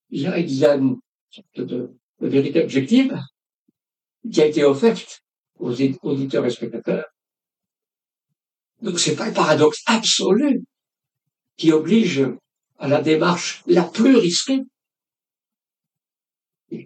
il, 0.09 0.21
y 0.21 0.65
a, 0.65 0.75
une 0.75 0.97
sorte 1.29 1.59
de, 1.61 1.91
vérité 2.19 2.63
objective 2.63 3.19
qui 4.31 4.41
a 4.41 4.45
été 4.45 4.63
offerte 4.63 5.21
aux 5.59 5.71
auditeurs 5.71 6.45
et 6.45 6.49
spectateurs 6.49 7.05
donc 8.81 8.99
c'est 8.99 9.15
pas 9.15 9.27
le 9.27 9.33
paradoxe 9.33 9.81
absolu 9.85 10.63
qui 11.57 11.71
oblige 11.71 12.23
à 12.77 12.87
la 12.87 13.01
démarche 13.01 13.63
la 13.65 13.83
plus 13.83 14.15
risquée, 14.15 14.61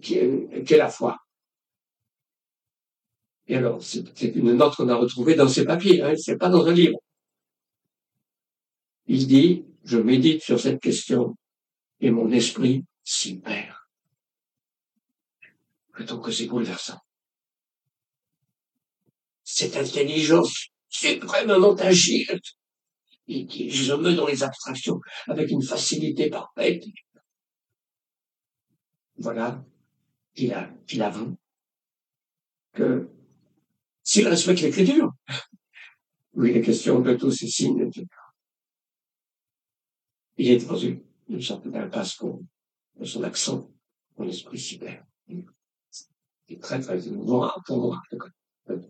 qui 0.02 0.16
est, 0.16 0.78
la 0.78 0.90
foi. 0.90 1.18
Et 3.50 3.56
alors, 3.56 3.82
c'est 3.82 4.36
une 4.36 4.54
note 4.54 4.76
qu'on 4.76 4.90
a 4.90 4.96
retrouvée 4.96 5.34
dans 5.34 5.48
ses 5.48 5.66
papiers, 5.66 6.04
hein, 6.04 6.14
c'est 6.16 6.38
pas 6.38 6.50
dans 6.50 6.68
un 6.68 6.72
livre. 6.72 7.00
Il 9.08 9.26
dit, 9.26 9.66
je 9.84 9.98
médite 9.98 10.44
sur 10.44 10.60
cette 10.60 10.80
question 10.80 11.36
et 12.00 12.12
mon 12.12 12.32
esprit 12.32 12.86
s'y 13.04 13.40
perd. 13.40 13.76
Plutôt 15.92 16.20
que 16.20 16.32
c'est 16.32 16.46
bouleversant? 16.46 17.00
Cette 19.44 19.78
intelligence 19.78 20.68
suprêmement 20.88 21.74
agile, 21.74 22.40
et 23.28 23.48
qui 23.48 23.72
je 23.72 23.94
me 23.94 24.14
dans 24.14 24.28
les 24.28 24.44
abstractions 24.44 25.00
avec 25.26 25.50
une 25.50 25.64
facilité 25.64 26.30
parfaite. 26.30 26.84
Voilà 29.18 29.66
qu'il 30.36 30.54
a, 30.54 30.70
qu'il 30.86 31.02
avoue 31.02 31.36
que 32.74 33.10
s'il 34.10 34.28
respecte 34.28 34.62
l'écriture, 34.62 35.14
oui, 36.34 36.52
les 36.52 36.64
questions 36.64 37.00
de 37.00 37.14
tous 37.14 37.30
ces 37.30 37.48
signes, 37.48 37.82
etc. 37.82 38.08
Il 40.38 40.50
est 40.50 40.66
dans 40.66 40.76
une, 40.76 41.04
sorte 41.40 41.68
d'impasse 41.68 42.18
de 42.96 43.06
son 43.06 43.22
accent, 43.24 43.70
mon 44.18 44.28
esprit 44.28 44.58
cyber. 44.58 45.06
C'est 46.48 46.60
très, 46.60 46.80
très 46.80 47.08
émouvant 47.08 47.52
pour 47.68 47.78
moi 47.82 48.02
de, 48.68 48.82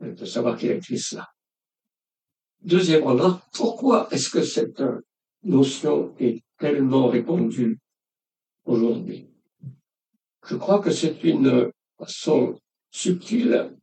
de 0.00 0.24
savoir 0.24 0.56
qu'il 0.56 0.70
a 0.70 0.76
écrit 0.76 0.98
cela. 0.98 1.28
Deuxième 2.62 3.04
remarque, 3.04 3.44
pourquoi 3.52 4.08
est-ce 4.10 4.30
que 4.30 4.42
cette 4.42 4.80
euh, 4.80 5.02
notion 5.42 6.14
est 6.18 6.42
tellement 6.58 7.08
répandue 7.08 7.78
aujourd'hui? 8.64 9.28
Je 10.46 10.56
crois 10.56 10.80
que 10.80 10.92
c'est 10.92 11.22
une 11.24 11.70
façon 11.98 12.58
subtile 12.90 13.76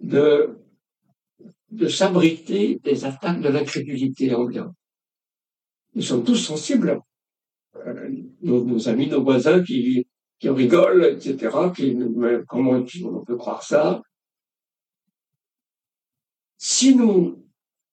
de, 0.00 0.58
de 1.70 1.88
s'abriter 1.88 2.80
des 2.82 3.04
attaques 3.04 3.40
de 3.40 3.48
l'incrédulité 3.48 4.34
ambiante. 4.34 4.74
Nous 5.94 6.02
sommes 6.02 6.24
tous 6.24 6.36
sensibles. 6.36 7.00
Euh, 7.76 8.10
nos, 8.42 8.88
amis, 8.88 9.08
nos 9.08 9.22
voisins 9.22 9.62
qui, 9.62 10.06
qui 10.38 10.48
rigolent, 10.48 11.04
etc., 11.04 11.56
qui, 11.74 11.94
mais 11.94 12.38
comment 12.46 12.84
on 13.04 13.24
peut 13.24 13.36
croire 13.36 13.62
ça 13.62 14.02
Si 16.56 16.94
nous 16.94 17.44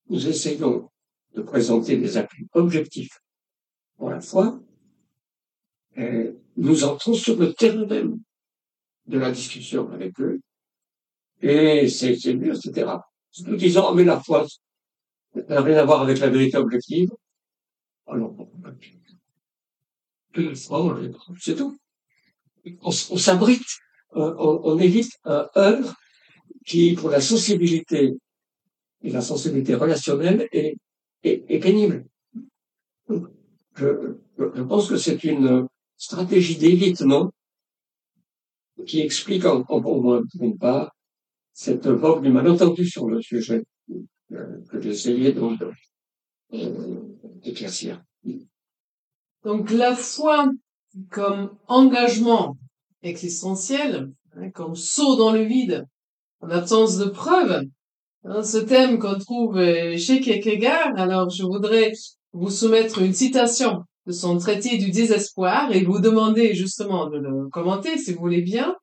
nous 0.08 0.28
essayons 0.28 0.90
de 1.34 1.42
présenter 1.42 1.96
des 1.96 2.16
appuis 2.16 2.46
objectifs 2.54 3.20
pour 3.96 4.10
la 4.10 4.20
foi, 4.20 4.60
et 5.96 6.32
nous 6.56 6.84
entrons 6.84 7.14
sur 7.14 7.36
le 7.36 7.52
terrain 7.52 7.86
même 7.86 8.20
de 9.06 9.18
la 9.18 9.30
discussion 9.30 9.90
avec 9.90 10.20
eux, 10.20 10.40
et 11.42 11.88
c'est 11.88 12.34
mieux, 12.34 12.54
etc. 12.54 12.92
Nous 13.46 13.56
disons, 13.56 13.94
mais 13.94 14.04
la 14.04 14.20
foi 14.20 14.46
n'a 15.48 15.60
rien 15.60 15.78
à 15.78 15.84
voir 15.84 16.02
avec 16.02 16.18
la 16.18 16.28
vérité 16.28 16.56
objective. 16.56 17.10
Alors, 18.06 18.36
c'est 21.40 21.56
tout. 21.56 21.76
On, 22.82 22.90
s'abrite, 22.90 23.66
euh, 24.16 24.34
on, 24.38 24.78
évite 24.78 25.12
un 25.24 25.48
œuvre 25.56 25.94
qui, 26.64 26.94
pour 26.94 27.10
la 27.10 27.20
sensibilité 27.20 28.12
et 29.02 29.10
la 29.10 29.20
sensibilité 29.20 29.74
relationnelle 29.74 30.48
est, 30.52 30.76
est, 31.22 31.58
pénible. 31.60 32.06
Je, 33.08 34.16
je, 34.38 34.62
pense 34.62 34.88
que 34.88 34.96
c'est 34.96 35.22
une 35.22 35.68
stratégie 35.96 36.56
d'évitement 36.56 37.32
qui 38.84 39.00
explique 39.00 39.44
en, 39.44 39.62
au 39.68 40.00
moins 40.00 40.22
d'une 40.34 40.58
part 40.58 40.95
cette 41.56 41.86
vogue 41.86 42.22
du 42.22 42.30
malentendu 42.30 42.84
sur 42.86 43.08
le 43.08 43.22
sujet 43.22 43.64
euh, 44.32 44.60
que 44.70 44.80
j'essayais 44.80 45.32
donc 45.32 45.58
d'éclaircir. 47.42 48.02
Donc 49.42 49.70
la 49.70 49.96
foi 49.96 50.50
comme 51.10 51.56
engagement 51.66 52.58
existentiel, 53.02 54.12
hein, 54.36 54.50
comme 54.50 54.76
saut 54.76 55.16
dans 55.16 55.32
le 55.32 55.44
vide, 55.44 55.86
en 56.40 56.50
absence 56.50 56.98
de 56.98 57.06
preuves, 57.06 57.64
Hein, 58.28 58.42
ce 58.42 58.58
thème 58.58 58.98
qu'on 58.98 59.18
trouve 59.18 59.56
euh, 59.56 59.96
chez 59.96 60.20
Kierkegaard. 60.20 60.92
Alors, 60.96 61.30
je 61.30 61.44
voudrais 61.44 61.92
vous 62.32 62.50
soumettre 62.50 63.00
une 63.00 63.12
citation 63.12 63.84
de 64.06 64.12
son 64.12 64.36
traité 64.38 64.78
du 64.78 64.90
désespoir 64.90 65.70
et 65.72 65.84
vous 65.84 66.00
demander 66.00 66.52
justement 66.54 67.08
de 67.08 67.18
le 67.18 67.48
commenter, 67.50 67.98
si 67.98 68.12
vous 68.12 68.20
voulez 68.20 68.42
bien. 68.42 68.74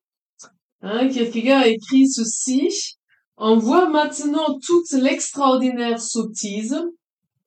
Hein, 0.86 1.07
Kierkegaard 1.07 1.65
écrit 1.65 2.09
ceci. 2.09 2.97
On 3.38 3.57
voit 3.57 3.89
maintenant 3.89 4.59
toute 4.59 4.91
l'extraordinaire 4.91 6.01
sottise 6.01 6.77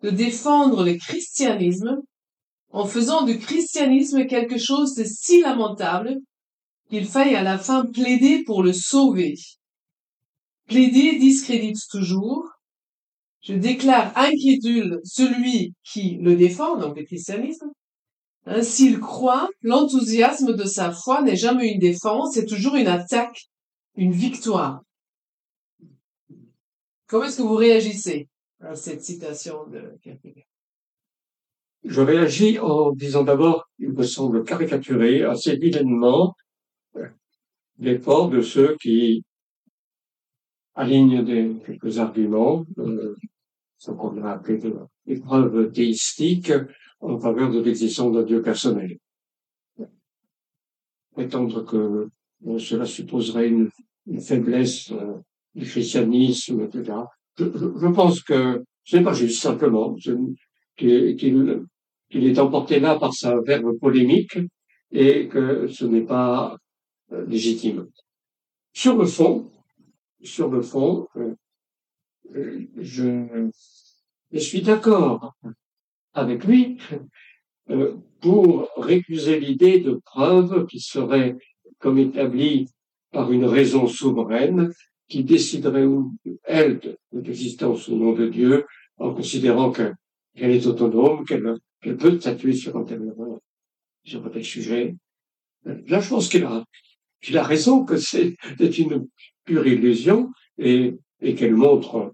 de 0.02 0.08
défendre 0.08 0.82
le 0.82 0.94
christianisme 0.94 2.00
en 2.70 2.86
faisant 2.86 3.24
du 3.24 3.38
christianisme 3.38 4.26
quelque 4.26 4.56
chose 4.56 4.94
de 4.94 5.04
si 5.04 5.42
lamentable 5.42 6.16
qu'il 6.88 7.04
faille 7.04 7.34
à 7.36 7.42
la 7.42 7.58
fin 7.58 7.84
plaider 7.84 8.42
pour 8.42 8.62
le 8.62 8.72
sauver. 8.72 9.34
Plaider 10.66 11.18
discrédite 11.18 11.88
toujours. 11.90 12.48
Je 13.42 13.52
déclare 13.52 14.16
incrédule 14.16 15.00
celui 15.04 15.74
qui 15.84 16.16
le 16.22 16.36
défend, 16.36 16.78
donc 16.78 16.96
le 16.96 17.04
christianisme. 17.04 17.70
S'il 18.62 19.00
croit, 19.00 19.48
l'enthousiasme 19.62 20.54
de 20.54 20.64
sa 20.64 20.92
foi 20.92 21.22
n'est 21.22 21.36
jamais 21.36 21.72
une 21.72 21.80
défense, 21.80 22.34
c'est 22.34 22.46
toujours 22.46 22.76
une 22.76 22.86
attaque, 22.86 23.48
une 23.96 24.12
victoire. 24.12 24.82
Comment 27.08 27.24
est-ce 27.24 27.38
que 27.38 27.42
vous 27.42 27.56
réagissez 27.56 28.28
à 28.60 28.76
cette 28.76 29.02
citation 29.02 29.66
de 29.66 29.96
Kierkegaard? 30.00 30.44
Je 31.84 32.00
réagis 32.00 32.58
en 32.58 32.92
disant 32.92 33.24
d'abord, 33.24 33.68
il 33.78 33.92
me 33.92 34.02
semble 34.02 34.44
caricaturer 34.44 35.22
assez 35.22 35.56
vilainement 35.56 36.34
l'effort 37.78 38.30
de 38.30 38.40
ceux 38.40 38.76
qui 38.80 39.24
alignent 40.74 41.24
quelques 41.64 41.98
arguments, 41.98 42.64
euh, 42.78 43.14
ce 43.78 43.90
qu'on 43.90 44.22
a 44.22 44.32
appelé 44.32 44.60
des 45.06 45.20
preuves 45.20 45.72
théistiques 45.72 46.52
en 47.00 47.18
faveur 47.18 47.50
de 47.50 47.60
l'existence 47.60 48.12
d'un 48.12 48.22
Dieu 48.22 48.42
personnel. 48.42 48.98
Prétendre 51.12 51.64
que 51.64 52.08
cela 52.58 52.84
supposerait 52.84 53.48
une, 53.48 53.70
faiblesse 54.20 54.92
euh, 54.92 55.14
du 55.54 55.66
christianisme, 55.66 56.60
etc. 56.60 56.92
Je, 57.38 57.88
pense 57.92 58.22
que 58.22 58.62
ce 58.84 58.96
n'est 58.96 59.02
pas 59.02 59.12
juste 59.12 59.42
simplement 59.42 59.94
qu'il 59.94 60.36
est 62.10 62.38
emporté 62.38 62.78
là 62.78 62.96
par 62.98 63.12
sa 63.12 63.40
verbe 63.40 63.76
polémique 63.80 64.38
et 64.92 65.26
que 65.28 65.66
ce 65.66 65.84
n'est 65.84 66.04
pas 66.04 66.56
euh, 67.12 67.26
légitime. 67.26 67.88
Sur 68.72 68.96
le 68.96 69.06
fond, 69.06 69.50
sur 70.22 70.48
le 70.48 70.62
fond, 70.62 71.08
euh, 71.16 71.34
euh, 72.34 72.66
je 72.80 74.38
suis 74.38 74.62
d'accord 74.62 75.34
avec 76.16 76.44
lui 76.44 76.78
pour 78.20 78.68
récuser 78.76 79.38
l'idée 79.38 79.80
de 79.80 80.00
preuve 80.04 80.66
qui 80.66 80.80
serait 80.80 81.36
comme 81.78 81.98
établie 81.98 82.68
par 83.12 83.30
une 83.30 83.44
raison 83.44 83.86
souveraine 83.86 84.72
qui 85.08 85.22
déciderait, 85.22 85.86
elle, 86.44 86.80
de 86.80 87.20
l'existence 87.20 87.88
au 87.88 87.96
nom 87.96 88.12
de 88.12 88.28
Dieu 88.28 88.66
en 88.96 89.14
considérant 89.14 89.70
qu'elle 89.70 89.94
est 90.50 90.66
autonome, 90.66 91.24
qu'elle 91.24 91.96
peut 91.96 92.18
statuer 92.18 92.54
sur 92.54 92.76
un 92.76 92.84
tel, 92.84 93.14
sur 94.04 94.26
un 94.26 94.30
tel 94.30 94.44
sujet. 94.44 94.96
Là, 95.64 96.00
je 96.00 96.08
pense 96.08 96.28
qu'il 96.28 96.44
a, 96.44 96.64
a 97.34 97.42
raison 97.42 97.84
que 97.84 97.96
c'est 97.96 98.36
une 98.58 99.06
pure 99.44 99.66
illusion 99.66 100.30
et, 100.58 100.94
et 101.20 101.34
qu'elle 101.34 101.54
montre 101.54 102.12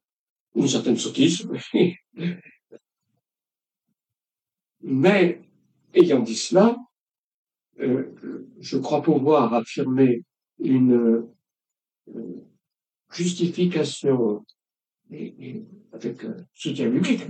une 0.56 0.68
certaine 0.68 0.96
sottise. 0.96 1.48
Mais, 4.82 5.40
ayant 5.94 6.20
dit 6.20 6.36
cela, 6.36 6.76
euh, 7.80 8.14
je 8.60 8.78
crois 8.78 9.02
pouvoir 9.02 9.54
affirmer 9.54 10.22
une 10.58 11.26
euh, 12.08 12.46
justification 13.10 14.44
et, 15.10 15.64
avec 15.92 16.24
un 16.24 16.36
soutien 16.52 16.88
biblique, 16.88 17.22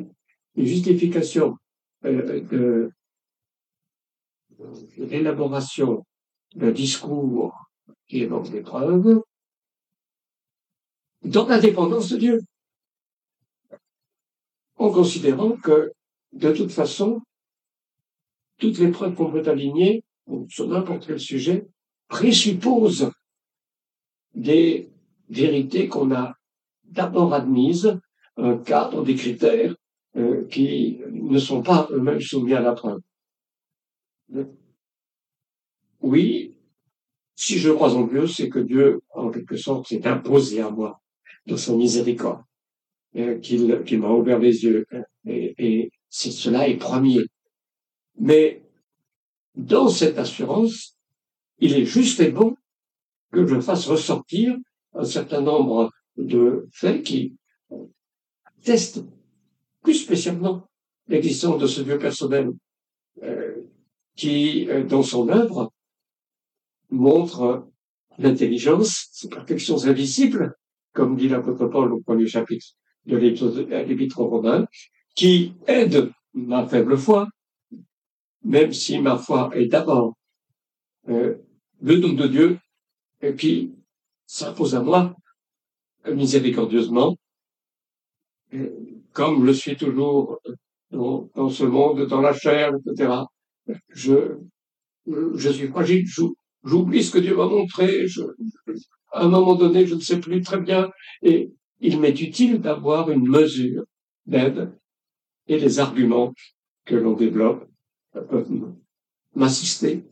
une 0.56 0.66
justification 0.66 1.56
euh, 2.04 2.40
de, 2.40 2.90
de 4.58 5.04
l'élaboration 5.04 6.04
d'un 6.54 6.70
discours 6.70 7.54
qui 8.06 8.20
évoque 8.20 8.50
des 8.50 8.60
preuves, 8.60 9.22
dans 11.22 11.46
l'indépendance 11.46 12.10
de 12.10 12.16
Dieu. 12.18 12.40
En 14.76 14.90
considérant 14.90 15.56
que, 15.56 15.92
de 16.32 16.52
toute 16.52 16.72
façon, 16.72 17.22
toutes 18.62 18.78
les 18.78 18.92
preuves 18.92 19.16
qu'on 19.16 19.32
peut 19.32 19.42
aligner 19.50 20.04
sur 20.48 20.68
n'importe 20.68 21.08
quel 21.08 21.18
sujet 21.18 21.66
présupposent 22.06 23.10
des 24.36 24.88
vérités 25.28 25.88
qu'on 25.88 26.12
a 26.12 26.36
d'abord 26.84 27.34
admises, 27.34 27.98
un 28.36 28.56
cadre, 28.58 29.02
des 29.02 29.16
critères 29.16 29.74
euh, 30.16 30.46
qui 30.46 31.00
ne 31.10 31.38
sont 31.38 31.62
pas 31.62 31.88
eux-mêmes 31.90 32.20
soumis 32.20 32.54
à 32.54 32.60
la 32.60 32.72
preuve. 32.72 33.00
Oui, 36.00 36.54
si 37.34 37.58
je 37.58 37.70
crois 37.72 37.94
en 37.94 38.06
Dieu, 38.06 38.28
c'est 38.28 38.48
que 38.48 38.60
Dieu, 38.60 39.00
en 39.10 39.30
quelque 39.30 39.56
sorte, 39.56 39.88
s'est 39.88 40.06
imposé 40.06 40.60
à 40.60 40.70
moi 40.70 41.00
de 41.46 41.56
son 41.56 41.76
miséricorde, 41.76 42.42
euh, 43.16 43.40
qu'il 43.40 43.98
m'a 43.98 44.10
ouvert 44.10 44.38
les 44.38 44.62
yeux. 44.62 44.86
Et 45.26 45.90
cela 46.08 46.68
est 46.68 46.76
premier. 46.76 47.24
Mais 48.18 48.62
dans 49.54 49.88
cette 49.88 50.18
assurance, 50.18 50.96
il 51.58 51.74
est 51.74 51.84
juste 51.84 52.20
et 52.20 52.30
bon 52.30 52.56
que 53.32 53.46
je 53.46 53.60
fasse 53.60 53.86
ressortir 53.86 54.56
un 54.94 55.04
certain 55.04 55.40
nombre 55.40 55.90
de 56.16 56.68
faits 56.72 57.02
qui 57.02 57.34
testent 58.62 59.04
plus 59.82 59.94
spécialement 59.94 60.68
l'existence 61.08 61.60
de 61.60 61.66
ce 61.66 61.80
Dieu 61.80 61.98
personnel 61.98 62.50
euh, 63.22 63.56
qui, 64.16 64.68
euh, 64.68 64.84
dans 64.84 65.02
son 65.02 65.28
œuvre, 65.28 65.72
montre 66.90 67.66
l'intelligence, 68.18 69.08
ces 69.12 69.28
perfections 69.28 69.84
invisibles, 69.86 70.54
comme 70.92 71.16
dit 71.16 71.28
l'apôtre 71.28 71.66
Paul 71.66 71.92
au 71.92 72.00
premier 72.00 72.26
chapitre 72.26 72.66
de 73.06 73.16
l'Épître 73.16 74.20
aux 74.20 74.28
Romains, 74.28 74.66
qui 75.14 75.54
aide 75.66 76.10
ma 76.34 76.66
faible 76.66 76.96
foi, 76.96 77.28
même 78.44 78.72
si 78.72 78.98
ma 78.98 79.16
foi 79.16 79.50
est 79.54 79.66
d'abord 79.66 80.14
euh, 81.08 81.36
le 81.80 81.98
don 81.98 82.12
de 82.12 82.26
Dieu, 82.26 82.58
et 83.20 83.34
qui 83.34 83.72
s'impose 84.26 84.74
à 84.74 84.80
moi 84.80 85.14
miséricordieusement, 86.06 87.16
comme 89.12 89.44
le 89.44 89.54
suis 89.54 89.76
toujours 89.76 90.40
dans, 90.90 91.30
dans, 91.34 91.48
ce 91.48 91.64
monde, 91.64 92.06
dans 92.06 92.20
la 92.20 92.32
chair, 92.32 92.72
etc. 92.74 93.12
Je, 93.88 94.36
je 95.06 95.48
suis 95.50 95.68
fragile, 95.68 96.04
j'oublie 96.64 97.02
ce 97.02 97.12
que 97.12 97.18
Dieu 97.18 97.36
m'a 97.36 97.46
montré, 97.46 98.06
je, 98.08 98.22
à 99.12 99.24
un 99.24 99.28
moment 99.28 99.54
donné, 99.54 99.86
je 99.86 99.94
ne 99.94 100.00
sais 100.00 100.20
plus 100.20 100.42
très 100.42 100.60
bien, 100.60 100.90
et 101.22 101.52
il 101.80 102.00
m'est 102.00 102.20
utile 102.20 102.60
d'avoir 102.60 103.10
une 103.10 103.28
mesure 103.28 103.84
d'aide 104.26 104.72
et 105.48 105.58
les 105.58 105.80
arguments 105.80 106.32
que 106.84 106.94
l'on 106.94 107.14
développe 107.14 107.66
peuvent 108.12 108.74
m'assister, 109.34 110.04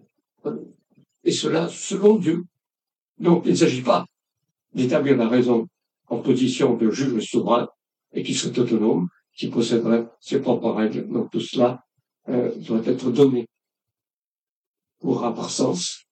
et 1.24 1.32
cela 1.32 1.68
selon 1.68 2.16
Dieu. 2.16 2.44
Donc 3.18 3.42
il 3.44 3.50
ne 3.50 3.56
s'agit 3.56 3.82
pas 3.82 4.06
d'établir 4.72 5.16
la 5.16 5.28
raison 5.28 5.68
en 6.08 6.18
position 6.18 6.76
de 6.76 6.90
juge 6.90 7.24
souverain 7.28 7.68
et 8.12 8.22
qui 8.22 8.34
serait 8.34 8.58
autonome, 8.58 9.08
qui 9.36 9.48
posséderait 9.48 10.06
ses 10.20 10.40
propres 10.40 10.70
règles. 10.70 11.06
Donc 11.08 11.30
tout 11.30 11.40
cela 11.40 11.84
euh, 12.28 12.54
doit 12.56 12.82
être 12.86 13.10
donné 13.10 13.46
pour 15.00 15.24
avoir 15.24 15.50
sens. 15.50 16.04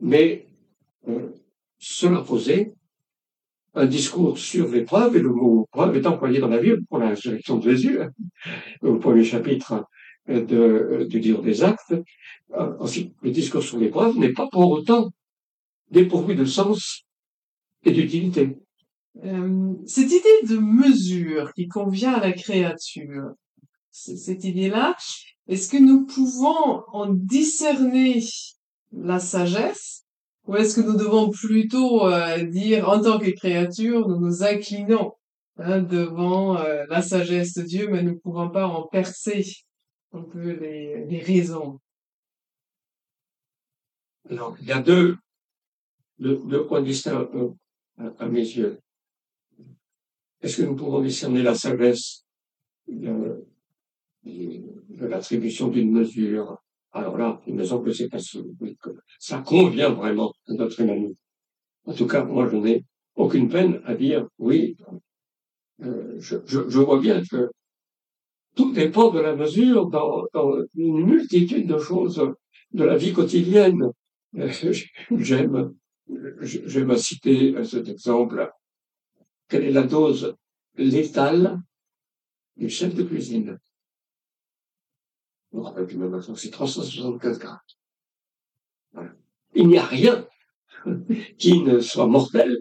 Mais 0.00 0.46
euh, 1.08 1.30
cela 1.78 2.20
posait 2.20 2.74
un 3.74 3.86
discours 3.86 4.38
sur 4.38 4.68
les 4.68 4.84
preuves, 4.84 5.16
et 5.16 5.20
le 5.20 5.30
mot 5.30 5.66
preuve 5.70 5.96
est 5.96 6.06
employé 6.06 6.40
dans 6.40 6.48
la 6.48 6.58
Bible 6.58 6.84
pour 6.88 6.98
la 6.98 7.10
résurrection 7.10 7.56
de 7.56 7.70
Jésus, 7.70 8.02
hein, 8.02 8.10
au 8.82 8.96
premier 8.96 9.24
chapitre 9.24 9.86
de, 10.28 11.06
du 11.08 11.18
livre 11.18 11.42
des 11.42 11.62
actes. 11.62 11.94
Euh, 12.54 12.76
ensuite, 12.78 13.14
le 13.22 13.30
discours 13.30 13.62
sur 13.62 13.78
les 13.78 13.88
preuves 13.88 14.16
n'est 14.18 14.32
pas 14.32 14.48
pour 14.48 14.70
autant 14.70 15.10
dépourvu 15.90 16.34
de 16.34 16.44
sens 16.44 17.04
et 17.84 17.92
d'utilité. 17.92 18.56
Euh, 19.24 19.74
cette 19.86 20.10
idée 20.10 20.46
de 20.48 20.56
mesure 20.56 21.52
qui 21.54 21.68
convient 21.68 22.14
à 22.14 22.20
la 22.20 22.32
créature, 22.32 23.32
cette 23.90 24.44
idée-là, 24.44 24.96
est-ce 25.48 25.68
que 25.68 25.76
nous 25.76 26.06
pouvons 26.06 26.82
en 26.92 27.08
discerner 27.08 28.22
la 28.92 29.18
sagesse 29.18 30.04
ou 30.46 30.56
est-ce 30.56 30.74
que 30.74 30.80
nous 30.80 30.96
devons 30.96 31.30
plutôt 31.30 32.06
euh, 32.06 32.42
dire 32.44 32.88
en 32.88 33.00
tant 33.00 33.18
que 33.18 33.30
créature, 33.30 34.08
nous 34.08 34.18
nous 34.18 34.42
inclinons 34.42 35.12
hein, 35.58 35.80
devant 35.80 36.56
euh, 36.56 36.84
la 36.88 37.00
sagesse 37.00 37.54
de 37.54 37.62
Dieu, 37.62 37.88
mais 37.90 38.02
nous 38.02 38.12
ne 38.12 38.18
pouvons 38.18 38.50
pas 38.50 38.66
en 38.66 38.86
percer 38.86 39.44
un 40.12 40.22
peu 40.22 40.52
les, 40.52 41.04
les 41.06 41.20
raisons 41.20 41.80
Alors, 44.30 44.56
il 44.60 44.66
y 44.66 44.72
a 44.72 44.80
deux, 44.80 45.16
deux, 46.18 46.66
points 46.66 46.82
distincts 46.82 47.28
à 48.18 48.26
mes 48.26 48.40
yeux. 48.40 48.78
Est-ce 50.40 50.58
que 50.58 50.62
nous 50.62 50.76
pouvons 50.76 51.00
discerner 51.00 51.42
la 51.42 51.54
sagesse 51.54 52.24
de, 52.86 53.44
l'attribution 54.98 55.68
d'une 55.68 55.92
mesure? 55.92 56.58
Alors 56.92 57.16
là, 57.16 57.40
il 57.46 57.54
me 57.54 57.64
semble 57.64 57.86
que 57.86 57.92
c'est 57.92 58.08
pas 58.08 58.18
ça 59.18 59.38
convient 59.38 59.90
vraiment 59.90 60.32
à 60.46 60.54
notre 60.54 60.80
humanité. 60.80 61.16
En 61.84 61.94
tout 61.94 62.06
cas, 62.06 62.24
moi, 62.24 62.48
je 62.48 62.56
n'ai 62.56 62.84
aucune 63.14 63.48
peine 63.48 63.80
à 63.84 63.94
dire 63.94 64.28
oui, 64.38 64.76
euh, 65.82 66.14
je, 66.18 66.36
je, 66.46 66.78
vois 66.78 67.00
bien 67.00 67.22
que 67.24 67.50
tout 68.54 68.72
dépend 68.72 69.10
de 69.10 69.20
la 69.20 69.34
mesure 69.34 69.86
dans, 69.86 70.24
dans 70.32 70.52
une 70.74 71.04
multitude 71.04 71.66
de 71.66 71.78
choses 71.78 72.22
de 72.72 72.84
la 72.84 72.96
vie 72.96 73.12
quotidienne. 73.12 73.90
J'aime, 75.10 75.74
j'aime 76.40 76.96
citer 76.96 77.64
cet 77.64 77.88
exemple. 77.88 78.50
Quelle 79.48 79.64
est 79.64 79.72
la 79.72 79.82
dose 79.82 80.34
létale 80.76 81.60
du 82.56 82.70
chef 82.70 82.94
de 82.94 83.02
cuisine? 83.02 83.58
Me 85.52 85.60
rappelle 85.60 85.98
maintenant, 85.98 86.34
c'est 86.34 86.50
375 86.50 87.38
grammes. 87.38 87.58
Voilà. 88.92 89.12
Il 89.54 89.68
n'y 89.68 89.76
a 89.76 89.84
rien 89.84 90.26
qui 91.38 91.62
ne 91.62 91.80
soit 91.80 92.06
mortel 92.06 92.58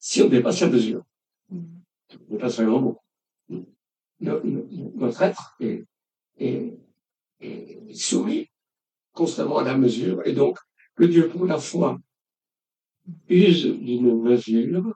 si 0.00 0.22
on 0.22 0.28
dépasse 0.28 0.60
la 0.60 0.68
mesure. 0.68 1.04
On 1.52 1.62
dépasse 2.28 2.56
vraiment 2.56 2.80
beaucoup. 2.80 3.05
Notre 4.20 5.22
être 5.22 5.56
est, 5.60 5.84
est, 6.38 6.78
est 7.40 7.94
soumis 7.94 8.48
constamment 9.12 9.58
à 9.58 9.64
la 9.64 9.76
mesure. 9.76 10.26
Et 10.26 10.32
donc, 10.32 10.58
le 10.96 11.08
Dieu 11.08 11.28
pour 11.28 11.46
la 11.46 11.58
foi 11.58 11.98
use 13.28 13.66
d'une 13.66 14.20
mesure, 14.20 14.94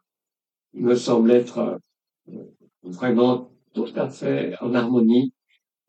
il 0.72 0.82
me 0.82 0.94
semble 0.94 1.30
être 1.30 1.80
euh, 2.28 2.44
vraiment 2.82 3.52
tout 3.74 3.88
à 3.94 4.08
fait 4.08 4.54
en 4.60 4.74
harmonie 4.74 5.32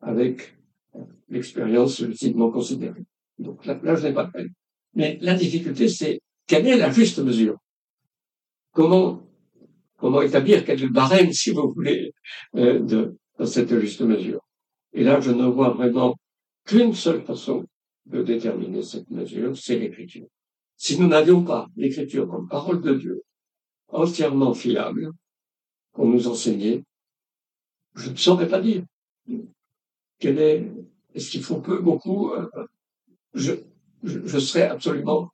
avec 0.00 0.56
l'expérience 1.28 2.00
légitimement 2.00 2.50
considérée. 2.50 3.04
Donc 3.38 3.64
là, 3.64 3.78
là 3.82 3.94
je 3.96 4.06
n'ai 4.06 4.14
pas 4.14 4.24
de 4.26 4.32
peine. 4.32 4.52
Mais 4.94 5.18
la 5.20 5.34
difficulté, 5.34 5.88
c'est 5.88 6.20
quelle 6.46 6.66
est 6.66 6.76
la 6.76 6.90
juste 6.90 7.18
mesure? 7.18 7.56
Comment 8.72 9.22
comment 9.96 10.20
établir 10.20 10.64
quel 10.64 10.80
est 10.80 10.86
le 10.86 10.92
barème, 10.92 11.32
si 11.32 11.52
vous 11.52 11.72
voulez, 11.72 12.12
euh, 12.56 12.80
de, 12.80 13.16
de 13.38 13.44
cette 13.44 13.78
juste 13.78 14.02
mesure 14.02 14.40
Et 14.92 15.04
là, 15.04 15.20
je 15.20 15.30
ne 15.30 15.46
vois 15.46 15.70
vraiment 15.70 16.16
qu'une 16.64 16.94
seule 16.94 17.22
façon 17.22 17.66
de 18.06 18.22
déterminer 18.22 18.82
cette 18.82 19.10
mesure, 19.10 19.56
c'est 19.56 19.78
l'écriture. 19.78 20.26
Si 20.76 20.98
nous 20.98 21.08
n'avions 21.08 21.44
pas 21.44 21.68
l'écriture 21.76 22.28
comme 22.28 22.48
parole 22.48 22.80
de 22.80 22.94
Dieu, 22.94 23.22
entièrement 23.88 24.54
fiable, 24.54 25.12
qu'on 25.92 26.08
nous 26.08 26.26
enseignait, 26.26 26.82
je 27.94 28.10
ne 28.10 28.16
saurais 28.16 28.48
pas 28.48 28.60
dire. 28.60 28.84
Quel 30.18 30.38
est, 30.38 30.72
est-ce 31.14 31.30
qu'il 31.30 31.42
faut 31.42 31.60
peu, 31.60 31.80
beaucoup, 31.80 32.30
euh, 32.30 32.48
je 33.34 34.38
serais 34.38 34.68
absolument 34.68 35.30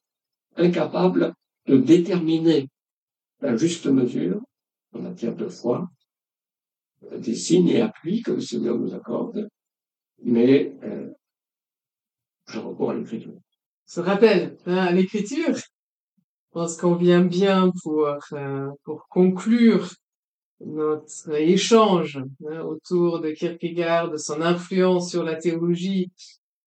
incapable 0.56 1.34
de 1.66 1.76
déterminer 1.76 2.68
la 3.40 3.56
juste 3.56 3.86
mesure 3.86 4.40
en 4.92 5.00
matière 5.00 5.36
de 5.36 5.48
foi, 5.48 5.88
des 7.16 7.34
signes 7.34 7.68
et 7.68 7.80
appuis 7.80 8.22
que 8.22 8.32
le 8.32 8.40
Seigneur 8.40 8.78
nous 8.78 8.94
accorde, 8.94 9.48
mais 10.22 10.76
euh, 10.82 11.10
je 12.46 12.58
recours 12.58 12.90
à 12.90 12.94
l'écriture. 12.94 13.34
Se 13.86 14.00
rappelle 14.00 14.56
hein, 14.66 14.76
à 14.76 14.92
l'écriture. 14.92 15.54
Je 15.56 15.62
pense 16.52 16.76
qu'on 16.76 16.94
vient 16.94 17.24
bien 17.24 17.70
pour 17.82 18.06
euh, 18.32 18.68
pour 18.84 19.06
conclure 19.08 19.90
notre 20.60 21.34
échange 21.34 22.18
hein, 22.46 22.60
autour 22.60 23.20
de 23.20 23.30
Kierkegaard, 23.30 24.10
de 24.10 24.16
son 24.16 24.40
influence 24.42 25.10
sur 25.10 25.22
la 25.22 25.36
théologie 25.36 26.10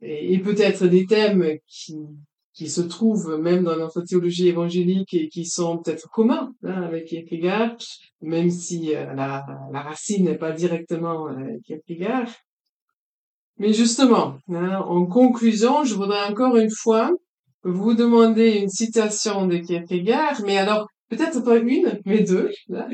et, 0.02 0.34
et 0.34 0.40
peut-être 0.40 0.88
des 0.88 1.06
thèmes 1.06 1.58
qui 1.68 1.98
qui 2.54 2.70
se 2.70 2.82
trouvent 2.82 3.40
même 3.40 3.64
dans 3.64 3.78
notre 3.78 4.02
théologie 4.02 4.50
évangélique 4.50 5.14
et 5.14 5.30
qui 5.30 5.46
sont 5.46 5.78
peut-être 5.78 6.10
communs 6.10 6.52
hein, 6.64 6.84
avec 6.84 7.06
Kierkegaard, 7.06 7.78
même 8.22 8.50
si 8.50 8.94
euh, 8.94 9.14
la, 9.14 9.46
la, 9.72 9.82
racine 9.82 10.26
n'est 10.26 10.38
pas 10.38 10.52
directement 10.52 11.30
euh, 11.30 11.58
Kierkegaard. 11.66 12.30
Mais 13.58 13.74
justement, 13.74 14.38
hein, 14.50 14.80
en 14.86 15.06
conclusion, 15.06 15.84
je 15.84 15.96
voudrais 15.96 16.24
encore 16.30 16.58
une 16.58 16.72
fois 16.72 17.12
vous 17.64 17.94
demander 17.94 18.58
une 18.58 18.70
citation 18.70 19.48
de 19.48 19.58
Kierkegaard, 19.58 20.42
mais 20.46 20.58
alors 20.58 20.88
peut-être 21.10 21.44
pas 21.44 21.58
une, 21.58 22.00
mais 22.06 22.24
deux. 22.24 22.50
Hein. 22.74 22.88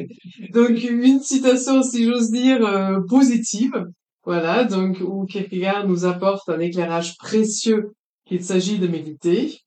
Donc 0.54 0.84
une 0.84 1.20
citation, 1.20 1.82
si 1.82 2.04
j'ose 2.04 2.32
dire, 2.32 2.66
euh, 2.66 3.00
positive. 3.08 3.86
Voilà, 4.24 4.66
donc 4.66 4.98
où 5.00 5.26
Kierkegaard 5.26 5.88
nous 5.88 6.06
apporte 6.06 6.50
un 6.50 6.60
éclairage 6.60 7.16
précieux 7.18 7.94
qu'il 8.28 8.44
s'agit 8.44 8.80
de 8.80 8.88
méditer. 8.88 9.60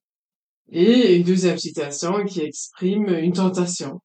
Et 0.73 1.17
une 1.17 1.25
deuxième 1.25 1.59
citation 1.59 2.25
qui 2.25 2.41
exprime 2.41 3.09
une 3.09 3.33
tentation, 3.33 4.01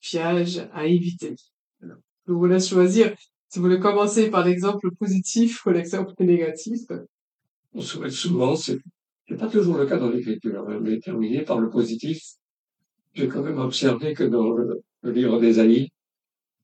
piège 0.00 0.68
à 0.72 0.86
éviter. 0.86 1.34
Je 1.82 2.32
vous 2.32 2.46
laisse 2.46 2.68
choisir 2.68 3.12
si 3.48 3.58
vous 3.58 3.64
voulez 3.64 3.80
commencer 3.80 4.30
par 4.30 4.44
l'exemple 4.44 4.88
positif 4.94 5.66
ou 5.66 5.70
l'exemple 5.70 6.12
négatif. 6.20 6.82
On 7.74 7.80
souhaite 7.80 8.12
souvent, 8.12 8.54
c'est 8.54 8.78
pas 9.36 9.48
toujours 9.48 9.78
le 9.78 9.86
cas 9.86 9.98
dans 9.98 10.10
l'écriture, 10.10 10.68
hein, 10.68 10.78
mais 10.80 11.00
terminé 11.00 11.42
par 11.42 11.58
le 11.58 11.70
positif. 11.70 12.22
J'ai 13.14 13.26
quand 13.26 13.42
même 13.42 13.58
observé 13.58 14.14
que 14.14 14.24
dans 14.24 14.50
le, 14.50 14.82
livre 15.04 15.40
des 15.40 15.58
Aïs, 15.58 15.88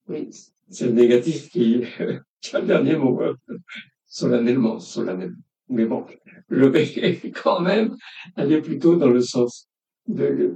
oui, 0.09 0.29
c'est 0.69 0.87
le 0.87 0.93
négatif 0.93 1.51
qui, 1.51 1.83
qui 2.41 2.57
a 2.57 2.61
le 2.61 2.67
dernier 2.67 2.97
mot, 2.97 3.21
hein. 3.23 3.35
solennellement, 4.07 4.79
solennellement. 4.79 5.37
Mais 5.73 5.87
bon, 5.87 6.05
vais 6.67 7.33
quand 7.43 7.61
même 7.61 7.97
aller 8.37 8.61
plutôt 8.61 8.97
dans 8.97 9.09
le 9.09 9.23
sens 9.23 9.71
de, 10.07 10.55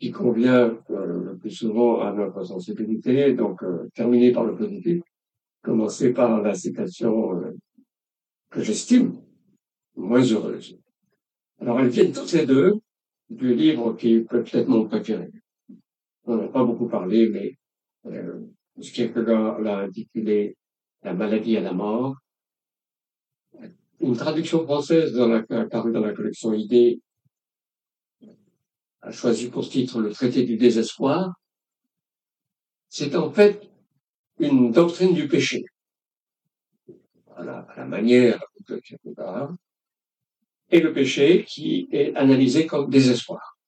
qui 0.00 0.10
convient 0.10 0.76
euh, 0.90 1.24
le 1.26 1.38
plus 1.38 1.50
souvent 1.50 2.00
à 2.00 2.12
notre 2.12 2.42
sensibilité, 2.42 3.34
donc 3.34 3.62
euh, 3.62 3.88
terminer 3.94 4.32
par 4.32 4.44
le 4.44 4.56
positif, 4.56 5.00
commencer 5.62 6.12
par 6.12 6.42
la 6.42 6.54
citation 6.54 7.36
euh, 7.36 7.52
que 8.50 8.60
j'estime 8.60 9.20
moins 9.94 10.22
heureuse. 10.22 10.76
Alors 11.60 11.78
elles 11.78 11.90
viennent 11.90 12.12
toutes 12.12 12.32
les 12.32 12.44
deux 12.44 12.74
du 13.30 13.54
livre 13.54 13.94
qui 13.94 14.20
peut 14.20 14.44
être 14.52 14.68
mon 14.68 14.88
préféré. 14.88 15.30
On 16.24 16.36
n'a 16.36 16.48
pas 16.48 16.64
beaucoup 16.64 16.88
parlé, 16.88 17.28
mais 17.28 17.56
euh, 18.06 18.40
qui 18.80 19.08
l'a 19.14 19.78
intitulé 19.78 20.56
La 21.04 21.14
maladie 21.14 21.56
à 21.56 21.60
la 21.60 21.72
mort, 21.72 22.16
une 24.00 24.16
traduction 24.16 24.64
française 24.64 25.12
dans 25.12 25.28
la, 25.28 25.44
apparue 25.60 25.92
dans 25.92 26.00
la 26.00 26.12
collection 26.12 26.52
Idées 26.52 27.00
a 29.02 29.12
choisi 29.12 29.48
pour 29.48 29.68
titre 29.68 30.00
le 30.00 30.10
traité 30.10 30.44
du 30.44 30.56
désespoir. 30.56 31.34
C'est 32.88 33.14
en 33.16 33.30
fait 33.30 33.68
une 34.38 34.72
doctrine 34.72 35.14
du 35.14 35.28
péché. 35.28 35.64
Voilà, 37.26 37.60
à 37.70 37.76
la 37.80 37.84
manière 37.86 38.42
de 38.68 38.78
Kierkegaard. 38.78 39.54
Et 40.70 40.80
le 40.80 40.92
péché 40.92 41.44
qui 41.44 41.88
est 41.92 42.14
analysé 42.14 42.66
comme 42.66 42.90
désespoir. 42.90 43.58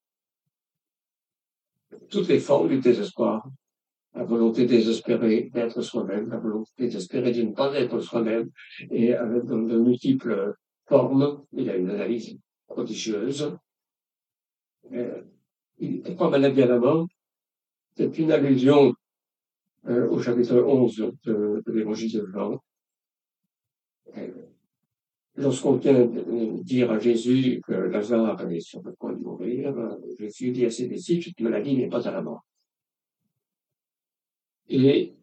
Toutes 2.09 2.27
les 2.27 2.39
formes 2.39 2.69
du 2.69 2.79
désespoir 2.79 3.47
la 4.13 4.23
volonté 4.23 4.65
désespérée 4.65 5.49
d'être 5.53 5.81
soi-même, 5.81 6.29
la 6.29 6.37
volonté 6.37 6.71
désespérée 6.77 7.31
de 7.31 7.43
ne 7.43 7.53
pas 7.53 7.73
être 7.75 7.99
soi-même, 7.99 8.49
et 8.89 9.13
avec 9.13 9.45
de, 9.45 9.55
multiples 9.55 10.55
formes, 10.85 11.43
il 11.53 11.65
y 11.65 11.69
a 11.69 11.77
une 11.77 11.89
analyse 11.89 12.37
prodigieuse. 12.67 13.55
Euh, 14.91 15.21
pourquoi 16.03 16.29
maladie 16.29 16.61
à 16.61 16.67
la 16.67 16.79
mort 16.79 17.07
C'est 17.95 18.17
une 18.19 18.31
allusion 18.31 18.93
euh, 19.87 20.09
au 20.09 20.21
chapitre 20.21 20.61
11 20.61 21.13
de, 21.23 21.63
l'évangile 21.67 22.13
de 22.13 22.27
Jean. 22.33 22.61
Lorsqu'on 25.35 25.77
vient 25.77 26.05
dire 26.61 26.91
à 26.91 26.99
Jésus 26.99 27.61
que 27.65 27.71
Lazare 27.71 28.51
est 28.51 28.59
sur 28.59 28.83
le 28.83 28.91
point 28.93 29.13
de 29.13 29.19
mourir, 29.19 29.73
Jésus 30.19 30.51
dit 30.51 30.65
à 30.65 30.69
ses 30.69 30.87
disciples, 30.87 31.23
cette 31.23 31.39
maladie 31.39 31.77
n'est 31.77 31.87
pas 31.87 32.05
à 32.05 32.11
la 32.11 32.21
mort 32.21 32.43
et 34.69 35.13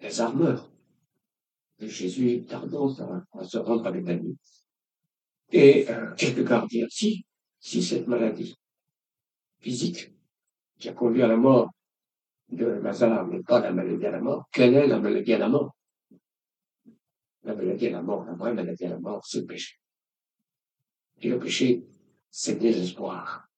les 0.00 0.20
armeurs 0.20 0.70
de 1.78 1.86
Jésus 1.86 2.44
tardant 2.44 2.92
à, 3.32 3.44
se 3.44 3.58
rendre 3.58 3.84
la 3.84 4.16
nuit. 4.16 4.38
Et 5.52 5.88
euh, 5.90 6.14
quelque 6.14 6.66
dire, 6.68 6.86
si, 6.90 7.24
si 7.58 7.82
cette 7.82 8.06
maladie 8.08 8.56
physique 9.58 10.12
qui 10.78 10.88
a 10.88 10.92
conduit 10.92 11.22
à 11.22 11.28
la 11.28 11.36
mort 11.36 11.70
de 12.48 12.66
Lazare 12.66 13.26
n'est 13.26 13.42
pas 13.42 13.60
la 13.60 13.72
maladie 13.72 14.06
à 14.06 14.10
la 14.12 14.20
mort, 14.20 14.48
quelle 14.52 14.74
est 14.74 14.86
la 14.86 14.98
maladie 14.98 15.32
à 15.32 15.38
la 15.38 15.48
mort? 15.48 15.76
La 17.44 17.54
maladie 17.54 17.86
à 17.88 17.90
la 17.90 18.02
mort, 18.02 18.24
la 18.24 18.34
vraie 18.34 18.54
maladie 18.54 18.84
à 18.84 18.90
la 18.90 18.98
mort, 18.98 19.24
c'est 19.24 19.40
le 19.40 19.46
péché. 19.46 19.76
Et 21.20 21.28
le 21.28 21.38
péché, 21.38 21.84
c'est 22.30 22.54
le 22.54 22.60
désespoir 22.60 23.48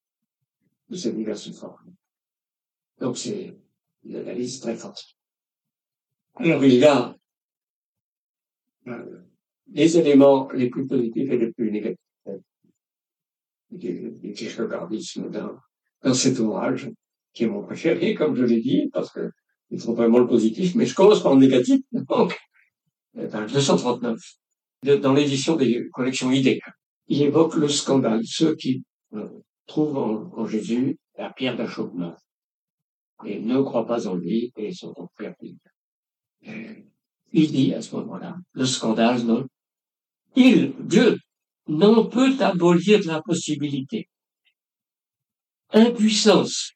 de 0.89 0.97
ces 0.97 1.13
diverses 1.13 1.51
formes. 1.53 1.95
Donc 3.01 3.17
c'est 3.17 3.57
une 4.09 4.17
analyse 4.17 4.61
très 4.61 4.75
forte. 4.75 5.05
Alors 6.37 6.65
il 6.65 6.75
y 6.75 6.85
a 6.85 7.15
euh, 8.89 9.21
les 9.69 9.99
éléments 9.99 10.51
les 10.53 10.71
plus 10.71 10.87
positifs 10.87 11.31
et 11.31 11.39
les 11.39 11.53
plus 11.53 11.71
négatifs 11.71 11.99
du, 13.71 14.13
du 14.13 14.35
dans, 15.31 15.59
dans 16.03 16.15
cet 16.15 16.39
ouvrage. 16.39 16.91
qui 17.33 17.45
est 17.45 17.49
mon 17.49 17.63
préféré, 17.63 18.15
comme 18.15 18.35
je 18.35 18.45
l'ai 18.45 18.61
dit, 18.61 18.89
parce 18.93 19.13
que 19.13 19.31
ils 19.71 19.81
sont 19.81 19.93
vraiment 19.93 20.19
le 20.19 20.27
positif, 20.27 20.75
mais 20.75 20.87
je 20.87 20.95
commence 20.95 21.23
par 21.23 21.35
le 21.35 21.41
négatif, 21.41 21.81
donc, 21.93 22.37
page 23.31 23.53
239, 23.53 24.19
dans 25.03 25.13
l'édition 25.13 25.57
des 25.57 25.89
collections 25.93 26.31
idées. 26.31 26.61
Il 27.09 27.23
évoque 27.23 27.55
le 27.57 27.69
scandale, 27.69 28.23
ceux 28.25 28.55
qui 28.55 28.83
euh, 29.15 29.29
trouvent 29.67 29.99
en, 29.99 30.47
Jésus 30.47 30.99
la 31.19 31.31
pierre 31.31 31.57
d'achoppement 31.57 32.17
et 33.25 33.41
ne 33.41 33.61
croient 33.63 33.87
pas 33.87 34.07
en 34.07 34.15
lui 34.15 34.53
et 34.57 34.73
sont 34.73 34.95
en 34.97 35.09
perdus. 35.17 35.57
Il 37.33 37.53
dit 37.53 37.75
à 37.75 37.83
ce 37.83 37.95
moment-là, 37.97 38.37
le 38.53 38.65
scandale, 38.65 39.23
non, 39.23 39.47
il, 40.37 40.73
Dieu, 40.81 41.19
n'en 41.67 42.07
peut 42.07 42.35
abolir 42.41 43.01
la 43.07 43.21
possibilité. 43.23 44.09
Impuissance 45.71 46.73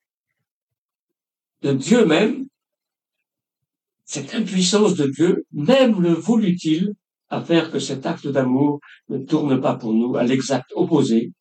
de 1.62 1.72
Dieu 1.72 2.04
même, 2.04 2.46
cette 4.04 4.34
impuissance 4.34 4.94
de 4.94 5.06
Dieu, 5.06 5.46
même 5.52 6.02
le 6.02 6.12
voulut-il, 6.12 6.92
à 7.30 7.42
faire 7.42 7.70
que 7.70 7.78
cet 7.78 8.04
acte 8.04 8.28
d'amour 8.28 8.80
ne 9.08 9.18
tourne 9.18 9.58
pas 9.60 9.76
pour 9.76 9.94
nous 9.94 10.16
à 10.16 10.24
l'exact 10.24 10.70
opposé 10.74 11.32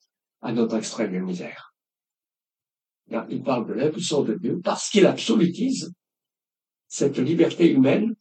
à 0.41 0.53
notre 0.53 0.77
extrême 0.77 1.19
misère. 1.25 1.70
Il 3.29 3.43
parle 3.43 3.67
de 3.67 3.73
l'impuissance 3.73 4.25
de 4.25 4.35
Dieu 4.35 4.59
parce 4.63 4.89
qu'il 4.89 5.05
absolutise 5.05 5.93
cette 6.87 7.17
liberté 7.17 7.71
humaine 7.71 8.15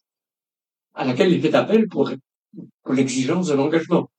à 0.95 1.05
laquelle 1.05 1.33
il 1.33 1.41
fait 1.41 1.55
appel 1.55 1.89
pour, 1.89 2.11
l'exigence 2.89 3.49
de 3.49 3.55
l'engagement. 3.55 4.11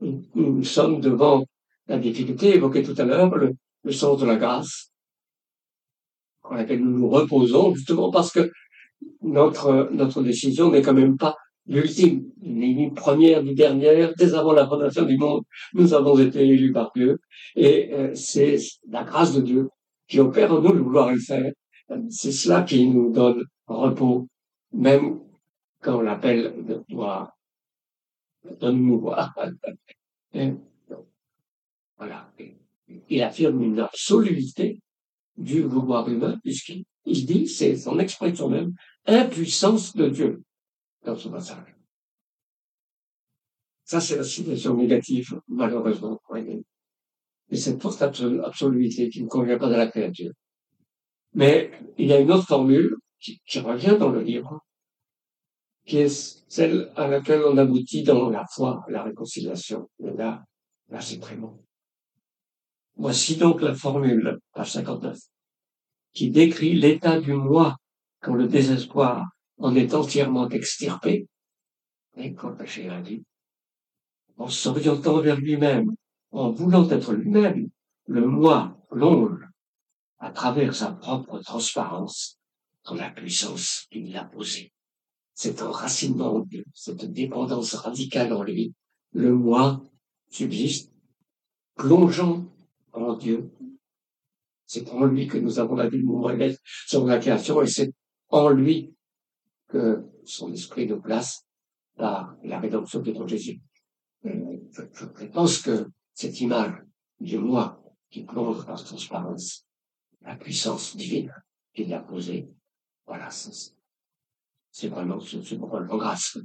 Nous 0.00 0.64
sommes 0.64 1.00
devant 1.00 1.44
la 1.88 1.98
difficulté 1.98 2.54
évoquée 2.54 2.82
tout 2.82 2.94
à 2.96 3.04
l'heure, 3.04 3.34
le, 3.34 3.54
le 3.82 3.92
sens 3.92 4.20
de 4.20 4.26
la 4.26 4.36
grâce, 4.36 4.92
dans 6.44 6.52
laquelle 6.52 6.80
nous 6.80 6.98
nous 6.98 7.08
reposons, 7.08 7.74
justement 7.74 8.10
parce 8.10 8.30
que 8.30 8.50
notre, 9.22 9.88
notre 9.92 10.22
décision 10.22 10.70
n'est 10.70 10.82
quand 10.82 10.94
même 10.94 11.16
pas 11.16 11.36
l'ultime, 11.66 12.24
ni 12.40 12.90
première 12.90 13.42
ni 13.42 13.54
dernière. 13.54 14.12
Dès 14.16 14.34
avant 14.34 14.52
la 14.52 14.66
fondation 14.66 15.04
du 15.04 15.16
monde, 15.16 15.42
nous 15.74 15.92
avons 15.94 16.18
été 16.18 16.46
élus 16.46 16.72
par 16.72 16.92
Dieu, 16.94 17.18
et 17.56 17.92
euh, 17.92 18.14
c'est 18.14 18.58
la 18.88 19.04
grâce 19.04 19.34
de 19.34 19.40
Dieu 19.40 19.68
qui 20.10 20.18
opère 20.18 20.52
en 20.52 20.60
nous 20.60 20.72
de 20.72 20.80
vouloir 20.80 21.12
le 21.12 21.20
faire. 21.20 21.52
C'est 22.10 22.32
cela 22.32 22.62
qui 22.62 22.86
nous 22.88 23.12
donne 23.12 23.44
repos, 23.66 24.26
même 24.72 25.20
quand 25.80 26.00
l'appel 26.02 26.82
doit 26.88 27.32
donne-nous 28.58 29.00
voir. 29.00 29.32
voilà. 31.96 32.32
Il 33.08 33.22
affirme 33.22 33.62
une 33.62 33.78
absoluité 33.78 34.80
du 35.36 35.62
vouloir 35.62 36.08
humain, 36.08 36.38
puisqu'il 36.42 36.84
dit, 37.04 37.46
c'est 37.46 37.76
son 37.76 37.98
expression 38.00 38.48
même, 38.48 38.72
impuissance 39.06 39.94
de 39.94 40.08
Dieu 40.08 40.42
dans 41.04 41.16
ce 41.16 41.28
passage. 41.28 41.76
Ça, 43.84 44.00
c'est 44.00 44.16
la 44.16 44.24
situation 44.24 44.76
négative, 44.76 45.40
malheureusement, 45.48 46.20
Et 47.50 47.56
cette 47.56 47.82
forte 47.82 48.00
absoluité 48.02 49.08
qui 49.08 49.22
ne 49.22 49.28
convient 49.28 49.58
pas 49.58 49.68
de 49.68 49.74
la 49.74 49.88
créature. 49.88 50.32
Mais 51.34 51.70
il 51.98 52.06
y 52.06 52.12
a 52.12 52.20
une 52.20 52.30
autre 52.30 52.46
formule 52.46 52.96
qui, 53.18 53.40
revient 53.60 53.96
dans 53.98 54.10
le 54.10 54.22
livre, 54.22 54.60
qui 55.86 55.98
est 55.98 56.44
celle 56.48 56.90
à 56.96 57.08
laquelle 57.08 57.42
on 57.44 57.56
aboutit 57.58 58.02
dans 58.02 58.30
la 58.30 58.46
foi, 58.46 58.84
la 58.88 59.02
réconciliation. 59.02 59.88
Et 59.98 60.10
là, 60.12 60.42
là, 60.88 61.00
c'est 61.00 61.18
bon. 61.36 61.58
Voici 62.96 63.36
donc 63.36 63.62
la 63.62 63.74
formule, 63.74 64.38
page 64.52 64.72
59, 64.72 65.18
qui 66.12 66.30
décrit 66.30 66.74
l'état 66.74 67.20
du 67.20 67.32
moi 67.32 67.76
quand 68.20 68.34
le 68.34 68.46
désespoir 68.46 69.26
en 69.58 69.74
est 69.74 69.94
entièrement 69.94 70.48
extirpé, 70.48 71.26
et 72.16 72.34
quand 72.34 72.52
péché 72.52 72.90
dit, 73.04 73.22
en 74.36 74.48
s'orientant 74.48 75.20
vers 75.20 75.36
lui-même, 75.36 75.94
en 76.30 76.50
voulant 76.50 76.88
être 76.88 77.12
lui-même, 77.12 77.70
le 78.06 78.26
moi 78.26 78.78
plonge 78.90 79.40
à 80.18 80.30
travers 80.30 80.74
sa 80.74 80.92
propre 80.92 81.38
transparence 81.38 82.38
dans 82.84 82.94
la 82.94 83.10
puissance 83.10 83.86
qu'il 83.90 84.16
a 84.16 84.24
posée. 84.24 84.72
Cet 85.34 85.62
enracinement, 85.62 86.44
cette 86.74 87.10
dépendance 87.10 87.74
radicale 87.74 88.32
en 88.32 88.42
lui, 88.42 88.74
le 89.12 89.34
moi 89.34 89.82
subsiste, 90.28 90.92
plongeant 91.74 92.46
en 92.92 93.16
Dieu. 93.16 93.50
C'est 94.66 94.88
en 94.90 95.04
lui 95.04 95.26
que 95.26 95.38
nous 95.38 95.58
avons 95.58 95.74
la 95.74 95.88
vie 95.88 96.02
de 96.02 96.56
sur 96.86 97.06
la 97.06 97.18
création 97.18 97.62
et 97.62 97.66
c'est 97.66 97.92
en 98.28 98.50
lui 98.50 98.94
que 99.68 100.04
son 100.24 100.52
esprit 100.52 100.86
nous 100.86 101.00
place 101.00 101.46
par 101.96 102.36
la 102.44 102.60
rédemption 102.60 103.00
de 103.00 103.26
Jésus. 103.26 103.60
Je, 104.22 105.24
pense 105.32 105.62
que 105.62 105.86
cette 106.20 106.38
image 106.42 106.74
du 107.18 107.38
moi 107.38 107.82
qui 108.10 108.24
plonge 108.24 108.66
dans 108.66 108.74
transparence, 108.74 109.66
la 110.20 110.36
puissance 110.36 110.94
divine 110.94 111.32
qu'il 111.74 111.94
a 111.94 112.00
posée, 112.00 112.46
voilà, 113.06 113.30
c'est 113.30 114.88
vraiment 114.88 115.18
ce 115.18 115.54
pourquoi 115.54 115.82
grâce. 115.84 116.36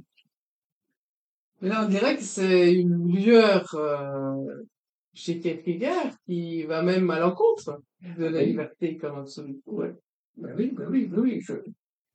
Mais 1.60 1.68
là, 1.68 1.84
on 1.84 1.88
dirait 1.90 2.16
que 2.16 2.22
c'est 2.22 2.72
une 2.72 3.06
lueur 3.14 3.74
euh, 3.74 4.64
chez 5.12 5.40
Kierkegaard 5.40 6.12
qui 6.24 6.62
va 6.64 6.82
même 6.82 7.10
à 7.10 7.20
l'encontre 7.20 7.82
de 8.16 8.24
la 8.24 8.44
liberté 8.44 8.96
comme 8.96 9.18
absolue. 9.18 9.60
Ouais. 9.66 9.94
Ben 10.38 10.54
oui, 10.56 10.72
ben 10.74 10.88
oui, 10.90 11.06
ben 11.06 11.20
oui. 11.20 11.40
Je, 11.42 11.54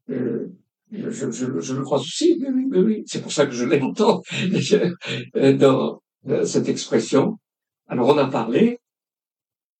euh, 0.09 0.51
je, 0.91 1.29
je, 1.29 1.59
je, 1.59 1.75
le 1.75 1.83
crois 1.83 1.99
aussi, 1.99 2.39
ben 2.39 2.53
oui, 2.55 2.65
ben 2.67 2.83
oui. 2.83 3.03
C'est 3.05 3.21
pour 3.21 3.31
ça 3.31 3.45
que 3.45 3.51
je 3.51 3.65
l'aime 3.65 3.93
tant 3.93 4.21
euh, 5.35 5.53
dans 5.57 6.01
euh, 6.27 6.45
cette 6.45 6.69
expression. 6.69 7.37
Alors 7.91 8.07
on 8.07 8.17
a 8.17 8.27
parlé, 8.27 8.79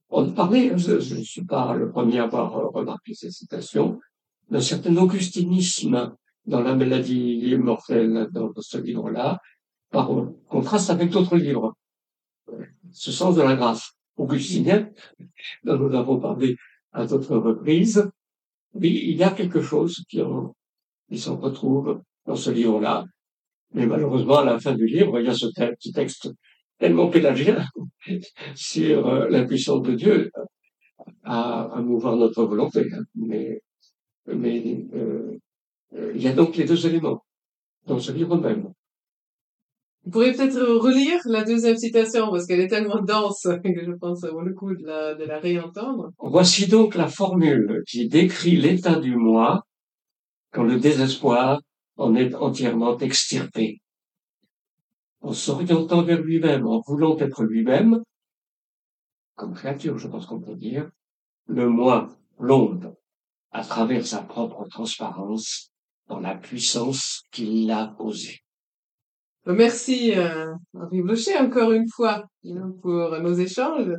on 0.09 0.27
a 0.27 0.31
parlé, 0.33 0.69
hein, 0.69 0.75
je 0.75 1.15
ne 1.15 1.23
suis 1.23 1.45
pas 1.45 1.73
le 1.75 1.89
premier 1.89 2.19
à 2.19 2.23
avoir 2.23 2.51
remarqué 2.73 3.13
ces 3.13 3.31
citations, 3.31 4.01
d'un 4.49 4.59
certain 4.59 4.97
augustinisme 4.97 6.13
dans 6.45 6.59
la 6.59 6.75
maladie 6.75 7.55
mortelle 7.55 8.27
dans 8.33 8.51
ce 8.59 8.79
livre-là, 8.79 9.39
par 9.91 10.11
contraste 10.49 10.89
avec 10.89 11.09
d'autres 11.09 11.37
livres 11.37 11.73
ce 12.91 13.13
sens 13.13 13.37
de 13.37 13.43
la 13.43 13.55
grâce 13.55 13.93
augustinien, 14.17 14.89
dont 15.63 15.77
nous 15.77 15.95
avons 15.95 16.19
parlé 16.19 16.57
à 16.91 17.05
d'autres 17.05 17.37
reprises, 17.37 18.11
oui, 18.73 19.03
il 19.05 19.15
y 19.15 19.23
a 19.23 19.31
quelque 19.31 19.61
chose 19.61 20.03
qui, 20.09 20.21
en, 20.21 20.53
qui 21.09 21.17
se 21.17 21.29
retrouve 21.29 22.01
dans 22.25 22.35
ce 22.35 22.51
livre-là. 22.51 23.05
Mais 23.73 23.85
malheureusement, 23.85 24.39
à 24.39 24.43
la 24.43 24.59
fin 24.59 24.73
du 24.73 24.85
livre, 24.85 25.17
il 25.17 25.27
y 25.27 25.29
a 25.29 25.33
ce 25.33 25.45
petit 25.45 25.93
texte 25.93 26.29
tellement 26.81 27.09
pélagien 27.09 27.63
sur 28.55 29.07
euh, 29.07 29.29
l'impuissance 29.29 29.83
de 29.83 29.93
Dieu 29.93 30.31
à, 31.23 31.61
à 31.77 31.81
mouvoir 31.81 32.15
notre 32.17 32.43
volonté. 32.43 32.81
Hein. 32.91 33.03
Mais, 33.15 33.61
mais 34.25 34.87
euh, 34.95 35.37
euh, 35.93 36.11
il 36.15 36.21
y 36.21 36.27
a 36.27 36.33
donc 36.33 36.55
les 36.55 36.65
deux 36.65 36.85
éléments 36.87 37.23
dans 37.85 37.99
ce 37.99 38.11
livre 38.11 38.35
même. 38.35 38.67
Vous 40.03 40.11
pourriez 40.11 40.31
peut-être 40.31 40.59
relire 40.59 41.19
la 41.25 41.43
deuxième 41.43 41.77
citation 41.77 42.31
parce 42.31 42.47
qu'elle 42.47 42.59
est 42.61 42.67
tellement 42.67 42.99
dense 43.03 43.43
que 43.63 43.85
je 43.85 43.91
pense 43.91 44.23
avoir 44.23 44.43
le 44.43 44.55
coup 44.55 44.73
de 44.73 44.83
la, 44.83 45.13
de 45.13 45.23
la 45.23 45.37
réentendre. 45.37 46.09
Voici 46.17 46.67
donc 46.67 46.95
la 46.95 47.07
formule 47.07 47.83
qui 47.87 48.07
décrit 48.07 48.55
l'état 48.55 48.99
du 48.99 49.15
moi 49.15 49.61
quand 50.51 50.63
le 50.63 50.79
désespoir 50.79 51.61
en 51.97 52.15
est 52.15 52.33
entièrement 52.33 52.97
extirpé. 52.97 53.81
En 55.21 55.33
s'orientant 55.33 56.03
vers 56.03 56.21
lui-même, 56.21 56.67
en 56.67 56.81
voulant 56.81 57.17
être 57.17 57.43
lui-même, 57.43 58.03
comme 59.35 59.53
créature, 59.53 59.97
je 59.97 60.07
pense 60.07 60.25
qu'on 60.25 60.39
peut 60.39 60.55
dire, 60.55 60.89
le 61.47 61.69
moi 61.69 62.09
plombe 62.37 62.95
à 63.51 63.63
travers 63.63 64.05
sa 64.05 64.21
propre 64.21 64.67
transparence 64.67 65.71
dans 66.07 66.19
la 66.19 66.35
puissance 66.35 67.23
qu'il 67.31 67.69
a 67.71 67.87
posée. 67.87 68.39
Merci, 69.45 70.13
euh, 70.15 70.53
Henri 70.73 71.01
Blocher, 71.01 71.37
encore 71.37 71.71
une 71.71 71.89
fois, 71.89 72.25
pour 72.81 73.17
nos 73.19 73.33
échanges. 73.33 73.95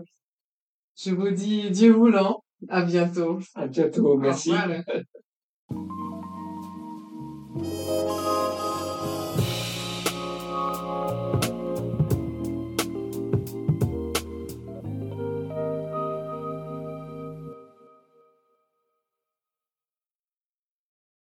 Je 0.96 1.12
vous 1.12 1.30
dis 1.30 1.70
Dieu 1.70 1.92
voulant. 1.92 2.44
À 2.68 2.82
bientôt. 2.82 3.40
À 3.54 3.66
bientôt. 3.66 4.16
Merci. 4.18 4.52